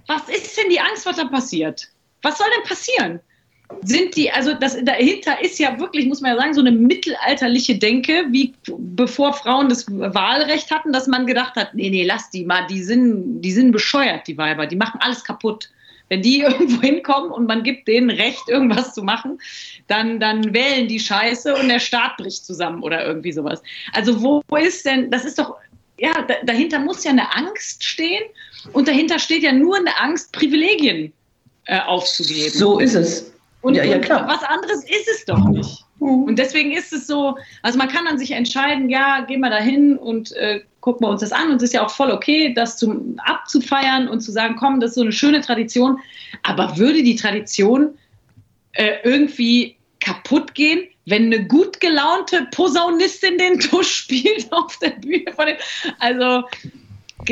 Was 0.06 0.30
ist 0.30 0.56
denn 0.56 0.70
die 0.70 0.80
Angst, 0.80 1.06
was 1.06 1.18
da 1.18 1.26
passiert? 1.26 1.90
Was 2.22 2.38
soll 2.38 2.48
denn 2.56 2.64
passieren? 2.64 3.20
Sind 3.84 4.16
die, 4.16 4.32
also 4.32 4.54
das 4.54 4.78
dahinter 4.84 5.42
ist 5.42 5.60
ja 5.60 5.80
wirklich, 5.80 6.06
muss 6.06 6.22
man 6.22 6.32
ja 6.32 6.38
sagen, 6.38 6.54
so 6.54 6.62
eine 6.62 6.72
mittelalterliche 6.72 7.78
Denke, 7.78 8.26
wie 8.32 8.54
bevor 8.66 9.34
Frauen 9.34 9.70
das 9.70 9.86
Wahlrecht 9.90 10.72
hatten, 10.72 10.94
dass 10.94 11.08
man 11.08 11.28
gedacht 11.28 11.56
hat, 11.56 11.74
nee, 11.74 11.90
nee, 11.90 12.06
lass 12.06 12.30
die 12.30 12.46
mal, 12.46 12.66
die 12.68 12.82
sind, 12.82 13.42
die 13.42 13.52
sind 13.52 13.72
bescheuert, 13.72 14.28
die 14.28 14.38
Weiber, 14.38 14.68
die 14.68 14.76
machen 14.76 15.00
alles 15.02 15.24
kaputt. 15.24 15.70
Wenn 16.10 16.22
die 16.22 16.40
irgendwo 16.42 16.82
hinkommen 16.82 17.32
und 17.32 17.48
man 17.48 17.64
gibt 17.64 17.88
denen 17.88 18.10
Recht, 18.10 18.48
irgendwas 18.48 18.94
zu 18.94 19.04
machen, 19.04 19.40
dann, 19.88 20.20
dann 20.20 20.54
wählen 20.54 20.88
die 20.88 21.00
Scheiße 21.00 21.54
und 21.56 21.68
der 21.68 21.80
Staat 21.80 22.18
bricht 22.18 22.46
zusammen 22.46 22.82
oder 22.84 23.06
irgendwie 23.06 23.34
sowas. 23.34 23.62
Also 23.94 24.22
wo 24.22 24.42
ist 24.56 24.86
denn, 24.86 25.12
das 25.12 25.26
ist 25.26 25.38
doch, 25.40 25.56
ja, 26.00 26.14
dahinter 26.46 26.80
muss 26.80 27.04
ja 27.04 27.12
eine 27.12 27.36
Angst 27.36 27.84
stehen 27.84 28.24
und 28.72 28.88
dahinter 28.88 29.20
steht 29.20 29.44
ja 29.44 29.52
nur 29.52 29.78
eine 29.78 29.98
Angst, 30.00 30.32
Privilegien 30.32 31.12
äh, 31.66 31.80
aufzugeben. 31.82 32.52
So 32.52 32.80
ist 32.80 32.96
es. 32.96 33.34
Und, 33.62 33.76
ja, 33.76 33.84
ja, 33.84 34.00
klar. 34.00 34.28
was 34.28 34.44
anderes 34.44 34.84
ist 34.84 35.08
es 35.08 35.26
doch 35.26 35.44
nicht. 35.50 35.84
Mhm. 36.00 36.24
Und 36.24 36.40
deswegen 36.40 36.72
ist 36.72 36.94
es 36.94 37.08
so, 37.08 37.38
also 37.64 37.78
man 37.78 37.88
kann 37.88 38.06
dann 38.06 38.20
sich 38.20 38.32
entscheiden, 38.32 38.90
ja, 38.90 39.22
gehen 39.22 39.42
wir 39.42 39.50
da 39.50 39.58
hin 39.58 39.98
und 39.98 40.32
äh, 40.34 40.62
gucken 40.82 41.06
wir 41.06 41.10
uns 41.10 41.22
das 41.22 41.32
an. 41.32 41.50
Und 41.50 41.58
es 41.58 41.64
ist 41.64 41.74
ja 41.74 41.86
auch 41.86 41.90
voll 41.90 42.12
okay, 42.12 42.54
das 42.54 42.78
zum, 42.78 43.20
abzufeiern 43.26 44.08
und 44.08 44.22
zu 44.22 44.32
sagen, 44.32 44.56
komm, 44.58 44.80
das 44.80 44.92
ist 44.92 44.96
so 44.96 45.02
eine 45.02 45.12
schöne 45.12 45.42
Tradition. 45.42 46.00
Aber 46.44 46.78
würde 46.78 47.04
die 47.04 47.16
Tradition 47.16 47.98
äh, 48.74 48.98
irgendwie 49.04 49.76
kaputt 50.00 50.54
gehen, 50.54 50.88
wenn 51.06 51.26
eine 51.26 51.46
gut 51.46 51.80
gelaunte 51.80 52.48
Posaunistin 52.52 53.38
den 53.38 53.60
Tusch 53.60 53.90
spielt 53.96 54.52
auf 54.52 54.78
der 54.78 54.92
Bühne? 54.92 55.58
Also 56.00 56.44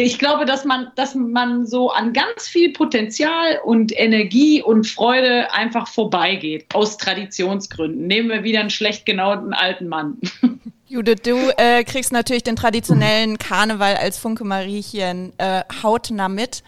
ich 0.03 0.19
glaube, 0.19 0.45
dass 0.45 0.65
man, 0.65 0.91
dass 0.95 1.15
man 1.15 1.65
so 1.65 1.89
an 1.91 2.13
ganz 2.13 2.47
viel 2.47 2.73
Potenzial 2.73 3.59
und 3.63 3.97
Energie 3.97 4.61
und 4.61 4.87
Freude 4.87 5.53
einfach 5.53 5.87
vorbeigeht, 5.87 6.65
aus 6.73 6.97
Traditionsgründen. 6.97 8.07
Nehmen 8.07 8.29
wir 8.29 8.43
wieder 8.43 8.59
einen 8.59 8.69
schlecht 8.69 9.05
genauten 9.05 9.53
alten 9.53 9.87
Mann. 9.87 10.17
Judith, 10.87 11.21
du 11.23 11.37
äh, 11.57 11.83
kriegst 11.83 12.11
natürlich 12.11 12.43
den 12.43 12.55
traditionellen 12.55 13.37
Karneval 13.37 13.95
als 13.95 14.17
Funke 14.17 14.43
Mariechen 14.43 15.33
äh, 15.39 15.63
hautnah 15.81 16.29
mit. 16.29 16.63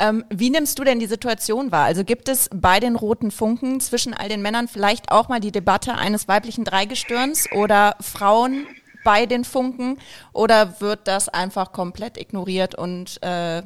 Ähm, 0.00 0.24
wie 0.30 0.50
nimmst 0.50 0.78
du 0.78 0.84
denn 0.84 0.98
die 0.98 1.06
Situation 1.06 1.70
wahr? 1.72 1.84
Also 1.84 2.04
gibt 2.04 2.28
es 2.28 2.48
bei 2.54 2.80
den 2.80 2.96
roten 2.96 3.30
Funken 3.30 3.80
zwischen 3.80 4.14
all 4.14 4.28
den 4.30 4.40
Männern 4.40 4.66
vielleicht 4.66 5.12
auch 5.12 5.28
mal 5.28 5.40
die 5.40 5.52
Debatte 5.52 5.94
eines 5.94 6.26
weiblichen 6.26 6.64
Dreigestirns 6.64 7.52
oder 7.52 7.96
Frauen 8.00 8.66
bei 9.04 9.26
den 9.26 9.44
Funken 9.44 9.98
oder 10.32 10.80
wird 10.80 11.00
das 11.04 11.28
einfach 11.28 11.72
komplett 11.72 12.18
ignoriert 12.20 12.74
und 12.74 13.18
äh, 13.22 13.62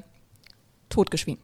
totgeschwiegen? 0.91 1.43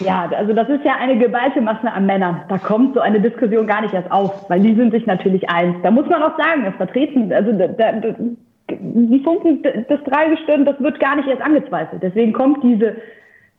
Ja, 0.00 0.28
also 0.36 0.52
das 0.52 0.68
ist 0.68 0.84
ja 0.84 0.96
eine 0.96 1.18
geballte 1.18 1.60
Masse 1.60 1.90
an 1.90 2.04
Männern. 2.04 2.42
Da 2.48 2.58
kommt 2.58 2.94
so 2.94 3.00
eine 3.00 3.20
Diskussion 3.20 3.66
gar 3.66 3.80
nicht 3.80 3.94
erst 3.94 4.10
auf, 4.10 4.48
weil 4.50 4.60
die 4.60 4.74
sind 4.74 4.92
sich 4.92 5.06
natürlich 5.06 5.48
eins. 5.48 5.76
Da 5.82 5.90
muss 5.90 6.06
man 6.06 6.22
auch 6.22 6.36
sagen, 6.36 6.64
das 6.64 6.74
Vertreten, 6.74 7.32
also 7.32 7.52
da, 7.52 7.68
da, 7.68 7.92
die 8.68 9.20
Funken 9.20 9.62
des 9.62 10.04
Dreigestirn, 10.04 10.64
das 10.64 10.78
wird 10.80 11.00
gar 11.00 11.16
nicht 11.16 11.28
erst 11.28 11.40
angezweifelt. 11.40 12.02
Deswegen 12.02 12.32
kommt 12.32 12.62
diese 12.62 12.96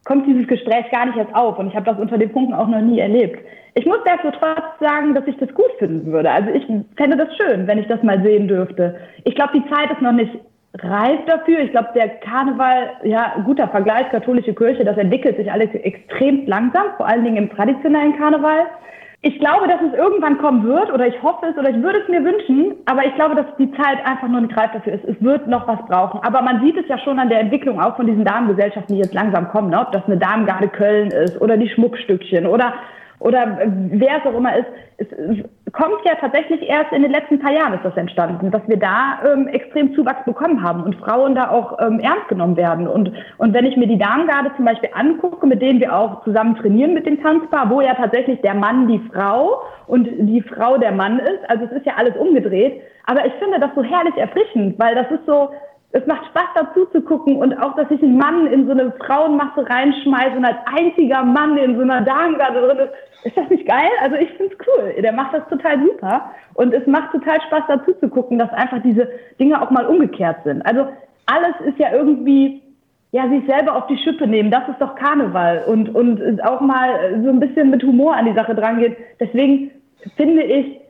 kommt 0.07 0.25
dieses 0.25 0.47
Gespräch 0.47 0.89
gar 0.89 1.05
nicht 1.05 1.17
erst 1.17 1.35
auf. 1.35 1.59
Und 1.59 1.67
ich 1.67 1.75
habe 1.75 1.85
das 1.85 1.99
unter 1.99 2.17
den 2.17 2.31
Punkten 2.31 2.53
auch 2.53 2.67
noch 2.67 2.79
nie 2.79 2.99
erlebt. 2.99 3.39
Ich 3.73 3.85
muss 3.85 3.99
trotz 4.05 4.79
sagen, 4.79 5.13
dass 5.13 5.27
ich 5.27 5.37
das 5.37 5.53
gut 5.53 5.71
finden 5.77 6.11
würde. 6.11 6.31
Also 6.31 6.49
ich 6.49 6.65
fände 6.95 7.17
das 7.17 7.27
schön, 7.35 7.67
wenn 7.67 7.77
ich 7.77 7.87
das 7.87 8.01
mal 8.03 8.21
sehen 8.23 8.47
dürfte. 8.47 8.95
Ich 9.25 9.35
glaube, 9.35 9.51
die 9.53 9.69
Zeit 9.69 9.91
ist 9.91 10.01
noch 10.01 10.13
nicht 10.13 10.31
reif 10.79 11.19
dafür. 11.25 11.59
Ich 11.59 11.71
glaube, 11.71 11.89
der 11.93 12.07
Karneval, 12.19 12.91
ja, 13.03 13.35
guter 13.45 13.67
Vergleich, 13.67 14.09
katholische 14.09 14.53
Kirche, 14.53 14.85
das 14.85 14.97
entwickelt 14.97 15.35
sich 15.37 15.51
alles 15.51 15.69
extrem 15.73 16.47
langsam, 16.47 16.85
vor 16.95 17.07
allen 17.07 17.25
Dingen 17.25 17.37
im 17.37 17.49
traditionellen 17.49 18.17
Karneval. 18.17 18.65
Ich 19.21 19.39
glaube, 19.39 19.67
dass 19.67 19.81
es 19.81 19.97
irgendwann 19.97 20.37
kommen 20.37 20.63
wird, 20.63 20.93
oder 20.93 21.07
ich 21.07 21.21
hoffe 21.23 21.47
es, 21.47 21.57
oder 21.57 21.69
ich 21.69 21.81
würde 21.81 21.99
es 21.99 22.07
mir 22.07 22.23
wünschen, 22.23 22.75
aber 22.85 23.03
ich 23.03 23.15
glaube, 23.15 23.35
dass 23.35 23.47
die 23.57 23.71
Zeit 23.71 23.97
einfach 24.05 24.27
noch 24.27 24.41
nicht 24.41 24.55
reif 24.55 24.71
dafür 24.73 24.93
ist. 24.93 25.05
Es 25.05 25.21
wird 25.21 25.47
noch 25.47 25.67
was 25.67 25.79
brauchen. 25.87 26.19
Aber 26.23 26.43
man 26.43 26.61
sieht 26.61 26.77
es 26.77 26.87
ja 26.87 26.99
schon 26.99 27.17
an 27.17 27.29
der 27.29 27.39
Entwicklung 27.39 27.81
auch 27.81 27.95
von 27.95 28.05
diesen 28.05 28.23
Damengesellschaften, 28.23 28.95
die 28.95 29.01
jetzt 29.01 29.15
langsam 29.15 29.49
kommen, 29.49 29.71
ne? 29.71 29.81
ob 29.81 29.91
das 29.91 30.05
eine 30.05 30.17
Damengarde 30.17 30.67
Köln 30.67 31.09
ist 31.09 31.41
oder 31.41 31.57
die 31.57 31.69
Schmuckstückchen 31.69 32.45
oder 32.45 32.73
oder 33.19 33.57
wer 33.89 34.19
es 34.19 34.25
auch 34.25 34.37
immer 34.37 34.55
ist, 34.55 34.67
es 34.97 35.07
kommt 35.73 36.05
ja 36.05 36.15
tatsächlich 36.15 36.61
erst 36.67 36.91
in 36.93 37.01
den 37.01 37.11
letzten 37.11 37.39
paar 37.39 37.51
Jahren 37.51 37.73
ist 37.73 37.83
das 37.83 37.97
entstanden, 37.97 38.51
dass 38.51 38.61
wir 38.67 38.77
da 38.77 39.19
ähm, 39.25 39.47
extrem 39.47 39.93
Zuwachs 39.95 40.23
bekommen 40.25 40.63
haben 40.63 40.83
und 40.83 40.95
Frauen 40.95 41.35
da 41.35 41.49
auch 41.49 41.77
ähm, 41.79 41.99
ernst 41.99 42.29
genommen 42.29 42.55
werden. 42.55 42.87
Und, 42.87 43.11
und 43.37 43.53
wenn 43.53 43.65
ich 43.65 43.75
mir 43.75 43.87
die 43.87 43.97
Damengarde 43.97 44.51
zum 44.55 44.65
Beispiel 44.65 44.89
angucke, 44.93 45.45
mit 45.45 45.61
denen 45.61 45.79
wir 45.79 45.93
auch 45.93 46.23
zusammen 46.23 46.55
trainieren 46.55 46.93
mit 46.93 47.05
dem 47.05 47.21
Tanzpaar, 47.21 47.69
wo 47.69 47.81
ja 47.81 47.95
tatsächlich 47.95 48.39
der 48.41 48.53
Mann 48.53 48.87
die 48.87 49.01
Frau 49.11 49.61
und 49.87 50.05
die 50.05 50.41
Frau 50.41 50.77
der 50.77 50.93
Mann 50.93 51.19
ist, 51.19 51.49
also 51.49 51.65
es 51.65 51.71
ist 51.71 51.85
ja 51.85 51.93
alles 51.97 52.15
umgedreht, 52.15 52.81
aber 53.05 53.25
ich 53.25 53.33
finde 53.33 53.59
das 53.59 53.71
so 53.75 53.83
herrlich 53.83 54.15
erfrischend, 54.15 54.79
weil 54.79 54.95
das 54.95 55.09
ist 55.11 55.25
so, 55.25 55.49
es 55.91 56.05
macht 56.05 56.25
Spaß 56.27 56.49
dazu 56.55 56.85
zu 56.87 57.01
gucken 57.01 57.37
und 57.37 57.53
auch, 57.61 57.75
dass 57.75 57.87
sich 57.89 58.01
ein 58.01 58.17
Mann 58.17 58.47
in 58.47 58.65
so 58.65 58.71
eine 58.71 58.91
Frauenmasse 58.91 59.67
reinschmeißt 59.69 60.35
und 60.35 60.45
als 60.45 60.57
einziger 60.65 61.23
Mann 61.23 61.57
in 61.57 61.75
so 61.75 61.81
einer 61.81 62.01
Damengarde 62.01 62.61
drin 62.61 62.77
ist. 62.77 63.25
Ist 63.25 63.37
das 63.37 63.49
nicht 63.49 63.65
geil? 63.65 63.89
Also 64.01 64.15
ich 64.15 64.29
finde 64.31 64.53
es 64.53 64.67
cool. 64.67 65.01
Der 65.01 65.13
macht 65.13 65.33
das 65.33 65.47
total 65.49 65.79
super 65.81 66.31
und 66.55 66.73
es 66.73 66.85
macht 66.87 67.11
total 67.11 67.41
Spaß 67.41 67.63
dazu 67.67 67.93
zu 67.93 68.09
gucken, 68.09 68.37
dass 68.37 68.51
einfach 68.51 68.81
diese 68.83 69.09
Dinge 69.39 69.61
auch 69.61 69.71
mal 69.71 69.85
umgekehrt 69.85 70.37
sind. 70.43 70.61
Also 70.65 70.87
alles 71.25 71.55
ist 71.65 71.79
ja 71.79 71.91
irgendwie 71.93 72.61
ja, 73.11 73.29
sich 73.29 73.45
selber 73.47 73.75
auf 73.75 73.87
die 73.87 73.97
Schippe 73.97 74.27
nehmen, 74.27 74.51
das 74.51 74.67
ist 74.67 74.81
doch 74.81 74.95
Karneval 74.95 75.63
und, 75.65 75.95
und 75.95 76.43
auch 76.43 76.59
mal 76.59 77.21
so 77.23 77.29
ein 77.29 77.39
bisschen 77.39 77.69
mit 77.69 77.81
Humor 77.83 78.15
an 78.15 78.25
die 78.25 78.33
Sache 78.33 78.53
drangehen. 78.53 78.95
Deswegen 79.19 79.71
finde 80.17 80.43
ich, 80.43 80.81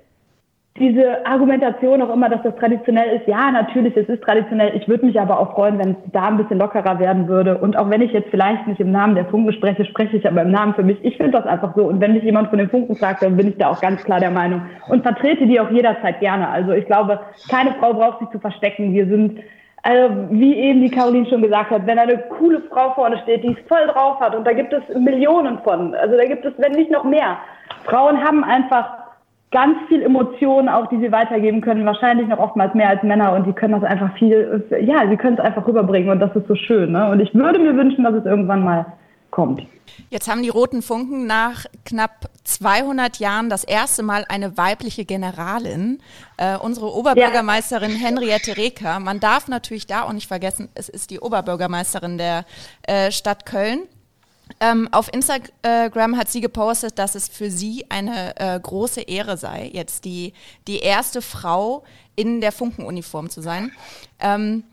diese 0.80 1.26
Argumentation 1.26 2.02
auch 2.02 2.14
immer, 2.14 2.30
dass 2.30 2.42
das 2.44 2.56
traditionell 2.56 3.18
ist. 3.18 3.28
Ja, 3.28 3.52
natürlich, 3.52 3.96
es 3.98 4.08
ist 4.08 4.24
traditionell. 4.24 4.76
Ich 4.76 4.88
würde 4.88 5.06
mich 5.06 5.20
aber 5.20 5.40
auch 5.40 5.54
freuen, 5.54 5.80
wenn 5.80 5.92
es 5.92 6.12
da 6.12 6.28
ein 6.28 6.38
bisschen 6.38 6.60
lockerer 6.60 7.00
werden 7.00 7.28
würde. 7.28 7.58
Und 7.58 7.78
auch 7.78 7.90
wenn 7.90 8.02
ich 8.02 8.12
jetzt 8.12 8.30
vielleicht 8.30 8.68
nicht 8.68 8.80
im 8.80 8.92
Namen 8.92 9.16
der 9.16 9.26
Funken 9.26 9.54
spreche, 9.54 9.86
spreche 9.86 10.18
ich 10.18 10.28
aber 10.28 10.42
im 10.42 10.52
Namen 10.52 10.74
für 10.74 10.84
mich. 10.84 10.98
Ich 11.04 11.18
finde 11.18 11.34
das 11.34 11.46
einfach 11.46 11.76
so. 11.76 11.84
Und 11.84 12.00
wenn 12.02 12.14
mich 12.14 12.24
jemand 12.24 12.50
von 12.50 12.60
den 12.60 12.70
Funken 12.70 12.96
fragt, 12.96 13.24
dann 13.24 13.38
bin 13.38 13.50
ich 13.50 13.58
da 13.58 13.70
auch 13.70 13.82
ganz 13.82 14.04
klar 14.04 14.20
der 14.20 14.32
Meinung 14.32 14.62
und 14.90 15.04
vertrete 15.04 15.46
die 15.46 15.60
auch 15.60 15.72
jederzeit 15.72 16.20
gerne. 16.20 16.50
Also 16.50 16.72
ich 16.72 16.86
glaube, 16.86 17.20
keine 17.50 17.74
Frau 17.80 17.94
braucht 17.94 18.20
sich 18.20 18.30
zu 18.30 18.40
verstecken. 18.40 18.94
Wir 18.94 19.08
sind 19.08 19.40
also 19.84 20.14
wie 20.32 20.54
eben 20.54 20.82
die 20.82 20.90
Caroline 20.90 21.28
schon 21.28 21.42
gesagt 21.42 21.72
hat, 21.72 21.86
wenn 21.86 21.98
eine 21.98 22.18
coole 22.38 22.62
Frau 22.70 22.92
vorne 22.94 23.20
steht, 23.20 23.44
die 23.44 23.54
es 23.54 23.68
voll 23.70 23.88
drauf 23.88 24.20
hat, 24.20 24.36
und 24.36 24.46
da 24.46 24.52
gibt 24.52 24.74
es 24.74 24.84
Millionen 25.00 25.60
von, 25.60 25.96
also 25.96 26.18
da 26.18 26.26
gibt 26.26 26.44
es, 26.44 26.54
wenn 26.58 26.74
nicht 26.74 26.92
noch 26.92 27.06
mehr. 27.06 27.38
Frauen 27.86 28.22
haben 28.22 28.44
einfach 28.44 29.07
ganz 29.52 29.78
viel 29.88 30.02
Emotionen 30.02 30.68
auch, 30.70 30.88
die 30.88 31.00
sie 31.00 31.12
weitergeben 31.12 31.62
können, 31.62 31.86
wahrscheinlich 31.86 32.28
noch 32.28 32.40
oftmals 32.40 32.74
mehr 32.74 32.90
als 32.90 33.04
Männer 33.04 33.34
und 33.34 33.48
die 33.48 33.54
können 33.54 33.80
das 33.80 33.84
einfach 33.84 34.16
viel, 34.18 34.64
ja, 34.82 35.08
sie 35.10 35.18
können 35.18 35.38
es 35.38 35.44
einfach 35.44 35.66
rüberbringen 35.66 36.10
und 36.10 36.20
das 36.20 36.36
ist 36.36 36.48
so 36.48 36.56
schön. 36.56 36.92
Ne? 36.92 37.10
Und 37.10 37.20
ich 37.20 37.34
würde 37.34 37.60
mir 37.60 37.76
wünschen, 37.76 38.04
dass 38.04 38.14
es 38.14 38.26
irgendwann 38.26 38.64
mal 38.64 38.86
kommt. 39.32 39.62
Jetzt 40.10 40.30
haben 40.30 40.44
die 40.44 40.50
Roten 40.50 40.82
Funken 40.82 41.28
nach 41.28 41.66
knapp 41.86 42.30
200 42.44 43.18
Jahren 43.18 43.50
das 43.50 43.64
erste 43.64 44.04
Mal 44.04 44.26
eine 44.30 44.58
weibliche 44.58 45.06
Generalin, 45.06 46.00
äh, 46.38 46.58
unsere 46.58 46.94
Oberbürgermeisterin 46.94 47.92
ja. 47.92 47.98
Henriette 47.98 48.58
Reker. 48.58 49.00
Man 49.00 49.20
darf 49.20 49.48
natürlich 49.48 49.88
da 49.88 50.04
auch 50.04 50.14
nicht 50.14 50.28
vergessen, 50.28 50.70
es 50.76 50.90
ist 50.90 51.10
die 51.10 51.20
Oberbürgermeisterin 51.20 52.18
der 52.18 52.46
äh, 52.84 53.12
Stadt 53.12 53.46
Köln. 53.46 53.82
Ähm, 54.60 54.88
auf 54.92 55.14
Instagram 55.14 56.18
hat 56.18 56.30
sie 56.30 56.42
gepostet, 56.42 56.98
dass 56.98 57.16
es 57.16 57.28
für 57.28 57.52
sie 57.52 57.86
eine 57.90 58.36
äh, 58.38 58.60
große 58.60 59.02
Ehre 59.02 59.38
sei, 59.38 59.70
jetzt 59.72 60.06
die, 60.06 60.34
die 60.68 60.80
erste 60.80 61.22
Frau 61.22 61.84
in 62.16 62.42
der 62.42 62.52
Funkenuniform 62.52 63.30
zu 63.30 63.42
sein. 63.42 63.72
Ähm, 64.20 64.64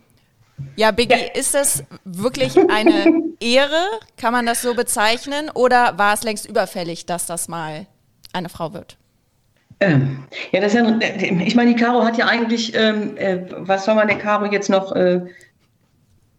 ja, 0.77 0.91
Biggie, 0.91 1.15
ja. 1.15 1.33
ist 1.35 1.55
das 1.55 1.85
wirklich 2.05 2.57
eine 2.57 3.23
Ehre? 3.41 3.83
Kann 4.17 4.33
man 4.33 4.47
das 4.47 4.63
so 4.63 4.75
bezeichnen? 4.75 5.51
Oder 5.51 5.99
war 5.99 6.15
es 6.15 6.23
längst 6.23 6.47
überfällig, 6.47 7.07
dass 7.07 7.27
das 7.27 7.49
mal 7.49 7.87
eine 8.33 8.49
Frau 8.49 8.73
wird? 8.73 8.97
Ähm, 9.81 10.25
ja, 10.53 10.61
das 10.61 10.75
ist 10.75 10.81
ja, 10.81 10.99
ich 11.21 11.55
meine, 11.57 11.75
die 11.75 11.81
Caro 11.81 12.05
hat 12.05 12.17
ja 12.17 12.27
eigentlich, 12.27 12.75
ähm, 12.75 13.17
äh, 13.17 13.41
was 13.51 13.85
soll 13.85 13.97
man 13.97 14.07
der 14.07 14.19
Caro 14.19 14.47
jetzt 14.47 14.71
noch 14.71 14.93
äh, 14.93 15.23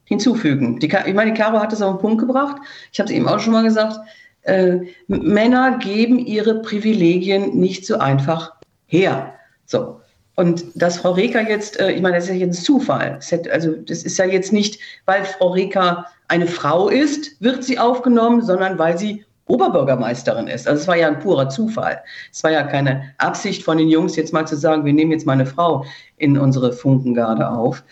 hinzufügen? 0.05 0.79
Die, 0.79 0.87
ich 0.87 1.13
meine, 1.13 1.33
die 1.33 1.39
Caro 1.39 1.59
hat 1.59 1.73
es 1.73 1.81
auf 1.81 1.97
den 1.97 2.01
Punkt 2.01 2.19
gebracht. 2.19 2.57
Ich 2.91 2.99
habe 2.99 3.09
es 3.09 3.15
eben 3.15 3.27
auch 3.27 3.39
schon 3.39 3.53
mal 3.53 3.63
gesagt. 3.63 3.99
Äh, 4.43 4.79
Männer 5.07 5.77
geben 5.79 6.19
ihre 6.19 6.61
Privilegien 6.61 7.57
nicht 7.57 7.85
so 7.85 7.97
einfach 7.97 8.53
her. 8.85 9.33
So. 9.65 9.99
Und 10.35 10.65
dass 10.75 10.97
Frau 10.97 11.11
Reker 11.11 11.47
jetzt, 11.47 11.79
äh, 11.79 11.91
ich 11.91 12.01
meine, 12.01 12.15
das 12.15 12.25
ist 12.25 12.31
ja 12.31 12.35
jetzt 12.35 12.63
Zufall. 12.63 13.19
also 13.51 13.71
das 13.71 14.03
ist 14.03 14.17
ja 14.17 14.25
jetzt 14.25 14.53
nicht, 14.53 14.79
weil 15.05 15.23
Frau 15.25 15.49
Reker 15.49 16.05
eine 16.27 16.47
Frau 16.47 16.89
ist, 16.89 17.41
wird 17.41 17.63
sie 17.63 17.79
aufgenommen, 17.79 18.41
sondern 18.41 18.77
weil 18.77 18.97
sie 18.97 19.23
Oberbürgermeisterin 19.47 20.47
ist. 20.47 20.67
Also 20.67 20.81
es 20.81 20.87
war 20.87 20.97
ja 20.97 21.07
ein 21.07 21.19
purer 21.19 21.49
Zufall. 21.49 22.01
Es 22.31 22.43
war 22.43 22.51
ja 22.51 22.63
keine 22.63 23.13
Absicht 23.19 23.63
von 23.63 23.77
den 23.77 23.89
Jungs, 23.89 24.15
jetzt 24.15 24.33
mal 24.33 24.47
zu 24.47 24.55
sagen, 24.55 24.85
wir 24.85 24.93
nehmen 24.93 25.11
jetzt 25.11 25.25
mal 25.25 25.33
eine 25.33 25.45
Frau 25.45 25.85
in 26.17 26.37
unsere 26.37 26.73
Funkengarde 26.73 27.47
auf. 27.49 27.83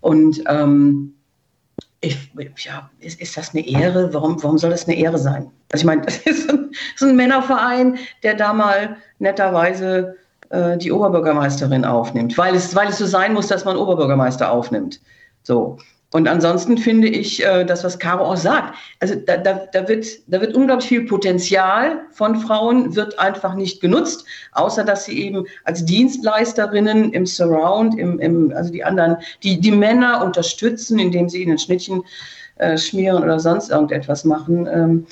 Und 0.00 0.42
ähm, 0.48 1.13
ich, 2.04 2.64
ja, 2.64 2.90
ist, 3.00 3.20
ist, 3.20 3.36
das 3.36 3.54
eine 3.54 3.66
Ehre? 3.66 4.12
Warum, 4.12 4.42
warum 4.42 4.58
soll 4.58 4.70
das 4.70 4.86
eine 4.86 4.96
Ehre 4.96 5.18
sein? 5.18 5.50
Also 5.72 5.82
ich 5.82 5.86
meine, 5.86 6.02
das 6.06 6.18
ist 6.18 6.50
ein, 6.50 6.70
ist 6.94 7.02
ein 7.02 7.16
Männerverein, 7.16 7.98
der 8.22 8.34
da 8.34 8.52
mal 8.52 8.96
netterweise 9.18 10.16
äh, 10.50 10.76
die 10.78 10.92
Oberbürgermeisterin 10.92 11.84
aufnimmt, 11.84 12.36
weil 12.38 12.54
es, 12.54 12.74
weil 12.74 12.88
es 12.88 12.98
so 12.98 13.06
sein 13.06 13.32
muss, 13.32 13.48
dass 13.48 13.64
man 13.64 13.76
Oberbürgermeister 13.76 14.50
aufnimmt. 14.50 15.00
So. 15.42 15.78
Und 16.14 16.28
ansonsten 16.28 16.78
finde 16.78 17.08
ich 17.08 17.44
äh, 17.44 17.64
das, 17.64 17.82
was 17.82 17.98
Caro 17.98 18.24
auch 18.24 18.36
sagt. 18.36 18.76
Also 19.00 19.16
da, 19.16 19.36
da, 19.36 19.66
da, 19.72 19.88
wird, 19.88 20.06
da 20.28 20.40
wird 20.40 20.54
unglaublich 20.54 20.88
viel 20.88 21.06
Potenzial 21.06 22.02
von 22.12 22.36
Frauen, 22.36 22.94
wird 22.94 23.18
einfach 23.18 23.56
nicht 23.56 23.80
genutzt, 23.80 24.24
außer 24.52 24.84
dass 24.84 25.06
sie 25.06 25.20
eben 25.20 25.44
als 25.64 25.84
Dienstleisterinnen 25.84 27.12
im 27.12 27.26
Surround, 27.26 27.98
im, 27.98 28.20
im, 28.20 28.52
also 28.54 28.70
die 28.70 28.84
anderen, 28.84 29.16
die, 29.42 29.60
die 29.60 29.72
Männer 29.72 30.24
unterstützen, 30.24 31.00
indem 31.00 31.28
sie 31.28 31.42
ihnen 31.42 31.58
Schnittchen 31.58 32.04
äh, 32.58 32.78
schmieren 32.78 33.20
oder 33.20 33.40
sonst 33.40 33.72
irgendetwas 33.72 34.24
machen. 34.24 34.68
Ähm, 34.72 35.06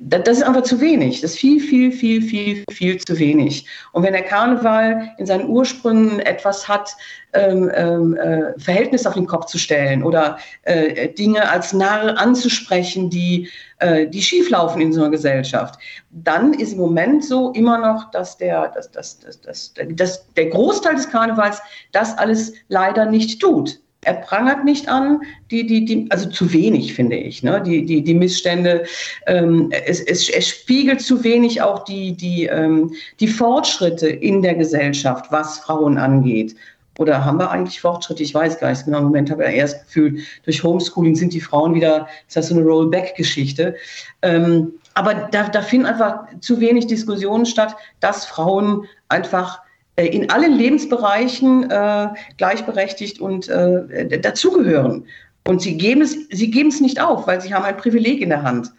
das 0.00 0.38
ist 0.38 0.42
einfach 0.42 0.62
zu 0.62 0.80
wenig. 0.80 1.20
Das 1.20 1.32
ist 1.32 1.38
viel, 1.38 1.60
viel, 1.60 1.92
viel, 1.92 2.22
viel, 2.22 2.64
viel 2.70 2.98
zu 2.98 3.18
wenig. 3.18 3.66
Und 3.92 4.02
wenn 4.02 4.12
der 4.12 4.24
Karneval 4.24 5.10
in 5.18 5.26
seinen 5.26 5.48
Ursprüngen 5.48 6.20
etwas 6.20 6.66
hat, 6.66 6.96
ähm, 7.32 7.70
ähm, 7.74 8.16
äh, 8.16 8.58
Verhältnis 8.58 9.06
auf 9.06 9.14
den 9.14 9.26
Kopf 9.26 9.46
zu 9.46 9.58
stellen 9.58 10.02
oder 10.02 10.38
äh, 10.62 11.08
Dinge 11.08 11.48
als 11.48 11.72
Narr 11.72 12.18
anzusprechen, 12.18 13.10
die, 13.10 13.48
äh, 13.78 14.06
die 14.06 14.22
schieflaufen 14.22 14.80
in 14.80 14.92
so 14.92 15.00
einer 15.00 15.10
Gesellschaft, 15.10 15.78
dann 16.10 16.54
ist 16.54 16.72
im 16.72 16.78
Moment 16.78 17.24
so 17.24 17.52
immer 17.52 17.78
noch, 17.78 18.10
dass 18.10 18.36
der, 18.36 18.68
dass, 18.68 18.90
dass, 18.90 19.20
dass, 19.20 19.40
dass, 19.40 19.74
dass 19.90 20.32
der 20.34 20.46
Großteil 20.46 20.96
des 20.96 21.08
Karnevals 21.08 21.60
das 21.92 22.16
alles 22.18 22.52
leider 22.68 23.06
nicht 23.06 23.40
tut. 23.40 23.80
Er 24.04 24.14
prangert 24.14 24.64
nicht 24.64 24.88
an, 24.88 25.20
die, 25.50 25.66
die, 25.66 25.84
die, 25.84 26.06
also 26.10 26.28
zu 26.28 26.52
wenig, 26.52 26.94
finde 26.94 27.16
ich, 27.16 27.42
ne? 27.42 27.62
die, 27.64 27.84
die, 27.84 28.02
die 28.02 28.14
Missstände. 28.14 28.84
Ähm, 29.26 29.70
es, 29.86 30.00
es, 30.00 30.28
es 30.28 30.48
spiegelt 30.48 31.00
zu 31.00 31.24
wenig 31.24 31.62
auch 31.62 31.84
die, 31.84 32.16
die, 32.16 32.46
ähm, 32.46 32.92
die 33.20 33.28
Fortschritte 33.28 34.08
in 34.08 34.42
der 34.42 34.54
Gesellschaft, 34.54 35.26
was 35.30 35.58
Frauen 35.60 35.98
angeht. 35.98 36.54
Oder 36.98 37.24
haben 37.24 37.38
wir 37.38 37.50
eigentlich 37.50 37.80
Fortschritte? 37.80 38.22
Ich 38.22 38.34
weiß 38.34 38.60
gar 38.60 38.70
nicht 38.70 38.84
genau. 38.84 38.98
Im 38.98 39.04
Moment 39.04 39.30
habe 39.30 39.44
ich 39.44 39.56
erst 39.56 39.84
gefühlt, 39.86 40.20
durch 40.44 40.62
Homeschooling 40.62 41.16
sind 41.16 41.32
die 41.32 41.40
Frauen 41.40 41.74
wieder, 41.74 42.06
das 42.28 42.36
heißt 42.36 42.48
so 42.50 42.54
eine 42.54 42.64
Rollback-Geschichte. 42.64 43.74
Ähm, 44.22 44.74
aber 44.94 45.28
da, 45.32 45.48
da 45.48 45.60
finden 45.60 45.86
einfach 45.86 46.20
zu 46.40 46.60
wenig 46.60 46.86
Diskussionen 46.86 47.46
statt, 47.46 47.74
dass 47.98 48.26
Frauen 48.26 48.86
einfach 49.08 49.60
in 49.96 50.30
allen 50.30 50.52
Lebensbereichen 50.52 51.70
äh, 51.70 52.08
gleichberechtigt 52.36 53.20
und 53.20 53.48
äh, 53.48 54.20
dazugehören. 54.20 55.06
Und 55.46 55.62
sie 55.62 55.76
geben, 55.76 56.00
es, 56.00 56.16
sie 56.30 56.50
geben 56.50 56.70
es 56.70 56.80
nicht 56.80 57.00
auf, 57.00 57.26
weil 57.26 57.40
sie 57.40 57.54
haben 57.54 57.64
ein 57.64 57.76
Privileg 57.76 58.20
in 58.20 58.30
der 58.30 58.42
Hand, 58.42 58.72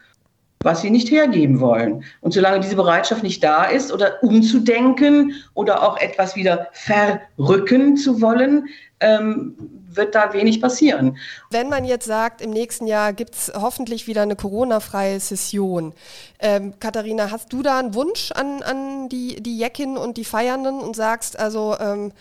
was 0.62 0.82
sie 0.82 0.90
nicht 0.90 1.12
hergeben 1.12 1.60
wollen. 1.60 2.04
Und 2.22 2.34
solange 2.34 2.60
diese 2.60 2.76
Bereitschaft 2.76 3.24
nicht 3.24 3.44
da 3.44 3.66
ist 3.66 3.92
oder 3.92 4.24
umzudenken 4.24 5.34
oder 5.54 5.84
auch 5.84 5.98
etwas 5.98 6.36
wieder 6.36 6.68
verrücken 6.74 7.98
zu 7.98 8.22
wollen, 8.22 8.68
ähm, 9.00 9.56
wird 9.90 10.16
da 10.16 10.34
wenig 10.34 10.62
passieren. 10.62 11.18
Wenn 11.52 11.70
man 11.70 11.86
jetzt 11.86 12.06
sagt, 12.06 12.42
im 12.42 12.52
nächsten 12.52 12.88
Jahr 12.88 13.14
gibt 13.14 13.36
es 13.36 13.52
hoffentlich 13.56 14.08
wieder 14.08 14.24
eine 14.24 14.36
Corona-freie 14.36 15.20
Session. 15.20 15.94
Ähm, 16.40 16.74
Katharina, 16.80 17.32
hast 17.32 17.54
du 17.54 17.62
da 17.62 17.80
einen 17.80 17.94
Wunsch 17.94 18.32
an, 18.32 18.62
an 18.64 19.10
die, 19.10 19.42
die 19.42 19.58
Jackin 19.58 19.98
und 19.98 20.18
die 20.18 20.26
Feiernden 20.26 20.80
und 20.80 20.96
sagst, 20.96 21.40
also 21.40 21.76
ähm, 21.80 22.12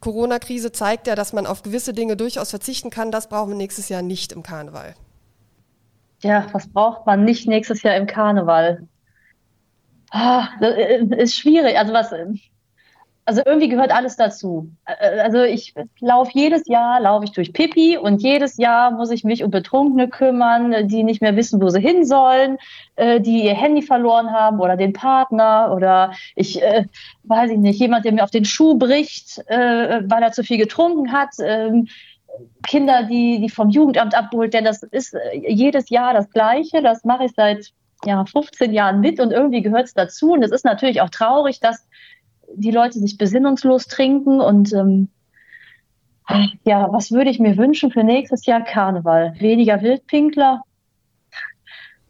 Corona-Krise 0.00 0.72
zeigt 0.72 1.06
ja, 1.06 1.14
dass 1.14 1.32
man 1.32 1.46
auf 1.46 1.62
gewisse 1.62 1.92
Dinge 1.92 2.16
durchaus 2.16 2.50
verzichten 2.50 2.90
kann. 2.90 3.10
Das 3.10 3.28
brauchen 3.28 3.50
wir 3.50 3.56
nächstes 3.56 3.88
Jahr 3.88 4.02
nicht 4.02 4.32
im 4.32 4.42
Karneval. 4.42 4.94
Ja, 6.22 6.46
was 6.52 6.68
braucht 6.68 7.06
man 7.06 7.24
nicht 7.24 7.46
nächstes 7.46 7.82
Jahr 7.82 7.96
im 7.96 8.06
Karneval? 8.06 8.88
Äh, 10.12 11.04
ist 11.16 11.36
schwierig. 11.36 11.78
Also 11.78 11.92
was 11.92 12.12
also 13.24 13.42
irgendwie 13.44 13.68
gehört 13.68 13.92
alles 13.92 14.16
dazu. 14.16 14.70
Äh, 14.86 15.20
also 15.20 15.42
ich 15.42 15.74
laufe 16.00 16.30
jedes 16.32 16.66
Jahr, 16.66 16.98
laufe 16.98 17.26
ich 17.26 17.32
durch 17.32 17.52
Pipi 17.52 17.98
und 17.98 18.22
jedes 18.22 18.56
Jahr 18.56 18.90
muss 18.90 19.10
ich 19.10 19.22
mich 19.22 19.44
um 19.44 19.50
Betrunkene 19.50 20.08
kümmern, 20.08 20.88
die 20.88 21.04
nicht 21.04 21.20
mehr 21.20 21.36
wissen, 21.36 21.60
wo 21.60 21.68
sie 21.68 21.80
hin 21.80 22.06
sollen, 22.06 22.56
äh, 22.96 23.20
die 23.20 23.44
ihr 23.44 23.54
Handy 23.54 23.82
verloren 23.82 24.32
haben 24.32 24.60
oder 24.60 24.78
den 24.78 24.94
Partner 24.94 25.72
oder 25.76 26.12
ich 26.36 26.58
weiß 27.24 27.50
ich 27.50 27.58
nicht, 27.58 27.78
jemand, 27.78 28.06
der 28.06 28.12
mir 28.12 28.24
auf 28.24 28.30
den 28.30 28.46
Schuh 28.46 28.78
bricht, 28.78 29.44
weil 29.46 30.22
er 30.22 30.32
zu 30.32 30.42
viel 30.42 30.56
getrunken 30.56 31.12
hat. 31.12 31.34
Ähm, 31.40 31.88
Kinder, 32.66 33.04
die, 33.04 33.40
die 33.40 33.48
vom 33.48 33.70
Jugendamt 33.70 34.14
abgeholt 34.14 34.52
werden, 34.52 34.64
das 34.64 34.82
ist 34.82 35.14
äh, 35.14 35.38
jedes 35.48 35.90
Jahr 35.90 36.14
das 36.14 36.30
Gleiche. 36.30 36.82
Das 36.82 37.04
mache 37.04 37.24
ich 37.24 37.32
seit 37.34 37.72
ja, 38.04 38.24
15 38.24 38.72
Jahren 38.72 39.00
mit 39.00 39.20
und 39.20 39.32
irgendwie 39.32 39.62
gehört 39.62 39.86
es 39.86 39.94
dazu. 39.94 40.32
Und 40.32 40.42
es 40.42 40.52
ist 40.52 40.64
natürlich 40.64 41.00
auch 41.00 41.10
traurig, 41.10 41.60
dass 41.60 41.86
die 42.54 42.70
Leute 42.70 42.98
sich 42.98 43.18
besinnungslos 43.18 43.86
trinken 43.86 44.40
und 44.40 44.72
ähm, 44.72 45.08
ja, 46.64 46.92
was 46.92 47.10
würde 47.10 47.30
ich 47.30 47.38
mir 47.38 47.56
wünschen 47.56 47.90
für 47.90 48.04
nächstes 48.04 48.44
Jahr 48.44 48.62
Karneval? 48.62 49.34
Weniger 49.38 49.80
Wildpinkler, 49.80 50.62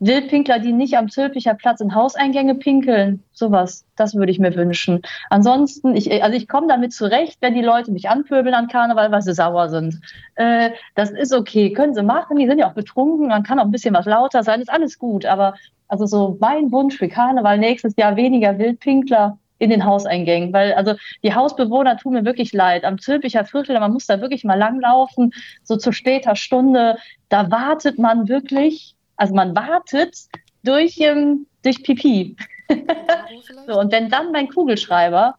Wildpinkler, 0.00 0.58
die 0.58 0.72
nicht 0.72 0.96
am 0.96 1.08
Zülpicher 1.08 1.54
Platz 1.54 1.80
in 1.80 1.94
Hauseingänge 1.94 2.54
pinkeln, 2.54 3.22
sowas, 3.32 3.84
das 3.96 4.14
würde 4.14 4.30
ich 4.30 4.38
mir 4.38 4.54
wünschen. 4.54 5.02
Ansonsten, 5.30 5.96
ich, 5.96 6.22
also 6.22 6.36
ich 6.36 6.48
komme 6.48 6.68
damit 6.68 6.92
zurecht, 6.92 7.38
wenn 7.40 7.54
die 7.54 7.62
Leute 7.62 7.90
mich 7.90 8.08
anpöbeln 8.08 8.54
an 8.54 8.68
Karneval, 8.68 9.10
weil 9.10 9.22
sie 9.22 9.34
sauer 9.34 9.68
sind. 9.68 10.00
Äh, 10.36 10.70
das 10.94 11.10
ist 11.10 11.34
okay, 11.34 11.72
können 11.72 11.94
sie 11.94 12.02
machen, 12.02 12.36
die 12.36 12.46
sind 12.46 12.58
ja 12.58 12.68
auch 12.68 12.74
betrunken, 12.74 13.28
man 13.28 13.42
kann 13.42 13.58
auch 13.58 13.64
ein 13.64 13.70
bisschen 13.70 13.94
was 13.94 14.06
lauter 14.06 14.42
sein, 14.42 14.60
ist 14.60 14.70
alles 14.70 14.98
gut, 14.98 15.26
aber 15.26 15.54
also 15.88 16.06
so 16.06 16.36
mein 16.40 16.70
Wunsch 16.70 16.96
für 16.96 17.08
Karneval 17.08 17.58
nächstes 17.58 17.94
Jahr 17.96 18.16
weniger 18.16 18.58
Wildpinkler, 18.58 19.38
in 19.58 19.70
den 19.70 19.84
Hauseingängen, 19.84 20.52
weil 20.52 20.72
also 20.74 20.94
die 21.22 21.34
Hausbewohner 21.34 21.96
tun 21.96 22.12
mir 22.12 22.24
wirklich 22.24 22.52
leid. 22.52 22.84
Am 22.84 22.98
Zülpicher 22.98 23.44
Viertel, 23.44 23.78
man 23.80 23.92
muss 23.92 24.06
da 24.06 24.20
wirklich 24.20 24.44
mal 24.44 24.58
langlaufen, 24.58 25.32
so 25.64 25.76
zu 25.76 25.92
später 25.92 26.36
Stunde, 26.36 26.96
da 27.28 27.50
wartet 27.50 27.98
man 27.98 28.28
wirklich, 28.28 28.94
also 29.18 29.34
man 29.34 29.54
wartet 29.54 30.16
durch, 30.64 30.98
ähm, 31.00 31.46
durch 31.62 31.82
Pipi. 31.82 32.36
so, 33.66 33.78
und 33.78 33.92
wenn 33.92 34.08
dann 34.08 34.32
mein 34.32 34.48
Kugelschreiber 34.48 35.34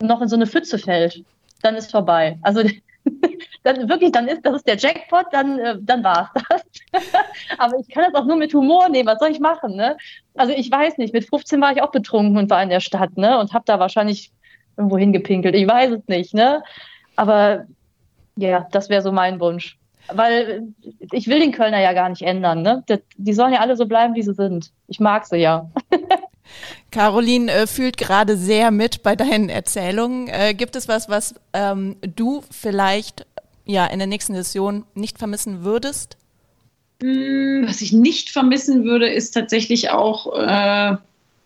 noch 0.00 0.20
in 0.20 0.28
so 0.28 0.36
eine 0.36 0.46
Pfütze 0.46 0.78
fällt, 0.78 1.22
dann 1.62 1.76
ist 1.76 1.90
vorbei. 1.90 2.38
Also 2.42 2.62
dann 3.62 3.88
wirklich, 3.88 4.12
dann 4.12 4.28
ist 4.28 4.44
das 4.44 4.56
ist 4.56 4.66
der 4.66 4.76
Jackpot, 4.76 5.26
dann, 5.30 5.58
äh, 5.58 5.76
dann 5.80 6.02
war 6.02 6.30
es 6.34 6.42
das. 6.90 7.02
Aber 7.58 7.78
ich 7.78 7.88
kann 7.88 8.04
das 8.04 8.20
auch 8.20 8.26
nur 8.26 8.36
mit 8.36 8.54
Humor 8.54 8.88
nehmen. 8.88 9.06
Was 9.06 9.18
soll 9.18 9.30
ich 9.30 9.40
machen? 9.40 9.76
Ne? 9.76 9.96
Also 10.34 10.52
ich 10.52 10.70
weiß 10.70 10.98
nicht, 10.98 11.12
mit 11.12 11.28
15 11.28 11.60
war 11.60 11.72
ich 11.72 11.82
auch 11.82 11.90
betrunken 11.90 12.38
und 12.38 12.50
war 12.50 12.62
in 12.62 12.70
der 12.70 12.80
Stadt 12.80 13.16
ne? 13.16 13.38
und 13.38 13.52
habe 13.52 13.64
da 13.66 13.78
wahrscheinlich 13.78 14.32
irgendwo 14.76 14.96
hingepinkelt. 14.96 15.54
Ich 15.54 15.68
weiß 15.68 15.92
es 15.92 16.08
nicht. 16.08 16.32
Ne? 16.32 16.62
Aber 17.16 17.66
ja, 18.36 18.66
das 18.72 18.88
wäre 18.88 19.02
so 19.02 19.12
mein 19.12 19.38
Wunsch. 19.38 19.78
Weil 20.08 20.68
ich 21.12 21.28
will 21.28 21.40
den 21.40 21.52
Kölner 21.52 21.80
ja 21.80 21.92
gar 21.92 22.08
nicht 22.08 22.22
ändern. 22.22 22.62
Ne? 22.62 22.84
Die 23.16 23.32
sollen 23.32 23.52
ja 23.52 23.60
alle 23.60 23.76
so 23.76 23.86
bleiben, 23.86 24.14
wie 24.14 24.22
sie 24.22 24.34
sind. 24.34 24.72
Ich 24.88 25.00
mag 25.00 25.26
sie 25.26 25.38
ja. 25.38 25.70
Caroline 26.90 27.50
äh, 27.50 27.66
fühlt 27.66 27.96
gerade 27.96 28.36
sehr 28.36 28.70
mit 28.70 29.02
bei 29.02 29.16
deinen 29.16 29.48
Erzählungen. 29.48 30.28
Äh, 30.28 30.54
gibt 30.54 30.76
es 30.76 30.88
was, 30.88 31.08
was 31.08 31.34
ähm, 31.52 31.96
du 32.02 32.42
vielleicht 32.50 33.26
ja 33.64 33.86
in 33.86 33.98
der 33.98 34.08
nächsten 34.08 34.34
Session 34.34 34.84
nicht 34.94 35.18
vermissen 35.18 35.64
würdest? 35.64 36.16
Hm, 37.02 37.64
was 37.66 37.80
ich 37.80 37.92
nicht 37.92 38.30
vermissen 38.30 38.84
würde, 38.84 39.08
ist 39.08 39.32
tatsächlich 39.32 39.90
auch 39.90 40.32
äh, 40.36 40.96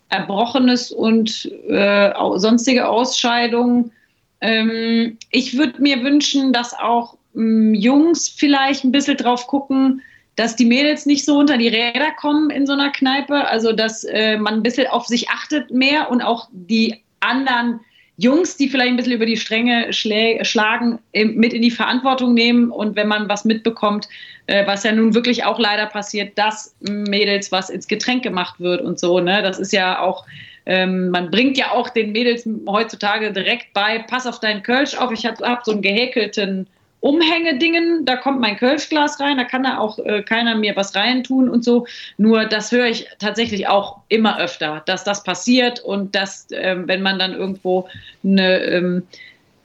Erbrochenes 0.08 0.92
und 0.92 1.50
äh, 1.68 2.12
sonstige 2.36 2.88
Ausscheidungen. 2.88 3.92
Ähm, 4.40 5.18
ich 5.30 5.56
würde 5.56 5.80
mir 5.80 6.02
wünschen, 6.02 6.52
dass 6.52 6.74
auch 6.74 7.15
Jungs 7.36 8.28
vielleicht 8.28 8.84
ein 8.84 8.92
bisschen 8.92 9.16
drauf 9.16 9.46
gucken, 9.46 10.02
dass 10.36 10.56
die 10.56 10.64
Mädels 10.64 11.06
nicht 11.06 11.24
so 11.24 11.38
unter 11.38 11.58
die 11.58 11.68
Räder 11.68 12.12
kommen 12.16 12.50
in 12.50 12.66
so 12.66 12.72
einer 12.72 12.90
Kneipe. 12.90 13.46
Also, 13.46 13.72
dass 13.72 14.04
äh, 14.04 14.36
man 14.36 14.54
ein 14.54 14.62
bisschen 14.62 14.86
auf 14.86 15.06
sich 15.06 15.28
achtet 15.28 15.70
mehr 15.70 16.10
und 16.10 16.22
auch 16.22 16.48
die 16.52 17.02
anderen 17.20 17.80
Jungs, 18.18 18.56
die 18.56 18.68
vielleicht 18.68 18.90
ein 18.90 18.96
bisschen 18.96 19.12
über 19.12 19.26
die 19.26 19.36
Stränge 19.36 19.92
schlagen, 19.92 20.98
mit 21.12 21.52
in 21.52 21.60
die 21.60 21.70
Verantwortung 21.70 22.32
nehmen 22.32 22.70
und 22.70 22.96
wenn 22.96 23.08
man 23.08 23.28
was 23.28 23.44
mitbekommt, 23.44 24.08
äh, 24.46 24.66
was 24.66 24.84
ja 24.84 24.92
nun 24.92 25.14
wirklich 25.14 25.44
auch 25.44 25.58
leider 25.58 25.86
passiert, 25.86 26.38
dass 26.38 26.74
Mädels 26.80 27.52
was 27.52 27.68
ins 27.68 27.86
Getränk 27.86 28.22
gemacht 28.22 28.58
wird 28.58 28.80
und 28.80 28.98
so, 28.98 29.20
ne? 29.20 29.42
Das 29.42 29.58
ist 29.58 29.72
ja 29.72 30.00
auch, 30.00 30.24
ähm, 30.64 31.10
man 31.10 31.30
bringt 31.30 31.58
ja 31.58 31.72
auch 31.72 31.90
den 31.90 32.12
Mädels 32.12 32.48
heutzutage 32.66 33.32
direkt 33.32 33.74
bei, 33.74 33.98
pass 33.98 34.26
auf 34.26 34.40
deinen 34.40 34.62
Kölsch 34.62 34.96
auf, 34.96 35.12
ich 35.12 35.26
habe 35.26 35.46
hab 35.46 35.66
so 35.66 35.72
einen 35.72 35.82
gehäkelten 35.82 36.66
Umhängedingen, 37.00 38.04
da 38.04 38.16
kommt 38.16 38.40
mein 38.40 38.56
Kölschglas 38.56 39.20
rein, 39.20 39.36
da 39.36 39.44
kann 39.44 39.62
da 39.62 39.78
auch 39.78 39.98
äh, 39.98 40.22
keiner 40.22 40.56
mir 40.56 40.74
was 40.76 40.94
reintun 40.94 41.48
und 41.48 41.62
so. 41.64 41.86
Nur 42.16 42.46
das 42.46 42.72
höre 42.72 42.86
ich 42.86 43.06
tatsächlich 43.18 43.68
auch 43.68 43.98
immer 44.08 44.38
öfter, 44.40 44.82
dass 44.86 45.04
das 45.04 45.22
passiert 45.22 45.80
und 45.80 46.14
dass, 46.14 46.48
ähm, 46.52 46.88
wenn 46.88 47.02
man 47.02 47.18
dann 47.18 47.34
irgendwo 47.34 47.88
eine 48.24 48.60
ähm, 48.60 49.02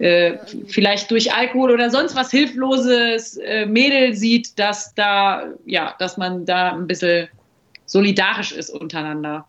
äh, 0.02 0.40
vielleicht 0.68 1.12
durch 1.12 1.32
Alkohol 1.32 1.70
oder 1.70 1.92
sonst 1.92 2.16
was 2.16 2.32
hilfloses 2.32 3.38
äh, 3.38 3.68
Mädel 3.68 4.16
sieht, 4.16 4.58
dass 4.58 4.96
da, 4.96 5.44
ja, 5.68 5.94
dass 6.00 6.18
man 6.18 6.44
da 6.44 6.72
ein 6.72 6.88
bisschen 6.88 7.28
solidarisch 7.86 8.52
ist 8.52 8.72
untereinander. 8.72 9.46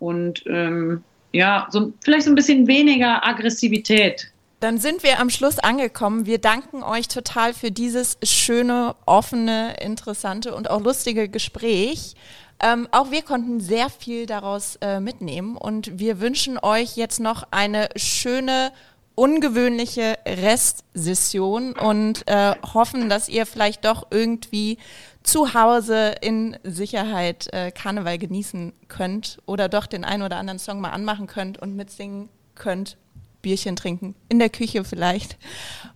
Und 0.00 0.42
ähm, 0.46 1.04
ja, 1.30 1.68
so, 1.70 1.92
vielleicht 2.02 2.24
so 2.24 2.32
ein 2.32 2.34
bisschen 2.34 2.66
weniger 2.66 3.24
Aggressivität 3.24 4.31
dann 4.62 4.78
sind 4.78 5.02
wir 5.02 5.18
am 5.18 5.28
Schluss 5.28 5.58
angekommen. 5.58 6.24
Wir 6.24 6.38
danken 6.38 6.84
euch 6.84 7.08
total 7.08 7.52
für 7.52 7.72
dieses 7.72 8.16
schöne, 8.22 8.94
offene, 9.06 9.74
interessante 9.80 10.54
und 10.54 10.70
auch 10.70 10.80
lustige 10.80 11.28
Gespräch. 11.28 12.14
Ähm, 12.62 12.86
auch 12.92 13.10
wir 13.10 13.22
konnten 13.22 13.58
sehr 13.58 13.90
viel 13.90 14.26
daraus 14.26 14.76
äh, 14.76 15.00
mitnehmen 15.00 15.56
und 15.56 15.98
wir 15.98 16.20
wünschen 16.20 16.60
euch 16.62 16.96
jetzt 16.96 17.18
noch 17.18 17.48
eine 17.50 17.88
schöne, 17.96 18.72
ungewöhnliche 19.16 20.16
Restsession 20.24 21.72
und 21.72 22.26
äh, 22.28 22.54
hoffen, 22.72 23.08
dass 23.08 23.28
ihr 23.28 23.46
vielleicht 23.46 23.84
doch 23.84 24.06
irgendwie 24.12 24.78
zu 25.24 25.54
Hause 25.54 26.14
in 26.20 26.56
Sicherheit 26.62 27.52
äh, 27.52 27.72
Karneval 27.72 28.18
genießen 28.18 28.72
könnt 28.86 29.38
oder 29.44 29.68
doch 29.68 29.86
den 29.86 30.04
einen 30.04 30.22
oder 30.22 30.36
anderen 30.36 30.60
Song 30.60 30.80
mal 30.80 30.90
anmachen 30.90 31.26
könnt 31.26 31.58
und 31.58 31.74
mitsingen 31.74 32.28
könnt. 32.54 32.96
Bierchen 33.42 33.76
trinken, 33.76 34.14
in 34.28 34.38
der 34.38 34.48
Küche 34.48 34.84
vielleicht. 34.84 35.36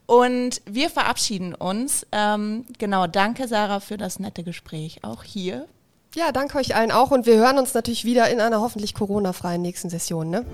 Und 0.06 0.62
wir 0.66 0.90
verabschieden 0.90 1.54
uns. 1.54 2.06
Ähm, 2.12 2.64
genau, 2.78 3.06
danke 3.06 3.48
Sarah 3.48 3.80
für 3.80 3.96
das 3.96 4.18
nette 4.18 4.44
Gespräch, 4.44 5.00
auch 5.02 5.22
hier. 5.22 5.66
Ja, 6.14 6.32
danke 6.32 6.58
euch 6.58 6.74
allen 6.74 6.92
auch 6.92 7.10
und 7.10 7.26
wir 7.26 7.36
hören 7.36 7.58
uns 7.58 7.74
natürlich 7.74 8.04
wieder 8.04 8.30
in 8.30 8.40
einer 8.40 8.60
hoffentlich 8.60 8.94
Corona-freien 8.94 9.60
nächsten 9.60 9.90
Session. 9.90 10.30
Ne? 10.30 10.46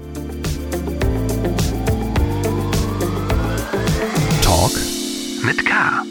Talk 4.42 4.72
mit 5.44 5.64
K. 5.64 6.02